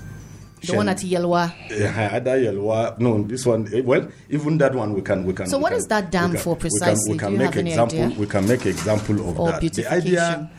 the 0.66 0.76
one 0.76 0.90
at 0.90 0.98
Yelwa. 0.98 1.52
uh, 1.52 2.16
Ada 2.16 2.32
Yelwa. 2.38 2.98
No, 3.00 3.22
this 3.24 3.46
one. 3.46 3.68
eh, 3.72 3.82
Well, 3.86 4.08
even 4.30 4.58
that 4.58 4.74
one 4.74 4.94
we 4.96 5.02
can 5.04 5.24
we 5.24 5.32
can. 5.34 5.46
So 5.48 5.58
we 5.58 5.64
what 5.64 5.70
can- 5.74 5.78
is 5.78 5.86
that 5.88 6.12
dam 6.12 6.32
we 6.32 6.36
can- 6.38 6.44
for 6.44 6.56
we 6.56 6.62
can- 6.62 6.70
precisely? 6.72 7.12
We 7.14 7.18
can, 7.20 7.28
Do 7.28 7.34
you 7.34 7.40
make 7.44 7.56
example. 7.56 8.02
idea? 8.04 8.20
We 8.20 8.26
can 8.26 8.48
make 8.48 8.66
example 8.66 9.30
of 9.30 9.40
Or 9.40 9.52
that. 9.52 9.62
The 9.62 9.86
idea 9.94 10.50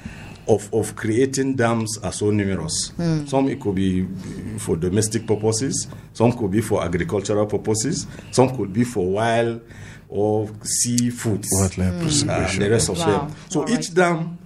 of 0.48 0.72
of 0.72 0.94
creating 0.96 1.56
dams 1.56 1.98
are 2.02 2.12
so 2.12 2.30
numerous. 2.30 2.90
Hmm. 2.96 3.26
Some 3.26 3.48
it 3.48 3.60
could 3.60 3.74
be 3.74 4.06
for 4.58 4.76
domestic 4.76 5.26
purposes. 5.26 5.88
Some 6.12 6.32
could 6.32 6.50
be 6.50 6.60
for 6.60 6.82
agricultural 6.84 7.46
purposes. 7.46 8.06
Some 8.30 8.56
could 8.56 8.72
be 8.72 8.84
for 8.84 9.06
wild 9.10 9.60
or 10.08 10.46
seafoods. 10.62 11.46
Wildlife 11.50 11.94
Uh, 11.94 12.00
preservation. 12.00 12.60
the 12.62 12.70
rest 12.70 12.88
of 12.88 12.98
Wow. 12.98 13.06
them. 13.26 13.36
So 13.48 13.60
All 13.62 13.70
each 13.70 13.88
right. 13.88 13.94
dam 13.94 14.38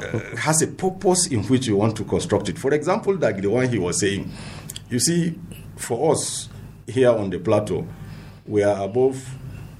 uh, 0.00 0.36
has 0.36 0.60
a 0.62 0.66
purpose 0.66 1.28
in 1.28 1.44
which 1.44 1.66
you 1.68 1.76
want 1.76 1.94
to 1.96 2.04
construct 2.04 2.48
it. 2.48 2.58
For 2.58 2.74
example, 2.74 3.14
like 3.16 3.40
the 3.40 3.48
one 3.48 3.68
he 3.68 3.78
was 3.78 4.00
saying, 4.00 4.28
you 4.90 4.98
see, 4.98 5.38
for 5.76 6.12
us 6.12 6.48
here 6.86 7.10
on 7.10 7.30
the 7.30 7.38
plateau, 7.38 7.86
we 8.46 8.64
are 8.64 8.82
above 8.84 9.22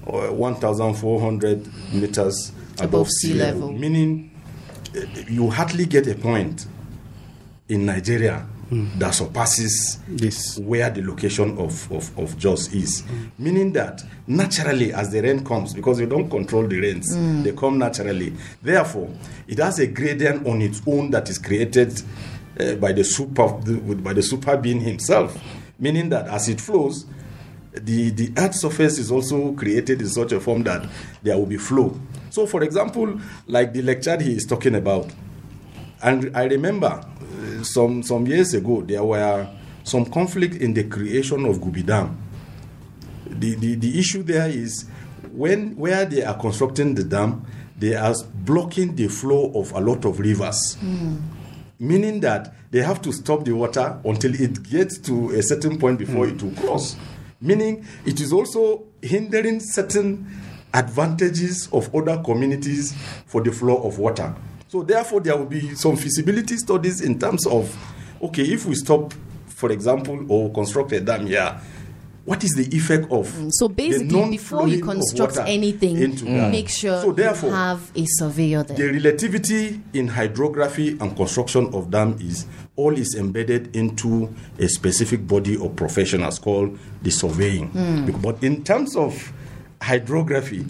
uh, 0.07 0.31
1,400 0.31 1.67
meters 1.93 2.51
above, 2.77 2.85
Above 2.93 3.07
sea 3.09 3.33
level. 3.33 3.71
meaning 3.73 4.28
uh, 4.28 4.28
you 5.27 5.49
hardly 5.49 5.85
get 5.85 6.07
a 6.07 6.15
point 6.15 6.65
in 7.67 7.85
Nigeria 7.85 8.45
mm. 8.71 8.97
that 8.99 9.11
surpasses 9.13 9.99
This. 10.07 10.57
where 10.57 10.89
the 10.89 11.01
location 11.01 11.57
of, 11.57 11.91
of, 11.91 12.17
of 12.17 12.37
Jos 12.37 12.73
is. 12.73 13.03
Mm. 13.03 13.31
Meaning 13.37 13.73
that 13.73 14.03
naturally, 14.27 14.93
as 14.93 15.11
the 15.11 15.21
rain 15.21 15.43
comes, 15.43 15.73
because 15.73 15.99
you 15.99 16.07
don't 16.07 16.29
control 16.29 16.67
the 16.67 16.79
rains, 16.79 17.15
mm. 17.15 17.43
they 17.43 17.51
come 17.53 17.77
naturally. 17.77 18.33
Therefore, 18.61 19.09
it 19.47 19.59
has 19.59 19.79
a 19.79 19.87
gradient 19.87 20.45
on 20.47 20.61
its 20.61 20.81
own 20.87 21.11
that 21.11 21.29
is 21.29 21.37
created 21.37 22.01
uh, 22.59 22.75
by, 22.75 22.91
the 22.91 23.03
super, 23.03 23.47
by 23.47 24.13
the 24.13 24.23
super 24.23 24.57
being 24.57 24.81
himself. 24.81 25.37
Meaning 25.77 26.09
that 26.09 26.27
as 26.27 26.49
it 26.49 26.59
flows, 26.59 27.05
the, 27.71 28.09
the 28.09 28.31
earth 28.37 28.55
surface 28.55 28.97
is 28.97 29.11
also 29.11 29.53
created 29.53 30.01
in 30.01 30.07
such 30.07 30.31
a 30.31 30.39
form 30.39 30.63
that 30.63 30.87
there 31.21 31.37
will 31.37 31.45
be 31.45 31.57
flow. 31.57 31.99
So, 32.29 32.45
for 32.45 32.63
example, 32.63 33.19
like 33.47 33.73
the 33.73 33.81
lecture 33.81 34.21
he 34.21 34.33
is 34.35 34.45
talking 34.45 34.75
about, 34.75 35.09
and 36.01 36.35
I 36.35 36.45
remember 36.45 36.87
uh, 36.87 37.63
some 37.63 38.03
some 38.03 38.25
years 38.27 38.53
ago 38.53 38.81
there 38.81 39.03
were 39.03 39.47
some 39.83 40.05
conflict 40.05 40.55
in 40.55 40.73
the 40.73 40.83
creation 40.85 41.45
of 41.45 41.57
Gubi 41.57 41.85
Dam. 41.85 42.17
The, 43.27 43.55
the 43.55 43.75
the 43.75 43.99
issue 43.99 44.23
there 44.23 44.49
is 44.49 44.85
when 45.31 45.75
where 45.75 46.05
they 46.05 46.23
are 46.23 46.37
constructing 46.37 46.95
the 46.95 47.03
dam, 47.03 47.45
they 47.77 47.95
are 47.95 48.13
blocking 48.33 48.95
the 48.95 49.07
flow 49.07 49.51
of 49.55 49.71
a 49.73 49.79
lot 49.79 50.05
of 50.05 50.19
rivers. 50.19 50.77
Meaning 51.79 52.19
that 52.21 52.53
they 52.71 52.81
have 52.81 53.01
to 53.03 53.11
stop 53.13 53.45
the 53.45 53.53
water 53.53 53.99
until 54.03 54.33
it 54.35 54.63
gets 54.63 54.97
to 54.99 55.29
a 55.31 55.41
certain 55.41 55.77
point 55.77 55.97
before 55.99 56.27
it 56.27 56.41
will 56.41 56.51
cross. 56.51 56.95
Meaning 57.41 57.85
it 58.05 58.19
is 58.19 58.33
also 58.33 58.83
hindering 59.01 59.59
certain 59.61 60.27
advantages 60.73 61.67
of 61.71 61.93
other 61.95 62.17
communities 62.23 62.93
for 63.25 63.41
the 63.41 63.51
flow 63.51 63.77
of 63.83 63.97
water. 63.99 64.33
So 64.67 64.83
therefore, 64.83 65.21
there 65.21 65.35
will 65.35 65.45
be 65.45 65.73
some 65.75 65.95
feasibility 65.95 66.57
studies 66.57 67.01
in 67.01 67.17
terms 67.19 67.45
of, 67.47 67.75
okay, 68.21 68.43
if 68.43 68.65
we 68.65 68.75
stop, 68.75 69.13
for 69.47 69.71
example, 69.71 70.25
or 70.31 70.51
construct 70.53 70.91
a 70.91 70.99
dam 70.99 71.25
here, 71.25 71.59
what 72.25 72.43
is 72.43 72.51
the 72.51 72.67
effect 72.77 73.05
of 73.11 73.27
mm, 73.31 73.49
So 73.51 73.67
the 73.67 73.73
basically, 73.73 74.29
before 74.29 74.67
you 74.67 74.83
construct 74.83 75.37
anything, 75.37 75.97
into 75.97 76.25
that? 76.25 76.51
make 76.51 76.69
sure 76.69 77.01
So 77.01 77.11
therefore, 77.11 77.49
you 77.49 77.55
have 77.55 77.91
a 77.95 78.05
surveyor 78.05 78.61
there. 78.63 78.77
the 78.77 78.93
relativity 78.93 79.81
in 79.93 80.09
hydrography 80.09 80.89
and 80.99 81.15
construction 81.15 81.73
of 81.73 81.89
dam 81.89 82.15
is 82.21 82.45
all 82.75 82.95
is 82.95 83.15
embedded 83.15 83.75
into 83.75 84.31
a 84.59 84.67
specific 84.67 85.25
body 85.27 85.55
of 85.59 85.75
professionals 85.75 86.37
called 86.37 86.77
the 87.01 87.09
surveying. 87.09 87.71
Bec- 88.05 88.21
But 88.21 88.43
in 88.43 88.63
terms 88.63 88.95
of 88.95 89.33
hydrography, 89.81 90.65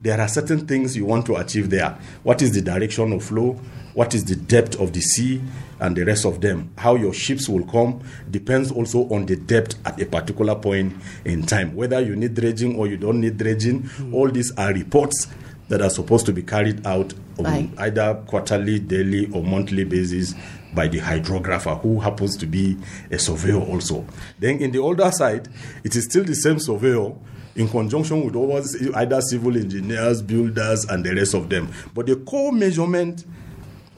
there 0.00 0.20
are 0.20 0.28
certain 0.28 0.66
things 0.66 0.96
you 0.96 1.06
want 1.06 1.24
to 1.26 1.36
achieve 1.36 1.70
there. 1.70 1.98
What 2.22 2.42
is 2.42 2.52
the 2.52 2.60
direction 2.60 3.12
of 3.12 3.24
flow? 3.24 3.58
What 3.94 4.14
is 4.14 4.24
the 4.24 4.36
depth 4.36 4.78
of 4.80 4.92
the 4.92 5.00
sea? 5.00 5.40
And 5.80 5.96
the 5.96 6.04
rest 6.04 6.24
of 6.24 6.40
them. 6.40 6.72
How 6.78 6.94
your 6.94 7.12
ships 7.12 7.48
will 7.48 7.64
come 7.64 8.02
depends 8.30 8.70
also 8.70 9.08
on 9.08 9.26
the 9.26 9.36
depth 9.36 9.76
at 9.86 10.00
a 10.00 10.06
particular 10.06 10.54
point 10.54 10.94
in 11.24 11.44
time. 11.44 11.74
Whether 11.74 12.00
you 12.00 12.16
need 12.16 12.34
dredging 12.34 12.76
or 12.76 12.86
you 12.86 12.96
don't 12.96 13.20
need 13.20 13.36
dredging, 13.38 13.82
hmm. 13.82 14.14
all 14.14 14.30
these 14.30 14.52
are 14.56 14.72
reports 14.72 15.26
that 15.68 15.80
are 15.80 15.90
supposed 15.90 16.26
to 16.26 16.32
be 16.32 16.42
carried 16.42 16.86
out 16.86 17.12
on 17.38 17.44
Right. 17.44 17.70
either 17.78 18.14
quarterly, 18.26 18.78
daily, 18.78 19.28
or 19.32 19.42
monthly 19.42 19.84
basis 19.84 20.34
by 20.74 20.88
the 20.88 20.98
hydrographer, 20.98 21.80
who 21.80 22.00
happens 22.00 22.36
to 22.36 22.46
be 22.46 22.76
a 23.10 23.18
surveyor 23.18 23.60
also. 23.60 24.06
Then, 24.38 24.58
in 24.58 24.70
the 24.70 24.78
older 24.78 25.10
side, 25.10 25.48
it 25.82 25.96
is 25.96 26.04
still 26.04 26.24
the 26.24 26.34
same 26.34 26.58
surveyor 26.58 27.12
in 27.56 27.68
conjunction 27.68 28.24
with 28.24 28.34
others, 28.36 28.76
either 28.94 29.20
civil 29.20 29.56
engineers, 29.56 30.22
builders, 30.22 30.84
and 30.86 31.04
the 31.04 31.14
rest 31.14 31.34
of 31.34 31.48
them. 31.48 31.72
But 31.94 32.06
the 32.06 32.16
core 32.16 32.52
measurement 32.52 33.24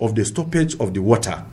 of 0.01 0.15
the 0.15 0.25
stoppage 0.25 0.79
of 0.79 0.93
the 0.93 1.01
water 1.01 1.45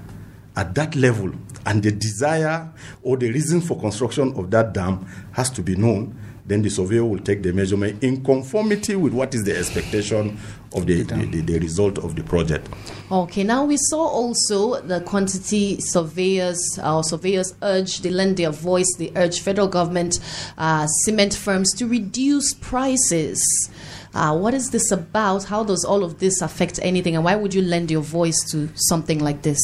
at 0.55 0.75
that 0.75 0.95
level 0.95 1.31
and 1.65 1.81
the 1.81 1.91
desire 1.91 2.69
or 3.01 3.17
the 3.17 3.31
reason 3.31 3.61
for 3.61 3.79
construction 3.79 4.33
of 4.35 4.51
that 4.51 4.73
dam 4.73 5.05
has 5.31 5.49
to 5.51 5.61
be 5.61 5.75
known 5.75 6.17
then 6.45 6.61
the 6.61 6.69
surveyor 6.69 7.05
will 7.05 7.19
take 7.19 7.41
the 7.41 7.53
measurement 7.53 8.03
in 8.03 8.23
conformity 8.23 8.95
with 8.95 9.13
what 9.13 9.33
is 9.33 9.43
the 9.43 9.57
expectation 9.57 10.37
of 10.75 10.85
the, 10.85 11.03
the, 11.03 11.25
the, 11.25 11.41
the 11.41 11.59
result 11.59 11.97
of 11.99 12.15
the 12.15 12.23
project. 12.23 12.67
Okay, 13.11 13.43
now 13.43 13.63
we 13.63 13.77
saw 13.77 14.01
also 14.01 14.81
the 14.81 14.99
quantity 15.01 15.79
surveyors, 15.79 16.79
our 16.81 17.03
surveyors 17.03 17.53
urge, 17.61 17.99
they 18.01 18.09
lend 18.09 18.37
their 18.37 18.49
voice, 18.49 18.93
they 18.97 19.11
urge 19.15 19.39
federal 19.39 19.67
government, 19.67 20.19
uh, 20.57 20.85
cement 20.87 21.33
firms 21.33 21.73
to 21.73 21.87
reduce 21.87 22.53
prices. 22.55 23.69
Uh, 24.13 24.37
what 24.37 24.53
is 24.53 24.69
this 24.71 24.91
about? 24.91 25.45
How 25.45 25.63
does 25.63 25.85
all 25.85 26.03
of 26.03 26.19
this 26.19 26.41
affect 26.41 26.79
anything? 26.83 27.15
And 27.15 27.23
why 27.23 27.35
would 27.35 27.53
you 27.53 27.61
lend 27.61 27.89
your 27.89 28.01
voice 28.01 28.43
to 28.51 28.69
something 28.75 29.19
like 29.19 29.41
this? 29.41 29.59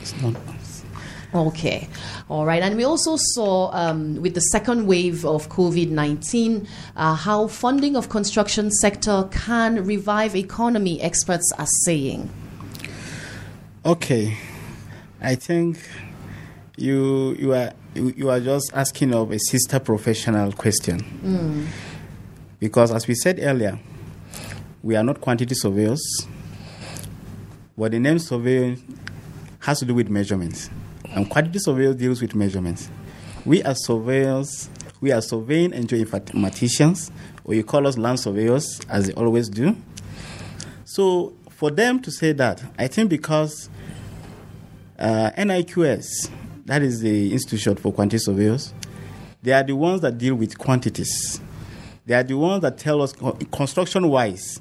It's 0.00 0.20
not. 0.22 0.36
Okay, 1.34 1.88
all 2.28 2.44
right. 2.44 2.62
And 2.62 2.76
we 2.76 2.84
also 2.84 3.16
saw 3.16 3.70
um, 3.72 4.16
with 4.20 4.34
the 4.34 4.40
second 4.40 4.86
wave 4.86 5.24
of 5.24 5.48
COVID 5.48 5.88
19 5.88 6.68
uh, 6.94 7.14
how 7.14 7.46
funding 7.46 7.96
of 7.96 8.10
construction 8.10 8.70
sector 8.70 9.28
can 9.30 9.84
revive 9.84 10.36
economy, 10.36 11.00
experts 11.00 11.50
are 11.58 11.66
saying. 11.84 12.28
Okay, 13.84 14.36
I 15.22 15.34
think 15.36 15.78
you 16.76 17.34
you 17.38 17.54
are 17.54 17.72
you, 17.94 18.12
you 18.16 18.30
are 18.30 18.40
just 18.40 18.70
asking 18.74 19.14
of 19.14 19.30
a 19.30 19.38
sister 19.38 19.80
professional 19.80 20.52
question. 20.52 21.68
Because 22.60 22.92
as 22.92 23.08
we 23.08 23.14
said 23.14 23.40
earlier, 23.42 23.78
we 24.82 24.96
are 24.96 25.02
not 25.02 25.20
quantity 25.20 25.54
surveyors, 25.54 26.02
but 27.76 27.92
the 27.92 27.98
name 27.98 28.18
surveyor 28.18 28.76
has 29.60 29.78
to 29.78 29.84
do 29.84 29.94
with 29.94 30.08
measurements, 30.08 30.70
and 31.14 31.28
quantity 31.28 31.58
surveyor 31.58 31.94
deals 31.94 32.20
with 32.20 32.34
measurements. 32.34 32.90
We 33.44 33.62
are 33.62 33.74
surveyors. 33.74 34.68
We 35.00 35.12
are 35.12 35.20
surveying 35.20 35.72
and 35.74 35.88
geoinformaticians, 35.88 37.10
or 37.44 37.54
you 37.54 37.64
call 37.64 37.86
us 37.86 37.98
land 37.98 38.20
surveyors, 38.20 38.80
as 38.88 39.08
they 39.08 39.12
always 39.14 39.48
do. 39.48 39.76
So 40.84 41.34
for 41.50 41.70
them 41.70 42.00
to 42.02 42.10
say 42.10 42.32
that, 42.32 42.62
I 42.78 42.86
think 42.86 43.10
because 43.10 43.68
uh, 44.98 45.30
NIQS, 45.36 46.30
that 46.66 46.82
is 46.82 47.00
the 47.00 47.32
Institute 47.32 47.80
for 47.80 47.92
Quantity 47.92 48.18
Surveyors, 48.18 48.72
they 49.42 49.52
are 49.52 49.64
the 49.64 49.74
ones 49.74 50.00
that 50.02 50.18
deal 50.18 50.36
with 50.36 50.56
quantities. 50.56 51.40
They 52.04 52.14
are 52.14 52.24
the 52.24 52.34
ones 52.36 52.62
that 52.62 52.78
tell 52.78 53.00
us 53.00 53.12
construction 53.52 54.08
wise. 54.08 54.58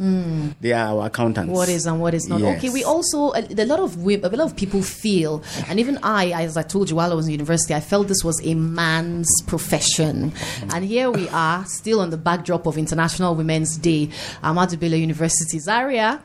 They 0.62 0.74
are 0.74 0.96
our 0.96 1.08
accountants. 1.08 1.52
what 1.52 1.70
is 1.70 1.88
and 1.88 2.00
what 2.00 2.14
is 2.14 2.28
not. 2.30 2.40
Yes. 2.40 2.58
Okay, 2.58 2.70
we 2.70 2.84
also 2.84 3.32
a, 3.34 3.42
a 3.58 3.66
lot 3.66 3.80
of 3.80 3.98
a 4.06 4.18
lot 4.18 4.40
of 4.42 4.56
people 4.56 4.84
feel, 4.84 5.42
and 5.68 5.80
even 5.80 5.98
I, 6.04 6.32
as 6.44 6.56
I 6.56 6.62
told 6.62 6.92
you 6.92 6.98
while 6.98 7.12
I 7.12 7.16
was 7.16 7.26
in 7.26 7.32
university, 7.32 7.74
I 7.74 7.80
felt 7.80 8.08
this 8.08 8.24
was 8.24 8.40
a 8.46 8.54
man's 8.54 9.28
profession, 9.48 10.34
and 10.72 10.86
here 10.86 11.10
we 11.10 11.28
are 11.30 11.66
still 11.66 12.00
on 12.00 12.12
the 12.12 12.18
backdrop 12.18 12.68
of 12.68 12.78
International 12.78 13.34
Women's 13.34 13.76
Day. 13.76 14.10
Ahmadu 14.44 14.80
Bello 14.80 14.96
University 14.96 15.58
Zaria. 15.58 16.22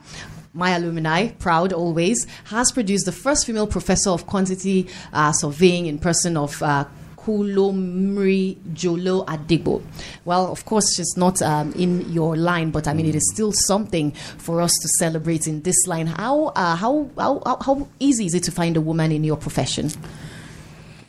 My 0.53 0.71
alumni, 0.75 1.27
proud 1.39 1.71
always, 1.71 2.25
has 2.45 2.71
produced 2.71 3.05
the 3.05 3.11
first 3.11 3.45
female 3.45 3.67
professor 3.67 4.09
of 4.09 4.25
quantity 4.25 4.87
uh, 5.13 5.31
surveying 5.31 5.85
in 5.85 5.99
person 5.99 6.35
of 6.35 6.61
uh, 6.63 6.85
Kulomri 7.27 8.55
Jolo 8.73 9.25
Adogbo. 9.25 9.81
Well, 10.23 10.49
of 10.49 10.63
course, 10.63 10.95
she's 10.95 11.17
not 11.17 11.41
um, 11.41 11.73
in 11.73 12.09
your 12.09 12.37
line, 12.37 12.71
but 12.71 12.87
I 12.87 12.93
mean, 12.93 13.05
it 13.05 13.15
is 13.15 13.29
still 13.33 13.51
something 13.51 14.11
for 14.11 14.61
us 14.61 14.71
to 14.81 14.87
celebrate 14.97 15.45
in 15.45 15.61
this 15.63 15.75
line. 15.87 16.07
How, 16.07 16.45
uh, 16.55 16.77
how, 16.77 17.09
how, 17.17 17.41
how, 17.59 17.87
easy 17.99 18.27
is 18.27 18.33
it 18.33 18.43
to 18.43 18.51
find 18.51 18.77
a 18.77 18.81
woman 18.81 19.11
in 19.11 19.25
your 19.25 19.35
profession? 19.35 19.91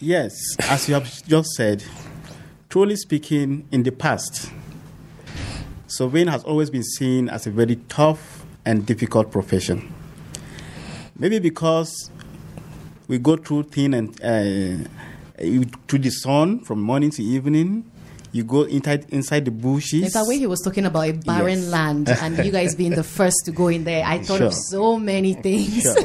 Yes, 0.00 0.34
as 0.68 0.88
you 0.88 0.94
have 0.94 1.24
just 1.28 1.50
said, 1.50 1.84
truly 2.68 2.96
speaking, 2.96 3.68
in 3.70 3.84
the 3.84 3.92
past, 3.92 4.50
surveying 5.86 6.26
has 6.26 6.42
always 6.42 6.68
been 6.68 6.82
seen 6.82 7.28
as 7.28 7.46
a 7.46 7.50
very 7.52 7.76
tough 7.88 8.44
and 8.64 8.84
difficult 8.84 9.30
profession. 9.30 9.92
Maybe 11.16 11.38
because 11.38 12.10
we 13.06 13.18
go 13.18 13.36
through 13.36 13.64
thin 13.64 13.94
and 13.94 14.20
uh, 14.20 14.88
Eh, 15.38 15.64
to 15.86 15.98
the 15.98 16.10
sun 16.10 16.60
from 16.60 16.82
morning 16.82 17.10
to 17.10 17.22
evening. 17.22 17.90
You 18.32 18.44
go 18.44 18.64
inside 18.64 19.06
inside 19.08 19.44
the 19.46 19.50
bushes. 19.50 20.04
It's 20.04 20.14
that 20.14 20.26
way 20.26 20.36
he 20.38 20.46
was 20.46 20.60
talking 20.60 20.84
about 20.84 21.08
a 21.08 21.12
barren 21.12 21.60
Yes. 21.60 21.68
land 21.68 22.08
and 22.10 22.44
you 22.44 22.52
guys 22.52 22.74
being 22.74 22.94
the 22.94 23.02
first 23.02 23.36
to 23.46 23.52
go 23.52 23.68
in 23.68 23.84
there. 23.84 24.04
I 24.04 24.18
thought 24.18 24.42
of 24.42 24.52
so 24.52 24.98
many 24.98 25.32
things. 25.34 25.82
Sure. 25.82 25.96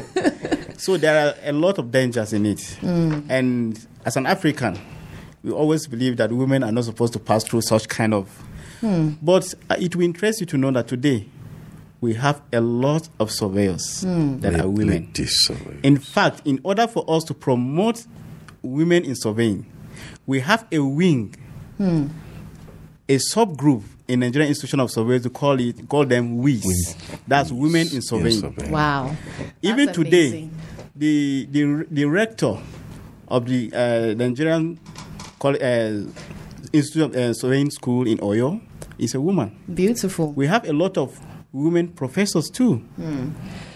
so 0.78 0.96
there 0.96 1.28
are 1.28 1.34
a 1.44 1.52
lot 1.52 1.78
of 1.78 1.90
dangers 1.90 2.32
in 2.32 2.46
it. 2.46 2.58
Mm. 2.80 3.26
And 3.28 3.86
as 4.06 4.16
an 4.16 4.24
African, 4.24 4.78
we 5.42 5.50
always 5.50 5.86
believe 5.86 6.16
that 6.16 6.32
women 6.32 6.62
are 6.62 6.72
not 6.72 6.84
supposed 6.84 7.12
to 7.12 7.18
pass 7.18 7.44
through 7.44 7.60
such 7.60 7.88
kind 7.88 8.14
of. 8.14 8.28
Hmm. 8.80 9.10
But 9.22 9.52
uh, 9.70 9.76
it 9.78 9.94
will 9.94 10.04
interest 10.04 10.40
you 10.40 10.46
to 10.46 10.58
know 10.58 10.70
that 10.72 10.88
today 10.88 11.26
we 12.00 12.14
have 12.14 12.40
a 12.52 12.60
lot 12.60 13.08
of 13.20 13.30
surveyors 13.30 14.02
hmm. 14.02 14.40
that 14.40 14.58
are 14.58 14.68
women. 14.68 15.06
Ladies 15.06 15.36
surveyors. 15.44 15.80
In 15.82 15.98
fact, 15.98 16.42
in 16.44 16.60
order 16.64 16.86
for 16.86 17.04
us 17.08 17.24
to 17.24 17.34
promote 17.34 18.06
women 18.64 19.04
in 19.04 19.14
surveying, 19.14 19.66
we 20.26 20.40
have 20.40 20.66
a 20.72 20.78
wing, 20.80 21.34
a 21.78 23.16
subgroup 23.16 23.82
in 24.08 24.20
Nigerian 24.20 24.48
Institution 24.48 24.80
of 24.80 24.90
Surveyors 24.90 25.22
to 25.22 25.30
call 25.30 25.58
it 25.60 25.88
call 25.88 26.04
them 26.04 26.38
WIS. 26.38 26.96
That's 27.26 27.50
Women 27.52 27.86
in 27.92 28.02
Surveying. 28.02 28.40
surveying. 28.40 28.70
Wow. 28.72 29.16
Even 29.62 29.86
That's 29.86 29.98
today, 29.98 30.28
amazing. 30.28 30.50
the, 30.96 31.48
the 31.50 31.86
the 31.90 32.04
rector 32.06 32.56
of 33.28 33.46
the 33.46 33.70
uh, 33.72 34.14
Nigerian 34.14 34.78
Col- 35.38 35.56
uh, 35.62 36.02
Institute 36.72 37.02
of 37.02 37.16
uh, 37.16 37.32
Surveying 37.34 37.70
School 37.70 38.06
in 38.06 38.18
Oyo 38.18 38.60
is 38.98 39.14
a 39.14 39.20
woman. 39.20 39.56
Beautiful. 39.72 40.32
We 40.32 40.46
have 40.46 40.68
a 40.68 40.72
lot 40.72 40.98
of 40.98 41.18
women 41.52 41.88
professors 41.88 42.50
too. 42.50 42.82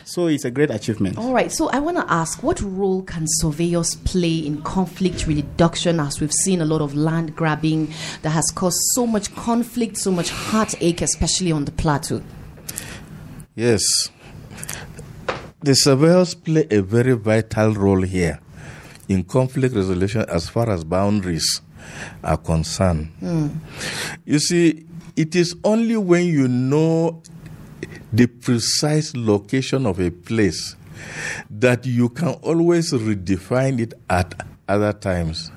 So 0.08 0.28
it's 0.28 0.46
a 0.46 0.50
great 0.50 0.70
achievement. 0.70 1.18
All 1.18 1.34
right, 1.34 1.52
so 1.52 1.68
I 1.68 1.80
want 1.80 1.98
to 1.98 2.10
ask 2.10 2.42
what 2.42 2.62
role 2.62 3.02
can 3.02 3.26
surveyors 3.26 3.94
play 3.94 4.38
in 4.38 4.62
conflict 4.62 5.26
reduction 5.26 6.00
as 6.00 6.18
we've 6.18 6.32
seen 6.32 6.62
a 6.62 6.64
lot 6.64 6.80
of 6.80 6.94
land 6.94 7.36
grabbing 7.36 7.92
that 8.22 8.30
has 8.30 8.50
caused 8.50 8.78
so 8.94 9.06
much 9.06 9.34
conflict, 9.36 9.98
so 9.98 10.10
much 10.10 10.30
heartache, 10.30 11.02
especially 11.02 11.52
on 11.52 11.66
the 11.66 11.72
plateau? 11.72 12.22
Yes. 13.54 13.82
The 15.60 15.74
surveyors 15.74 16.32
play 16.32 16.66
a 16.70 16.80
very 16.80 17.12
vital 17.12 17.74
role 17.74 18.00
here 18.00 18.40
in 19.10 19.24
conflict 19.24 19.74
resolution 19.74 20.24
as 20.30 20.48
far 20.48 20.70
as 20.70 20.84
boundaries 20.84 21.60
are 22.24 22.38
concerned. 22.38 23.08
Hmm. 23.20 23.48
You 24.24 24.38
see, 24.38 24.86
it 25.16 25.36
is 25.36 25.54
only 25.64 25.98
when 25.98 26.24
you 26.24 26.48
know 26.48 27.22
the 28.12 28.26
precise 28.26 29.14
location 29.14 29.86
of 29.86 30.00
a 30.00 30.10
place 30.10 30.76
that 31.50 31.86
you 31.86 32.08
can 32.08 32.34
always 32.42 32.92
redefine 32.92 33.80
it 33.80 33.94
at 34.10 34.46
other 34.68 34.92
times. 34.92 35.50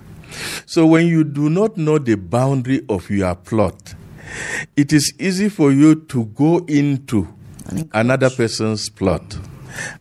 So 0.66 0.86
when 0.86 1.08
you 1.08 1.24
do 1.24 1.50
not 1.50 1.78
know 1.78 1.98
the 1.98 2.16
boundary 2.16 2.86
of 2.90 3.10
your 3.10 3.36
plot, 3.36 3.96
it 4.76 4.94
is 4.94 5.14
easy 5.20 5.50
for 5.50 5.72
you 5.72 5.96
to 5.96 6.26
go 6.26 6.60
into 6.68 7.28
another 7.94 8.30
person's 8.30 8.90
plot 8.90 9.38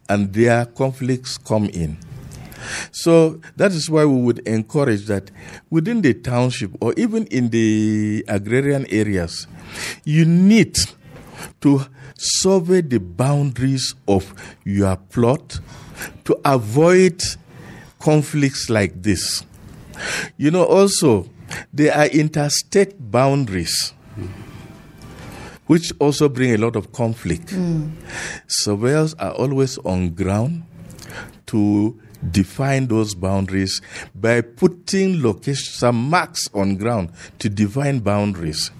and 0.08 0.32
their 0.32 0.66
conflicts 0.66 1.38
come 1.38 1.66
in. 1.66 1.98
So 2.92 3.40
that 3.56 3.72
is 3.72 3.88
why 3.88 4.04
we 4.04 4.20
would 4.20 4.40
encourage 4.40 5.06
that 5.06 5.30
within 5.70 6.02
the 6.02 6.14
township 6.14 6.70
or 6.80 6.92
even 6.96 7.26
in 7.26 7.48
the 7.48 8.24
agrarian 8.28 8.86
areas, 8.90 9.46
you 10.04 10.24
need 10.24 10.76
to 11.62 11.86
survey 12.20 12.82
the 12.82 13.00
boundaries 13.00 13.94
of 14.06 14.34
your 14.64 14.96
plot 14.96 15.58
to 16.24 16.38
avoid 16.44 17.22
conflicts 17.98 18.68
like 18.68 19.02
this. 19.02 19.44
You 20.36 20.50
know, 20.50 20.64
also, 20.64 21.28
there 21.72 21.94
are 21.96 22.06
interstate 22.06 22.94
boundaries 23.10 23.94
which 25.66 25.92
also 26.00 26.28
bring 26.28 26.52
a 26.52 26.56
lot 26.58 26.74
of 26.74 26.92
conflict. 26.92 27.50
Hmm. 27.50 27.90
Surveyors 28.48 29.14
are 29.14 29.30
always 29.30 29.78
on 29.78 30.10
ground 30.10 30.64
to 31.46 31.96
define 32.28 32.88
those 32.88 33.14
boundaries 33.14 33.80
by 34.14 34.40
putting 34.40 35.22
location, 35.22 35.72
some 35.72 36.10
marks 36.10 36.48
on 36.54 36.76
ground 36.76 37.12
to 37.38 37.48
define 37.48 38.00
boundaries. 38.00 38.72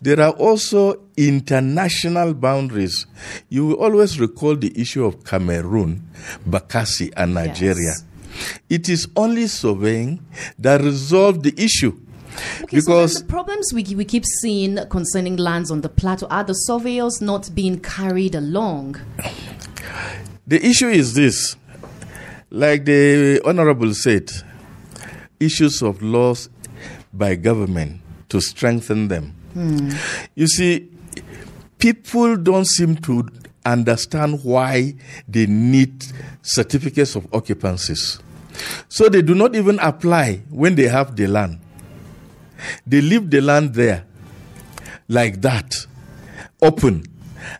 There 0.00 0.20
are 0.20 0.32
also 0.32 1.00
international 1.16 2.34
boundaries. 2.34 3.06
You 3.48 3.66
will 3.66 3.74
always 3.76 4.18
recall 4.18 4.56
the 4.56 4.72
issue 4.78 5.04
of 5.04 5.24
Cameroon, 5.24 6.08
Bakassi, 6.48 7.12
and 7.16 7.34
Nigeria. 7.34 7.76
Yes. 7.76 8.04
It 8.68 8.88
is 8.88 9.08
only 9.16 9.46
surveying 9.48 10.24
that 10.58 10.80
resolved 10.80 11.42
the 11.42 11.54
issue. 11.62 11.98
Okay, 12.62 12.76
because 12.76 13.14
so 13.14 13.18
the 13.20 13.24
problems 13.26 13.72
we, 13.74 13.82
we 13.94 14.04
keep 14.04 14.24
seeing 14.24 14.78
concerning 14.88 15.36
lands 15.36 15.70
on 15.70 15.80
the 15.80 15.88
plateau 15.88 16.26
are 16.30 16.44
the 16.44 16.54
surveyors 16.54 17.20
not 17.20 17.50
being 17.54 17.80
carried 17.80 18.34
along. 18.34 18.96
The 20.46 20.64
issue 20.64 20.88
is 20.88 21.14
this 21.14 21.56
like 22.50 22.84
the 22.84 23.40
Honorable 23.44 23.94
said, 23.94 24.30
issues 25.38 25.82
of 25.82 26.02
laws 26.02 26.50
by 27.12 27.36
government 27.36 28.00
to 28.28 28.40
strengthen 28.40 29.08
them. 29.08 29.34
You 29.54 30.46
see, 30.46 30.90
people 31.78 32.36
don't 32.36 32.66
seem 32.66 32.96
to 32.96 33.28
understand 33.64 34.42
why 34.44 34.94
they 35.28 35.46
need 35.46 36.04
certificates 36.42 37.14
of 37.14 37.26
occupancies. 37.32 38.20
So 38.88 39.08
they 39.08 39.22
do 39.22 39.34
not 39.34 39.54
even 39.54 39.78
apply 39.78 40.42
when 40.50 40.74
they 40.74 40.88
have 40.88 41.16
the 41.16 41.26
land. 41.26 41.60
They 42.86 43.00
leave 43.00 43.30
the 43.30 43.40
land 43.40 43.74
there 43.74 44.04
like 45.08 45.40
that, 45.40 45.86
open. 46.62 47.04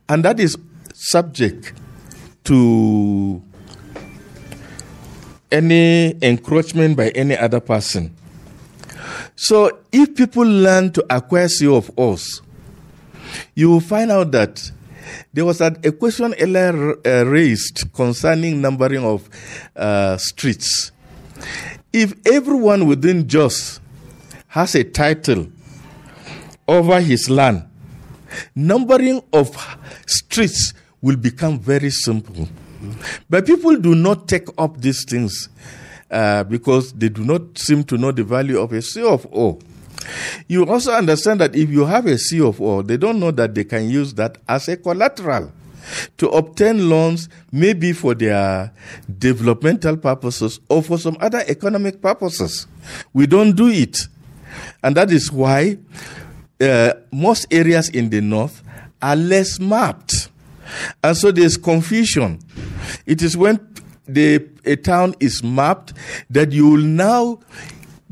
And 0.09 0.25
that 0.25 0.39
is 0.39 0.57
subject 0.95 1.73
to 2.45 3.43
any 5.51 6.17
encroachment 6.23 6.97
by 6.97 7.09
any 7.11 7.37
other 7.37 7.61
person. 7.61 8.15
So 9.37 9.79
if 9.93 10.15
people 10.15 10.45
learn 10.45 10.93
to 10.93 11.05
acquire 11.11 11.49
CO 11.49 11.77
of 11.77 11.99
us, 11.99 12.43
you 13.55 13.71
will 13.71 13.81
find 13.81 14.11
out 14.11 14.33
that 14.33 14.71
there 15.33 15.45
was 15.45 15.61
a, 15.61 15.77
a 15.85 15.93
question 15.93 16.35
earlier 16.41 16.97
uh, 17.07 17.25
raised 17.25 17.93
concerning 17.93 18.61
numbering 18.61 19.05
of 19.05 19.29
uh, 19.77 20.17
streets. 20.17 20.93
If 21.93 22.15
everyone 22.27 22.87
within 22.87 23.29
Jos 23.29 23.81
has 24.49 24.75
a 24.75 24.85
title 24.85 25.49
over 26.69 27.01
his 27.01 27.29
land, 27.29 27.69
numbering 28.55 29.23
of 29.33 29.57
streets 30.07 30.73
will 31.01 31.17
become 31.17 31.59
very 31.59 31.91
simple. 31.91 32.49
But 33.29 33.47
people 33.47 33.77
do 33.77 33.95
not 33.95 34.29
take 34.29 34.49
up 34.59 34.81
these 34.81 35.05
things 35.05 35.49
uh, 36.11 36.45
because 36.45 36.93
they 36.93 37.09
do 37.09 37.25
not 37.25 37.59
seem 37.59 37.85
to 37.85 37.97
know 37.97 38.13
the 38.13 38.25
value 38.25 38.59
of 38.59 38.73
a 38.73 38.83
C 38.83 39.03
of 39.03 39.27
O. 39.33 39.59
You 40.49 40.67
also 40.67 40.93
understand 40.93 41.41
that 41.41 41.55
if 41.55 41.71
you 41.71 41.85
have 41.85 42.07
a 42.07 42.19
C 42.19 42.41
of 42.41 42.61
O, 42.61 42.83
they 42.83 42.97
don't 42.97 43.21
know 43.21 43.31
that 43.33 43.55
they 43.55 43.65
can 43.65 43.89
use 43.89 44.15
that 44.15 44.39
as 44.49 44.69
a 44.69 44.77
collateral 44.77 45.53
to 46.19 46.29
obtain 46.29 46.89
loans, 46.89 47.29
maybe 47.53 47.93
for 47.93 48.15
their 48.15 48.73
developmental 49.19 49.97
purposes 49.97 50.61
or 50.69 50.83
for 50.83 50.99
some 50.99 51.17
other 51.21 51.43
economic 51.47 52.01
purposes. 52.01 52.67
We 53.13 53.27
don't 53.27 53.53
do 53.53 53.69
it. 53.69 53.99
And 54.83 54.97
that 54.97 55.11
is 55.11 55.31
why 55.31 55.79
uh, 56.61 56.93
most 57.13 57.47
areas 57.51 57.89
in 57.89 58.11
the 58.11 58.21
north 58.21 58.63
are 59.01 59.17
less 59.17 59.59
mapped. 59.59 60.29
And 61.03 61.17
so 61.17 61.33
there's 61.33 61.57
confusion. 61.57 62.41
It 63.07 63.23
is 63.23 63.37
when 63.37 63.59
the, 64.15 64.49
a 64.65 64.77
town 64.77 65.15
is 65.21 65.43
mapped 65.43 65.93
that 66.29 66.53
you 66.53 66.69
will 66.71 66.83
now 66.83 67.41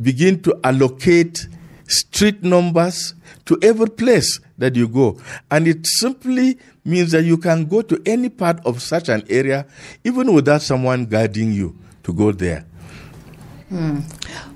begin 0.00 0.40
to 0.42 0.58
allocate 0.64 1.48
street 1.86 2.42
numbers 2.42 3.14
to 3.46 3.58
every 3.62 3.88
place 3.88 4.40
that 4.58 4.76
you 4.76 4.88
go. 4.88 5.20
And 5.50 5.66
it 5.66 5.86
simply 5.86 6.58
means 6.84 7.12
that 7.12 7.24
you 7.24 7.38
can 7.38 7.66
go 7.66 7.82
to 7.82 8.00
any 8.06 8.28
part 8.28 8.64
of 8.64 8.82
such 8.82 9.08
an 9.08 9.22
area 9.28 9.66
even 10.04 10.32
without 10.32 10.62
someone 10.62 11.06
guiding 11.06 11.52
you 11.52 11.78
to 12.02 12.12
go 12.12 12.32
there. 12.32 12.64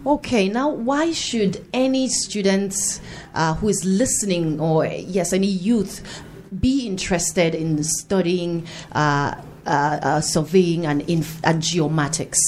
Okay, 0.06 0.48
now 0.48 0.70
why 0.70 1.12
should 1.12 1.64
any 1.74 2.08
student 2.08 3.00
uh, 3.34 3.54
who 3.54 3.68
is 3.68 3.84
listening, 3.84 4.58
or 4.58 4.86
yes, 4.86 5.34
any 5.34 5.48
youth, 5.48 6.22
be 6.60 6.86
interested 6.86 7.54
in 7.54 7.82
studying 7.84 8.66
uh, 8.92 9.34
uh, 9.66 9.98
uh, 10.02 10.20
surveying 10.20 10.86
and, 10.86 11.02
inf- 11.08 11.40
and 11.44 11.62
geomatics 11.62 12.38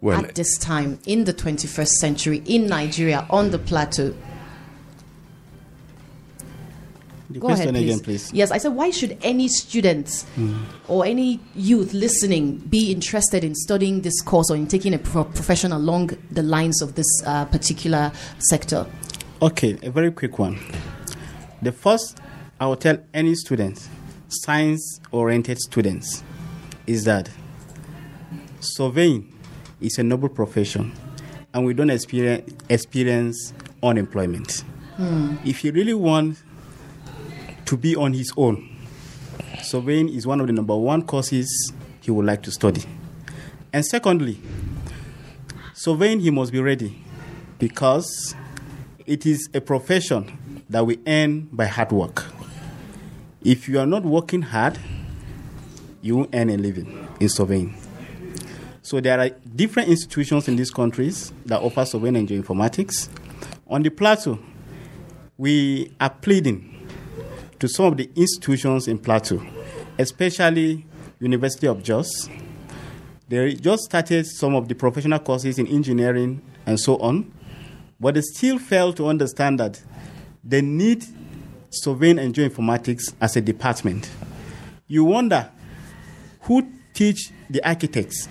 Well, 0.00 0.24
at 0.24 0.34
this 0.34 0.58
time 0.58 0.98
in 1.06 1.24
the 1.24 1.32
21st 1.34 1.88
century 1.88 2.42
in 2.46 2.66
Nigeria 2.66 3.26
on 3.30 3.50
the 3.50 3.58
plateau? 3.58 4.14
The 7.28 7.40
Go 7.40 7.48
question 7.48 7.70
ahead, 7.70 7.74
please. 7.82 7.90
again, 7.94 8.04
please. 8.04 8.32
Yes, 8.32 8.50
I 8.52 8.58
said, 8.58 8.72
why 8.74 8.90
should 8.90 9.18
any 9.22 9.48
student 9.48 10.24
or 10.86 11.04
any 11.04 11.40
youth 11.56 11.92
listening 11.92 12.58
be 12.58 12.92
interested 12.92 13.42
in 13.42 13.54
studying 13.54 14.02
this 14.02 14.20
course 14.22 14.48
or 14.50 14.54
in 14.56 14.68
taking 14.68 14.94
a 14.94 14.98
pro- 14.98 15.24
profession 15.24 15.72
along 15.72 16.10
the 16.30 16.42
lines 16.42 16.80
of 16.80 16.94
this 16.94 17.06
uh, 17.26 17.44
particular 17.46 18.12
sector? 18.38 18.86
Okay, 19.42 19.76
a 19.82 19.90
very 19.90 20.12
quick 20.12 20.38
one. 20.38 20.56
The 21.62 21.72
first 21.72 22.18
I 22.60 22.66
will 22.66 22.76
tell 22.76 22.98
any 23.12 23.34
student, 23.34 23.86
science 24.28 25.00
oriented 25.12 25.58
students, 25.58 26.22
is 26.86 27.04
that 27.04 27.30
surveying 28.60 29.32
is 29.80 29.98
a 29.98 30.02
noble 30.02 30.28
profession 30.28 30.92
and 31.52 31.64
we 31.64 31.74
don't 31.74 31.90
experience, 31.90 32.52
experience 32.68 33.52
unemployment. 33.82 34.64
Hmm. 34.96 35.36
If 35.44 35.64
you 35.64 35.72
really 35.72 35.94
want 35.94 36.38
to 37.66 37.76
be 37.76 37.96
on 37.96 38.12
his 38.12 38.32
own, 38.36 38.76
surveying 39.62 40.08
is 40.08 40.26
one 40.26 40.40
of 40.40 40.46
the 40.46 40.52
number 40.52 40.76
one 40.76 41.02
courses 41.02 41.72
he 42.00 42.10
would 42.10 42.26
like 42.26 42.42
to 42.42 42.50
study. 42.50 42.82
And 43.72 43.84
secondly, 43.84 44.40
surveying 45.74 46.20
he 46.20 46.30
must 46.30 46.52
be 46.52 46.60
ready 46.60 47.02
because 47.58 48.34
it 49.06 49.26
is 49.26 49.48
a 49.54 49.60
profession 49.60 50.62
that 50.68 50.84
we 50.84 50.98
earn 51.06 51.48
by 51.52 51.66
hard 51.66 51.92
work. 51.92 52.24
If 53.46 53.68
you 53.68 53.78
are 53.78 53.86
not 53.86 54.02
working 54.02 54.42
hard, 54.42 54.76
you 56.02 56.16
won't 56.16 56.30
earn 56.34 56.50
a 56.50 56.56
living 56.56 57.08
in 57.20 57.28
surveying. 57.28 57.76
So 58.82 59.00
there 59.00 59.20
are 59.20 59.28
different 59.54 59.88
institutions 59.88 60.48
in 60.48 60.56
these 60.56 60.72
countries 60.72 61.32
that 61.44 61.60
offer 61.60 61.84
surveying 61.84 62.16
and 62.16 62.28
geoinformatics. 62.28 63.08
On 63.68 63.84
the 63.84 63.90
plateau, 63.90 64.40
we 65.38 65.92
are 66.00 66.10
pleading 66.10 66.88
to 67.60 67.68
some 67.68 67.84
of 67.84 67.96
the 67.96 68.10
institutions 68.16 68.88
in 68.88 68.98
plateau, 68.98 69.40
especially 69.96 70.84
University 71.20 71.68
of 71.68 71.84
Jos. 71.84 72.28
They 73.28 73.54
just 73.54 73.84
started 73.84 74.26
some 74.26 74.56
of 74.56 74.66
the 74.66 74.74
professional 74.74 75.20
courses 75.20 75.60
in 75.60 75.68
engineering 75.68 76.42
and 76.66 76.80
so 76.80 76.96
on, 76.96 77.32
but 78.00 78.14
they 78.14 78.22
still 78.22 78.58
fail 78.58 78.92
to 78.94 79.06
understand 79.06 79.60
that 79.60 79.80
they 80.42 80.62
need 80.62 81.04
surveying 81.70 82.18
and 82.18 82.34
geoinformatics 82.34 83.14
as 83.20 83.36
a 83.36 83.40
department. 83.40 84.10
You 84.86 85.04
wonder 85.04 85.50
who 86.42 86.66
teach 86.94 87.30
the 87.50 87.66
architects 87.66 88.28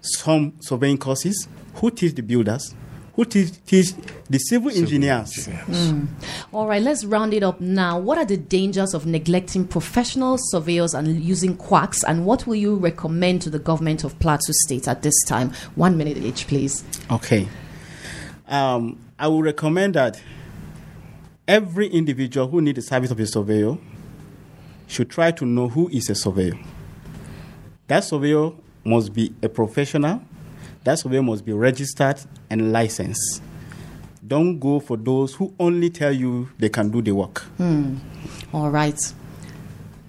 some 0.00 0.54
surveying 0.60 0.98
courses, 0.98 1.48
who 1.74 1.90
teach 1.90 2.14
the 2.14 2.22
builders, 2.22 2.74
who 3.14 3.24
teach, 3.24 3.64
teach 3.64 3.92
the 4.28 4.38
civil, 4.38 4.70
engineers. 4.70 5.48
All 6.52 6.66
right, 6.66 6.82
let's 6.82 7.04
round 7.04 7.32
it 7.32 7.42
up 7.42 7.60
now. 7.60 7.98
What 7.98 8.18
are 8.18 8.24
the 8.24 8.36
dangers 8.36 8.92
of 8.92 9.06
neglecting 9.06 9.66
professional 9.66 10.36
surveyors 10.38 10.94
and 10.94 11.22
using 11.22 11.56
quacks? 11.56 12.02
And 12.04 12.26
what 12.26 12.46
will 12.46 12.56
you 12.56 12.74
recommend 12.74 13.42
to 13.42 13.50
the 13.50 13.58
government 13.58 14.02
of 14.04 14.18
Plateau 14.18 14.52
State 14.66 14.88
at 14.88 15.02
this 15.02 15.14
time? 15.24 15.52
One 15.76 15.96
minute 15.96 16.16
each, 16.16 16.48
please. 16.48 16.84
Okay. 17.10 17.48
Um, 18.48 18.98
I 19.18 19.28
would 19.28 19.44
recommend 19.44 19.94
that 19.94 20.20
every 21.46 21.88
individual 21.88 22.48
who 22.48 22.60
needs 22.60 22.76
the 22.76 22.82
service 22.82 23.10
of 23.10 23.20
a 23.20 23.26
surveyor 23.26 23.76
should 24.86 25.10
try 25.10 25.30
to 25.32 25.44
know 25.44 25.68
who 25.68 25.88
is 25.88 26.10
a 26.10 26.14
surveyor. 26.14 26.58
That 27.88 28.00
surveyor 28.00 28.52
must 28.84 29.12
be 29.12 29.34
a 29.42 29.48
professional. 29.48 30.22
That 30.84 30.98
surveyor 30.98 31.22
must 31.22 31.44
be 31.44 31.52
registered 31.52 32.20
and 32.50 32.72
licensed. 32.72 33.42
Don't 34.26 34.58
go 34.58 34.80
for 34.80 34.96
those 34.96 35.34
who 35.34 35.54
only 35.58 35.90
tell 35.90 36.12
you 36.12 36.48
they 36.58 36.68
can 36.70 36.90
do 36.90 37.02
the 37.02 37.12
work. 37.12 37.40
Hmm. 37.58 37.96
All 38.52 38.70
right. 38.70 38.98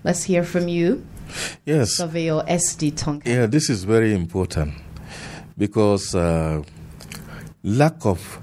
Let's 0.03 0.23
hear 0.23 0.43
from 0.43 0.67
you, 0.67 1.05
yes. 1.65 1.97
Surveyor 1.97 2.43
SD 2.47 2.93
Tonka. 2.93 3.25
Yeah, 3.25 3.47
this 3.47 3.69
is 3.69 3.83
very 3.83 4.13
important 4.13 4.75
because 5.57 6.13
uh, 6.13 6.61
lack 7.63 8.05
of 8.05 8.39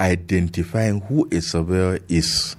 identifying 0.00 1.00
who 1.02 1.28
a 1.30 1.40
surveyor 1.40 2.00
is 2.08 2.56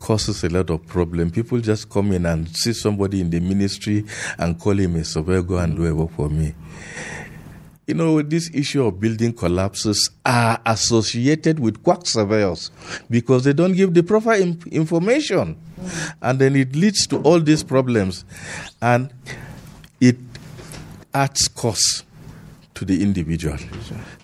causes 0.00 0.42
a 0.42 0.48
lot 0.48 0.70
of 0.70 0.84
problem. 0.86 1.30
People 1.30 1.60
just 1.60 1.88
come 1.88 2.12
in 2.12 2.26
and 2.26 2.48
see 2.56 2.72
somebody 2.72 3.20
in 3.20 3.30
the 3.30 3.38
ministry 3.38 4.04
and 4.38 4.58
call 4.58 4.78
him 4.78 4.96
a 4.96 5.04
surveyor, 5.04 5.42
go 5.42 5.58
and 5.58 5.76
do 5.76 5.86
a 5.86 5.94
work 5.94 6.10
for 6.12 6.28
me. 6.28 6.54
You 7.86 7.94
know, 7.94 8.22
this 8.22 8.50
issue 8.54 8.84
of 8.84 9.00
building 9.00 9.32
collapses 9.32 10.10
are 10.24 10.60
associated 10.64 11.58
with 11.58 11.82
quack 11.82 12.06
surveyors 12.06 12.70
because 13.10 13.44
they 13.44 13.52
don't 13.52 13.72
give 13.72 13.94
the 13.94 14.02
proper 14.02 14.32
information. 14.32 15.56
And 16.22 16.38
then 16.38 16.56
it 16.56 16.74
leads 16.74 17.06
to 17.08 17.18
all 17.22 17.40
these 17.40 17.62
problems. 17.62 18.24
And 18.80 19.12
it 20.00 20.16
adds 21.12 21.48
cost 21.48 22.04
to 22.80 22.86
the 22.86 23.02
individual. 23.02 23.58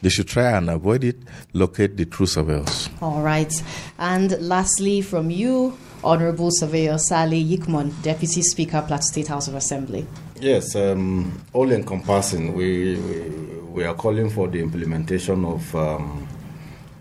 They 0.01 0.09
should 0.09 0.29
try 0.29 0.57
and 0.57 0.71
avoid 0.71 1.05
it, 1.05 1.17
locate 1.53 1.99
the 1.99 2.07
true 2.07 2.27
surveyors. 2.27 2.89
All 3.03 3.21
right. 3.21 3.53
And 3.99 4.41
lastly, 4.41 5.03
from 5.03 5.31
you, 5.31 5.77
Honorable 6.03 6.51
Surveyor 6.51 6.97
Saleh 6.97 7.45
Yikmon, 7.45 7.93
Deputy 8.03 8.41
Speaker, 8.41 8.83
Plateau 8.87 9.03
State 9.03 9.29
House 9.29 9.47
of 9.47 9.55
Assembly. 9.55 10.07
Yes, 10.41 10.75
um, 10.75 11.39
all 11.53 11.71
encompassing. 11.71 12.55
We, 12.55 12.97
we 12.97 13.47
we 13.77 13.85
are 13.85 13.95
calling 13.95 14.31
for 14.31 14.49
the 14.49 14.59
implementation 14.59 15.45
of 15.45 15.75
um, 15.77 16.27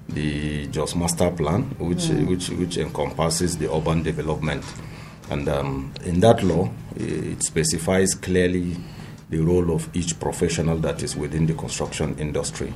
the 0.09 0.67
Jos 0.67 0.93
Master 0.93 1.31
Plan, 1.31 1.61
which, 1.79 1.99
mm. 1.99 2.27
which, 2.27 2.49
which 2.49 2.75
encompasses 2.77 3.57
the 3.57 3.73
urban 3.73 4.03
development. 4.03 4.65
And 5.29 5.47
um, 5.47 5.93
in 6.03 6.19
that 6.19 6.43
law, 6.43 6.69
it 6.97 7.41
specifies 7.43 8.13
clearly 8.13 8.75
the 9.35 9.43
role 9.43 9.71
of 9.71 9.89
each 9.93 10.17
professional 10.17 10.77
that 10.77 11.03
is 11.03 11.15
within 11.15 11.45
the 11.45 11.53
construction 11.53 12.15
industry. 12.17 12.73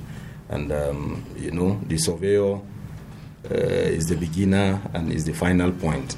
And, 0.49 0.71
um, 0.71 1.23
you 1.37 1.51
know, 1.51 1.79
the 1.87 1.97
surveyor 1.97 2.55
uh, 3.49 3.53
is 3.53 4.07
the 4.07 4.17
beginner 4.17 4.81
and 4.93 5.11
is 5.11 5.23
the 5.23 5.33
final 5.33 5.71
point. 5.71 6.17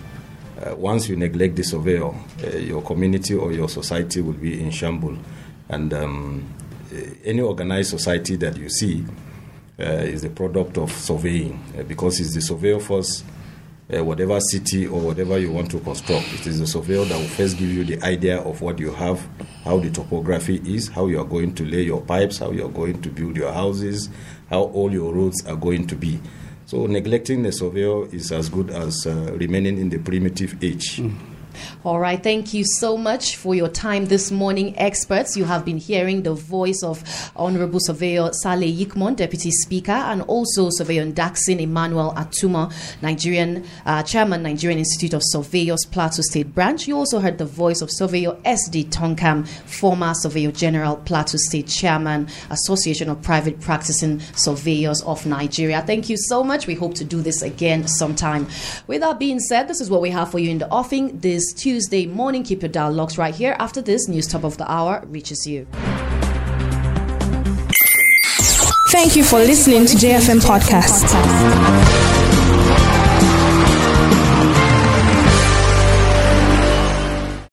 Uh, 0.60 0.76
once 0.76 1.08
you 1.10 1.16
neglect 1.16 1.56
the 1.58 1.64
surveyor, 1.64 2.12
uh, 2.44 2.58
your 2.58 2.82
community 2.82 3.36
or 3.36 3.52
your 3.52 3.70
society 3.70 4.22
will 4.22 4.34
be 4.34 4.60
in 4.60 4.72
shambles. 4.72 5.20
And 5.70 5.94
um, 5.94 6.54
any 7.24 7.42
organized 7.42 7.92
society 7.92 8.36
that 8.38 8.58
you 8.58 8.70
see 8.70 9.06
uh, 9.80 9.84
is 9.84 10.24
the 10.24 10.30
product 10.30 10.78
of 10.80 10.92
surveying 10.92 11.64
uh, 11.78 11.84
because 11.84 12.20
it's 12.20 12.34
the 12.34 12.42
surveyor 12.42 12.80
first 12.80 13.24
uh, 13.94 14.04
whatever 14.04 14.40
city 14.40 14.88
or 14.88 15.00
whatever 15.00 15.38
you 15.38 15.52
want 15.52 15.70
to 15.72 15.80
construct. 15.80 16.34
It 16.34 16.48
is 16.48 16.60
the 16.60 16.68
surveyor 16.68 17.06
that 17.06 17.18
will 17.18 17.28
first 17.28 17.58
give 17.58 17.70
you 17.70 17.84
the 17.84 18.02
idea 18.04 18.40
of 18.42 18.62
what 18.62 18.80
you 18.80 18.92
have, 18.94 19.28
how 19.64 19.80
the 19.80 19.90
topography 19.90 20.62
is, 20.66 20.88
how 20.88 21.08
you 21.08 21.20
are 21.20 21.26
going 21.26 21.54
to 21.56 21.66
lay 21.66 21.84
your 21.84 22.02
pipes, 22.02 22.40
how 22.40 22.52
you 22.52 22.66
are 22.66 22.72
going 22.72 23.02
to 23.02 23.10
build 23.10 23.36
your 23.38 23.52
houses, 23.52 24.10
how 24.50 24.64
all 24.64 24.92
your 24.92 25.14
roads 25.14 25.46
are 25.46 25.56
going 25.56 25.88
to 25.88 25.96
be. 25.96 26.20
So 26.66 26.86
neglecting 26.86 27.44
the 27.44 27.52
surveyor 27.52 28.08
is 28.14 28.32
as 28.32 28.50
good 28.50 28.70
as 28.70 29.06
uh, 29.06 29.34
remaining 29.34 29.78
in 29.78 29.90
the 29.90 29.98
primitive 29.98 30.64
age. 30.64 30.98
Mm. 30.98 31.31
All 31.84 32.00
right. 32.00 32.22
Thank 32.22 32.54
you 32.54 32.64
so 32.64 32.98
much 32.98 33.36
for 33.38 33.56
your 33.56 33.68
time 33.68 34.06
this 34.06 34.32
morning, 34.32 34.78
experts. 34.78 35.36
You 35.36 35.46
have 35.46 35.66
been 35.66 35.78
hearing 35.78 36.24
the 36.24 36.34
voice 36.34 36.82
of 36.84 37.04
Honorable 37.36 37.80
Surveyor 37.80 38.32
Saleh 38.34 38.74
Yikmon, 38.74 39.16
Deputy 39.16 39.52
Speaker, 39.52 39.92
and 39.92 40.22
also 40.24 40.70
Surveyor 40.70 41.12
Daxin 41.12 41.60
Emmanuel 41.60 42.14
Atuma, 42.16 42.72
Nigerian 43.02 43.66
uh, 43.86 44.04
Chairman, 44.04 44.44
Nigerian 44.44 44.80
Institute 44.80 45.14
of 45.14 45.22
Surveyors, 45.24 45.86
Plateau 45.86 46.22
State 46.22 46.54
Branch. 46.54 46.88
You 46.88 46.98
also 46.98 47.20
heard 47.20 47.38
the 47.38 47.46
voice 47.46 47.82
of 47.82 47.90
Surveyor 47.92 48.38
S.D. 48.46 48.86
Tonkam, 48.86 49.48
former 49.48 50.14
Surveyor 50.14 50.52
General, 50.52 50.98
Plateau 50.98 51.38
State 51.38 51.68
Chairman, 51.68 52.28
Association 52.50 53.10
of 53.10 53.22
Private 53.22 53.60
Practicing 53.60 54.20
Surveyors 54.36 55.02
of 55.04 55.26
Nigeria. 55.26 55.82
Thank 55.82 56.10
you 56.10 56.18
so 56.18 56.44
much. 56.44 56.68
We 56.68 56.76
hope 56.76 56.94
to 56.96 57.04
do 57.04 57.22
this 57.22 57.42
again 57.42 57.88
sometime. 57.88 58.48
With 58.88 59.02
that 59.02 59.20
being 59.20 59.40
said, 59.40 59.68
this 59.68 59.82
is 59.82 59.90
what 59.90 60.02
we 60.02 60.10
have 60.12 60.30
for 60.32 60.40
you 60.40 60.50
in 60.50 60.58
the 60.58 60.70
offing 60.70 61.20
this 61.20 61.41
Tuesday 61.54 62.06
morning. 62.06 62.44
Keep 62.44 62.62
your 62.62 62.70
dial 62.70 62.92
locks 62.92 63.18
right 63.18 63.34
here. 63.34 63.56
After 63.60 63.82
this, 63.82 64.08
news 64.08 64.28
top 64.28 64.44
of 64.44 64.58
the 64.58 64.70
hour 64.72 65.04
reaches 65.08 65.46
you. 65.48 65.68
Thank 68.92 69.16
you 69.16 69.24
for 69.24 69.40
listening 69.40 69.86
to 69.86 69.96
JFM 69.96 70.42
Podcast. 70.42 72.21